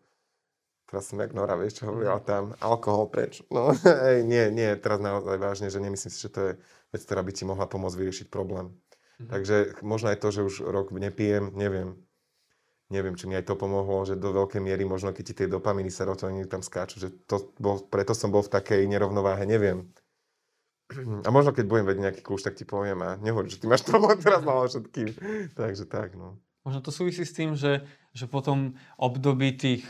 teraz 0.86 1.10
som 1.10 1.18
jak 1.18 1.34
Nora, 1.34 1.58
vieš, 1.58 1.82
čo 1.82 1.90
hovorila 1.90 2.22
tam, 2.22 2.54
alkohol 2.62 3.10
preč. 3.10 3.42
No, 3.50 3.74
hej, 4.06 4.22
nie, 4.22 4.48
nie, 4.54 4.70
teraz 4.78 5.02
naozaj 5.02 5.36
vážne, 5.36 5.68
že 5.68 5.82
nemyslím 5.82 6.12
si, 6.14 6.18
že 6.22 6.30
to 6.30 6.40
je 6.40 6.52
vec, 6.94 7.02
ktorá 7.02 7.26
by 7.26 7.32
ti 7.34 7.42
mohla 7.42 7.66
pomôcť 7.66 7.98
vyriešiť 7.98 8.26
problém. 8.30 8.70
Mm-hmm. 8.70 9.28
Takže 9.28 9.56
možno 9.82 10.14
aj 10.14 10.18
to, 10.22 10.28
že 10.30 10.46
už 10.46 10.54
rok 10.70 10.94
nepijem, 10.94 11.50
neviem. 11.52 11.98
Neviem, 12.87 13.18
či 13.18 13.26
mi 13.26 13.34
aj 13.34 13.51
to 13.51 13.59
pomohlo, 13.59 14.07
že 14.07 14.14
do 14.14 14.30
veľkej 14.30 14.62
miery 14.62 14.87
možno, 14.87 15.11
keď 15.11 15.24
ti 15.26 15.34
tie 15.43 15.49
dopaminy, 15.51 15.91
serotoniny 15.91 16.47
tam 16.47 16.62
skáču, 16.62 17.03
že 17.03 17.11
to 17.26 17.51
bol, 17.59 17.82
preto 17.82 18.14
som 18.14 18.30
bol 18.30 18.47
v 18.47 18.53
takej 18.55 18.87
nerovnováhe, 18.87 19.43
neviem. 19.43 19.91
A 21.26 21.34
možno 21.34 21.51
keď 21.51 21.66
budem 21.66 21.87
vedieť 21.91 22.05
nejaký 22.07 22.22
kľúč, 22.22 22.47
tak 22.47 22.55
ti 22.55 22.62
poviem 22.62 23.03
a 23.03 23.18
nehovorím, 23.18 23.51
že 23.51 23.59
ty 23.59 23.66
máš 23.66 23.82
problém 23.82 24.22
teraz 24.22 24.47
malo 24.47 24.70
všetkým. 24.70 25.18
Takže 25.59 25.91
tak, 25.91 26.14
no. 26.14 26.39
Možno 26.62 26.78
to 26.78 26.95
súvisí 26.95 27.26
s 27.26 27.34
tým, 27.34 27.59
že, 27.59 27.82
že 28.14 28.30
potom 28.30 28.78
období 28.95 29.59
tých 29.59 29.82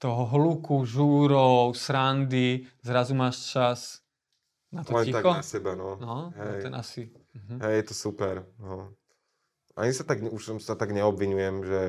toho 0.00 0.24
hluku, 0.24 0.88
žúrov, 0.88 1.76
srandy, 1.76 2.64
zrazu 2.80 3.12
máš 3.12 3.52
čas 3.52 4.00
na 4.72 4.84
to 4.84 4.96
Len 4.96 5.04
ticho? 5.04 5.20
tak 5.20 5.24
na 5.24 5.44
seba, 5.44 5.72
no. 5.76 6.00
No, 6.00 6.32
Hej. 6.32 6.64
ten 6.64 6.72
asi. 6.72 7.12
Uh-huh. 7.12 7.58
Hej, 7.60 7.74
je 7.76 7.84
to 7.92 7.94
super, 7.96 8.46
no. 8.56 8.96
Ani 9.76 9.92
sa 9.92 10.02
tak, 10.02 10.24
už 10.24 10.58
sa 10.64 10.74
tak 10.74 10.96
neobvinujem, 10.96 11.56
že 11.62 11.80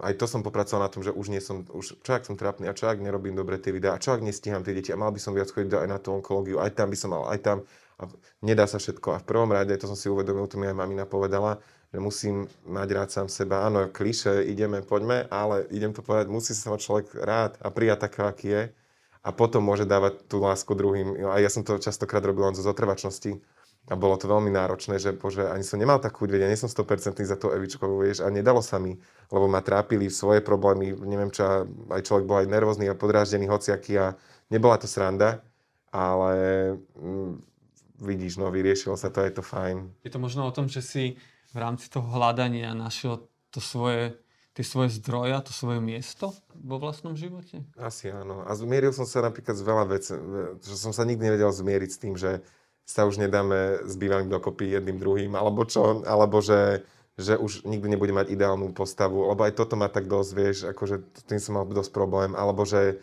aj 0.00 0.14
to 0.18 0.26
som 0.26 0.40
popracoval 0.42 0.86
na 0.86 0.90
tom, 0.90 1.04
že 1.04 1.14
už 1.14 1.30
nie 1.30 1.42
som, 1.42 1.62
už 1.70 2.00
čo 2.00 2.10
ak 2.14 2.26
som 2.26 2.34
trápny 2.34 2.66
a 2.66 2.76
čo 2.76 2.90
ak 2.90 2.98
nerobím 2.98 3.36
dobre 3.36 3.60
tie 3.60 3.70
videá 3.70 3.94
a 3.94 4.02
čo 4.02 4.16
ak 4.16 4.24
nestíham 4.24 4.64
tie 4.64 4.74
deti 4.74 4.90
a 4.90 4.98
mal 4.98 5.14
by 5.14 5.20
som 5.20 5.36
viac 5.36 5.50
chodiť 5.52 5.70
aj 5.70 5.88
na 5.90 5.98
tú 6.02 6.14
onkológiu, 6.16 6.58
aj 6.58 6.74
tam 6.74 6.88
by 6.90 6.98
som 6.98 7.10
mal, 7.14 7.30
aj 7.30 7.40
tam. 7.44 7.58
A 7.94 8.10
nedá 8.42 8.66
sa 8.66 8.82
všetko. 8.82 9.14
A 9.14 9.22
v 9.22 9.28
prvom 9.30 9.54
rade, 9.54 9.70
to 9.78 9.86
som 9.86 9.94
si 9.94 10.10
uvedomil, 10.10 10.50
to 10.50 10.58
mi 10.58 10.66
aj 10.66 10.74
mamina 10.74 11.06
povedala, 11.06 11.62
že 11.94 12.02
musím 12.02 12.50
mať 12.66 12.88
rád 12.90 13.08
sám 13.14 13.28
seba. 13.30 13.62
Áno, 13.70 13.86
kliše, 13.86 14.42
ideme, 14.50 14.82
poďme, 14.82 15.30
ale 15.30 15.62
idem 15.70 15.94
to 15.94 16.02
povedať, 16.02 16.26
musí 16.26 16.50
sa 16.58 16.74
mať 16.74 16.80
človek 16.82 17.06
rád 17.22 17.54
a 17.62 17.70
prijať 17.70 18.10
taký, 18.10 18.20
aký 18.26 18.48
je 18.50 18.62
a 19.24 19.30
potom 19.32 19.62
môže 19.64 19.86
dávať 19.86 20.26
tú 20.26 20.42
lásku 20.42 20.74
druhým. 20.76 21.22
A 21.30 21.38
ja 21.38 21.48
som 21.48 21.62
to 21.62 21.78
častokrát 21.80 22.20
robil 22.20 22.50
len 22.50 22.58
zo 22.58 22.66
zotrvačnosti 22.66 23.40
a 23.84 23.94
bolo 24.00 24.16
to 24.16 24.24
veľmi 24.24 24.48
náročné, 24.48 24.96
že 24.96 25.12
bože, 25.12 25.44
ani 25.44 25.60
som 25.60 25.76
nemal 25.76 26.00
takú 26.00 26.24
chuť, 26.24 26.40
ja 26.40 26.48
nie 26.48 26.56
som 26.56 26.72
100% 26.72 27.20
za 27.20 27.36
to 27.36 27.52
Evičkovou, 27.52 28.00
vieš, 28.00 28.24
a 28.24 28.32
nedalo 28.32 28.64
sa 28.64 28.80
mi, 28.80 28.96
lebo 29.28 29.44
ma 29.44 29.60
trápili 29.60 30.08
svoje 30.08 30.40
problémy, 30.40 30.96
neviem 31.04 31.28
čo, 31.28 31.68
aj 31.92 32.00
človek 32.00 32.24
bol 32.24 32.40
aj 32.40 32.48
nervózny 32.48 32.88
a 32.88 32.96
podráždený 32.96 33.44
hociaký 33.52 34.00
a 34.00 34.16
nebola 34.48 34.80
to 34.80 34.88
sranda, 34.88 35.44
ale 35.92 36.32
mm, 36.96 37.32
vidíš, 38.00 38.40
no 38.40 38.48
vyriešilo 38.48 38.96
sa 38.96 39.12
to, 39.12 39.20
je 39.20 39.36
to 39.36 39.44
fajn. 39.44 39.92
Je 40.00 40.08
to 40.08 40.16
možno 40.16 40.48
o 40.48 40.54
tom, 40.54 40.64
že 40.64 40.80
si 40.80 41.04
v 41.52 41.56
rámci 41.60 41.92
toho 41.92 42.08
hľadania 42.08 42.72
našiel 42.72 43.28
to 43.52 43.60
svoje, 43.60 44.16
tie 44.56 44.64
svoje 44.64 44.96
zdroje 44.96 45.36
a 45.36 45.44
to 45.44 45.52
svoje 45.52 45.84
miesto 45.84 46.32
vo 46.56 46.80
vlastnom 46.80 47.14
živote? 47.14 47.62
Asi 47.76 48.08
áno. 48.08 48.48
A 48.48 48.50
zmieril 48.56 48.96
som 48.96 49.04
sa 49.04 49.20
napríklad 49.22 49.54
s 49.54 49.62
veľa 49.62 49.84
vecí, 49.92 50.16
že 50.64 50.74
som 50.74 50.90
sa 50.90 51.04
nikdy 51.04 51.20
nevedel 51.20 51.52
zmieriť 51.52 51.90
s 51.92 52.00
tým, 52.00 52.16
že 52.16 52.40
sa 52.84 53.08
už 53.08 53.16
nedáme 53.16 53.84
s 53.88 53.96
bývalým 53.96 54.28
dokopy 54.28 54.76
jedným 54.76 55.00
druhým, 55.00 55.32
alebo 55.34 55.64
čo, 55.64 56.04
alebo 56.04 56.44
že, 56.44 56.84
že 57.16 57.40
už 57.40 57.64
nikdy 57.64 57.96
nebudem 57.96 58.20
mať 58.20 58.28
ideálnu 58.30 58.76
postavu, 58.76 59.28
lebo 59.32 59.40
aj 59.44 59.56
toto 59.56 59.74
ma 59.74 59.88
tak 59.88 60.04
dosť, 60.04 60.30
vieš, 60.36 60.56
akože 60.68 61.24
tým 61.24 61.40
som 61.40 61.56
mal 61.56 61.64
dosť 61.64 61.90
problém, 61.90 62.36
alebo 62.36 62.68
že 62.68 63.00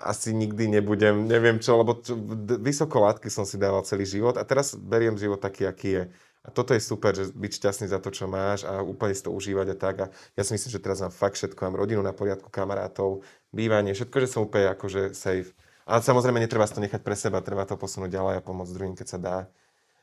asi 0.00 0.32
nikdy 0.32 0.80
nebudem, 0.80 1.28
neviem 1.28 1.60
čo, 1.60 1.76
lebo 1.76 2.00
čo, 2.00 2.16
vysoko 2.56 3.04
látky 3.04 3.28
som 3.28 3.44
si 3.44 3.60
dával 3.60 3.84
celý 3.84 4.08
život 4.08 4.40
a 4.40 4.48
teraz 4.48 4.72
beriem 4.72 5.20
život 5.20 5.36
taký, 5.36 5.68
aký 5.68 5.90
je. 5.92 6.04
A 6.40 6.48
toto 6.48 6.72
je 6.72 6.80
super, 6.80 7.12
že 7.12 7.28
byť 7.36 7.52
šťastný 7.52 7.86
za 7.92 8.00
to, 8.00 8.08
čo 8.08 8.24
máš 8.24 8.64
a 8.64 8.80
úplne 8.80 9.12
si 9.12 9.20
to 9.20 9.28
užívať 9.28 9.66
a 9.68 9.76
tak. 9.76 9.96
A 10.00 10.06
ja 10.08 10.42
si 10.42 10.56
myslím, 10.56 10.72
že 10.72 10.80
teraz 10.80 11.04
mám 11.04 11.12
fakt 11.12 11.36
všetko, 11.36 11.68
mám 11.68 11.76
rodinu 11.76 12.00
na 12.00 12.16
poriadku, 12.16 12.48
kamarátov, 12.48 13.20
bývanie, 13.52 13.92
všetko, 13.92 14.16
že 14.24 14.28
som 14.32 14.48
úplne 14.48 14.72
akože 14.72 15.12
safe. 15.12 15.52
Ale 15.88 16.00
samozrejme 16.04 16.40
netreba 16.40 16.68
to 16.68 16.82
nechať 16.82 17.00
pre 17.00 17.16
seba, 17.16 17.44
treba 17.44 17.64
to 17.64 17.76
posunúť 17.76 18.10
ďalej 18.12 18.34
a 18.40 18.44
pomôcť 18.44 18.72
druhým, 18.74 18.94
keď 18.96 19.06
sa 19.06 19.18
dá. 19.18 19.38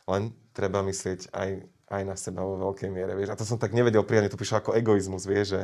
Len 0.08 0.32
treba 0.56 0.82
myslieť 0.82 1.32
aj, 1.36 1.50
aj 1.92 2.02
na 2.08 2.16
seba 2.16 2.42
vo 2.44 2.56
veľkej 2.72 2.90
miere, 2.90 3.14
vieš. 3.14 3.36
A 3.36 3.40
to 3.40 3.44
som 3.44 3.60
tak 3.60 3.76
nevedel 3.76 4.04
prijať, 4.08 4.34
to 4.34 4.40
prišlo 4.40 4.64
ako 4.64 4.72
egoizmus, 4.76 5.28
vieš, 5.28 5.48
že, 5.52 5.64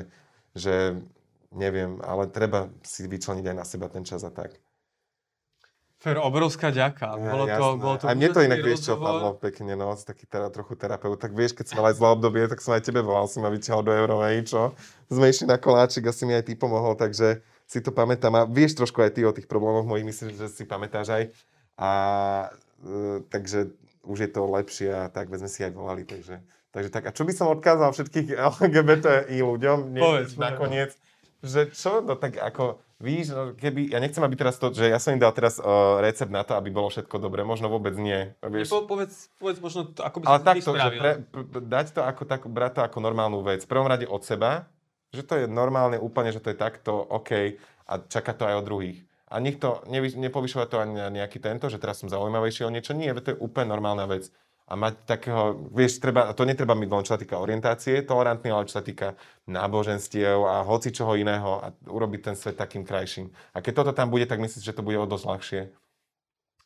že 0.54 0.76
neviem, 1.56 2.02
ale 2.04 2.28
treba 2.28 2.68
si 2.84 3.08
vyčleniť 3.08 3.46
aj 3.48 3.56
na 3.56 3.66
seba 3.66 3.88
ten 3.88 4.04
čas 4.04 4.26
a 4.28 4.32
tak. 4.34 4.60
Fer, 6.04 6.20
obrovská 6.20 6.68
ďaka. 6.68 7.16
Bolo 7.16 7.46
to, 7.48 7.66
bolo 7.80 7.96
to 7.96 8.12
a 8.12 8.12
mne 8.12 8.36
to 8.36 8.44
inak 8.44 8.60
vieš 8.60 8.92
čo, 8.92 9.00
Pavlo, 9.00 9.40
pekne, 9.40 9.80
no, 9.80 9.96
taký 9.96 10.28
teda 10.28 10.52
trochu 10.52 10.76
terapeut. 10.76 11.16
Tak 11.16 11.32
vieš, 11.32 11.56
keď 11.56 11.72
som 11.72 11.80
mal 11.80 11.96
aj 11.96 11.96
zlé 11.96 12.08
obdobie, 12.12 12.44
tak 12.52 12.60
som 12.60 12.76
aj 12.76 12.84
tebe 12.84 13.00
volal, 13.00 13.24
si 13.32 13.40
ma 13.40 13.48
vyťahol 13.48 13.88
do 13.88 13.96
Eurovej, 13.96 14.44
čo? 14.44 14.76
Sme 15.08 15.32
išli 15.32 15.48
na 15.48 15.56
koláčik, 15.56 16.04
asi 16.04 16.28
mi 16.28 16.36
aj 16.36 16.52
ty 16.52 16.60
pomohol, 16.60 17.00
takže 17.00 17.40
si 17.68 17.80
to 17.80 17.92
pamätám. 17.94 18.34
A 18.38 18.42
vieš 18.48 18.78
trošku 18.78 19.02
aj 19.02 19.18
ty 19.18 19.22
o 19.26 19.36
tých 19.36 19.50
problémoch 19.50 19.88
mojich, 19.88 20.08
myslím, 20.08 20.36
že 20.36 20.48
si 20.52 20.64
pamätáš 20.64 21.08
aj. 21.12 21.24
A 21.80 21.92
e, 22.84 23.24
takže 23.28 23.74
už 24.04 24.18
je 24.20 24.30
to 24.30 24.42
lepšie 24.46 24.90
a 24.92 25.04
tak, 25.08 25.32
sme 25.32 25.50
si 25.50 25.64
aj 25.64 25.72
volali, 25.72 26.04
takže, 26.04 26.44
takže 26.76 26.90
tak. 26.92 27.08
A 27.08 27.16
čo 27.16 27.24
by 27.24 27.34
som 27.34 27.48
odkázal 27.50 27.96
všetkých 27.96 28.36
LGBTI 28.60 29.40
ľuďom? 29.40 29.78
Povedz, 29.96 30.36
nakoniec, 30.36 30.92
že 31.40 31.72
čo, 31.72 32.04
no 32.04 32.20
tak 32.20 32.40
ako 32.40 32.84
Víš, 33.04 33.36
no, 33.36 33.52
keby, 33.52 33.92
ja 33.92 34.00
nechcem, 34.00 34.24
aby 34.24 34.40
teraz 34.40 34.56
to, 34.56 34.72
že 34.72 34.88
ja 34.88 34.96
som 34.96 35.12
im 35.12 35.20
dal 35.20 35.36
teraz 35.36 35.60
uh, 35.60 36.00
recept 36.00 36.32
na 36.32 36.48
to, 36.48 36.56
aby 36.56 36.72
bolo 36.72 36.88
všetko 36.88 37.20
dobré, 37.20 37.44
možno 37.44 37.68
vôbec 37.68 37.92
nie. 38.00 38.32
Vieš, 38.40 38.72
Po, 38.72 38.88
povedz, 38.88 39.28
povedz 39.36 39.60
možno, 39.60 39.92
to, 39.92 40.08
ako 40.08 40.24
by 40.24 40.26
ale 40.32 40.40
si 40.40 40.46
takto, 40.48 40.72
že 40.72 40.90
pre, 40.96 41.12
pre, 41.28 41.62
dať 41.68 41.88
to 41.92 42.00
ako, 42.00 42.24
tak, 42.24 42.48
brať 42.48 42.80
to 42.80 42.82
ako 42.88 43.04
normálnu 43.04 43.44
vec. 43.44 43.68
V 43.68 43.70
prvom 43.70 43.92
rade 43.92 44.08
od 44.08 44.24
seba, 44.24 44.72
že 45.14 45.24
to 45.24 45.34
je 45.38 45.46
normálne 45.46 46.02
úplne, 46.02 46.34
že 46.34 46.42
to 46.42 46.50
je 46.50 46.58
takto, 46.58 46.98
OK, 46.98 47.62
a 47.86 47.94
čaká 48.10 48.34
to 48.34 48.50
aj 48.50 48.60
od 48.60 48.66
druhých. 48.66 49.00
A 49.34 49.42
nech 49.42 49.58
to, 49.58 49.82
nevy, 49.90 50.14
nepovyšovať 50.14 50.68
to 50.70 50.78
ani 50.78 50.94
na 50.98 51.10
nejaký 51.10 51.42
tento, 51.42 51.66
že 51.70 51.82
teraz 51.82 52.02
som 52.02 52.10
zaujímavejší 52.10 52.66
o 52.66 52.74
niečo. 52.74 52.94
Nie, 52.94 53.18
to 53.18 53.34
je 53.34 53.42
úplne 53.42 53.74
normálna 53.74 54.06
vec. 54.06 54.30
A 54.70 54.80
mať 54.80 54.94
takého, 55.06 55.70
vieš, 55.74 56.00
treba, 56.00 56.32
to 56.32 56.48
netreba 56.48 56.72
byť 56.72 56.90
len 56.90 57.04
čo 57.04 57.14
sa 57.14 57.20
týka 57.20 57.36
orientácie, 57.42 58.06
tolerantný, 58.08 58.50
ale 58.54 58.70
čo 58.70 58.80
sa 58.80 58.86
týka 58.86 59.18
náboženstiev 59.50 60.40
a 60.48 60.64
hoci 60.64 60.96
čoho 60.96 61.20
iného 61.20 61.60
a 61.60 61.68
urobiť 61.90 62.22
ten 62.32 62.36
svet 62.38 62.56
takým 62.56 62.88
krajším. 62.88 63.28
A 63.52 63.60
keď 63.60 63.84
toto 63.84 63.92
tam 63.92 64.08
bude, 64.08 64.24
tak 64.24 64.40
myslím, 64.40 64.64
že 64.64 64.74
to 64.74 64.86
bude 64.86 64.98
o 64.98 65.10
dosť 65.10 65.26
ľahšie. 65.28 65.62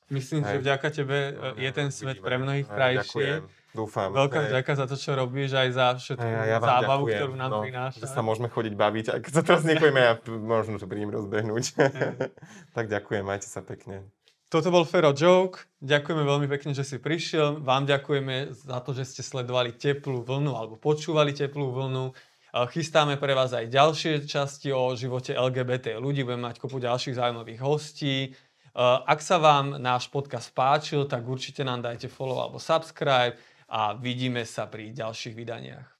Myslím, 0.07 0.45
že 0.47 0.55
Hej. 0.55 0.63
vďaka 0.63 0.87
tebe 0.93 1.17
e, 1.35 1.67
je 1.67 1.71
ten 1.75 1.89
svet 1.91 2.23
pre 2.23 2.39
mnohých 2.39 2.67
krajší. 2.69 3.03
Ďakujem, 3.03 3.41
dúfam. 3.75 4.11
Veľká 4.11 4.51
vďaka 4.51 4.71
za 4.77 4.85
to, 4.85 4.95
čo 4.95 5.11
robíš, 5.17 5.55
aj 5.57 5.69
za 5.73 5.87
a 6.19 6.45
ja 6.45 6.57
vám 6.61 6.69
zábavu, 6.79 7.03
ďakujem, 7.07 7.19
ktorú 7.19 7.33
nám 7.35 7.51
no, 7.51 7.59
prináša. 7.63 7.99
Že 8.03 8.07
sa 8.07 8.21
môžeme 8.23 8.47
chodiť 8.47 8.73
baviť, 8.77 9.05
keď 9.23 9.31
sa 9.31 9.41
teraz 9.43 9.61
nepojme, 9.67 9.99
ja 9.99 10.13
možno 10.27 10.79
to 10.79 10.87
prídem 10.87 11.11
rozbehnúť. 11.11 11.63
tak 12.77 12.85
ďakujem, 12.87 13.23
majte 13.23 13.47
sa 13.49 13.59
pekne. 13.65 14.07
Toto 14.47 14.71
bol 14.71 14.87
Fero 14.87 15.11
Joke. 15.11 15.67
Ďakujeme 15.83 16.23
veľmi 16.23 16.47
pekne, 16.47 16.71
že 16.71 16.87
si 16.87 17.03
prišiel. 17.03 17.59
Vám 17.59 17.83
ďakujeme 17.83 18.55
za 18.55 18.79
to, 18.79 18.95
že 18.95 19.03
ste 19.03 19.19
sledovali 19.19 19.75
teplú 19.75 20.23
vlnu 20.23 20.55
alebo 20.55 20.79
počúvali 20.79 21.35
teplú 21.35 21.75
vlnu. 21.75 22.15
Chystáme 22.71 23.19
pre 23.19 23.35
vás 23.35 23.51
aj 23.51 23.67
ďalšie 23.67 24.23
časti 24.23 24.71
o 24.71 24.95
živote 24.95 25.35
LGBT 25.35 25.99
ľudí. 25.99 26.23
Budeme 26.23 26.47
mať 26.47 26.63
kopu 26.63 26.79
ďalších 26.79 27.19
zaujímavých 27.19 27.59
hostí. 27.59 28.31
Ak 28.79 29.19
sa 29.19 29.35
vám 29.35 29.83
náš 29.83 30.07
podcast 30.07 30.55
páčil, 30.55 31.03
tak 31.11 31.27
určite 31.27 31.67
nám 31.67 31.83
dajte 31.83 32.07
follow 32.07 32.39
alebo 32.39 32.55
subscribe 32.55 33.35
a 33.67 33.93
vidíme 33.99 34.47
sa 34.47 34.71
pri 34.71 34.95
ďalších 34.95 35.35
vydaniach. 35.35 35.96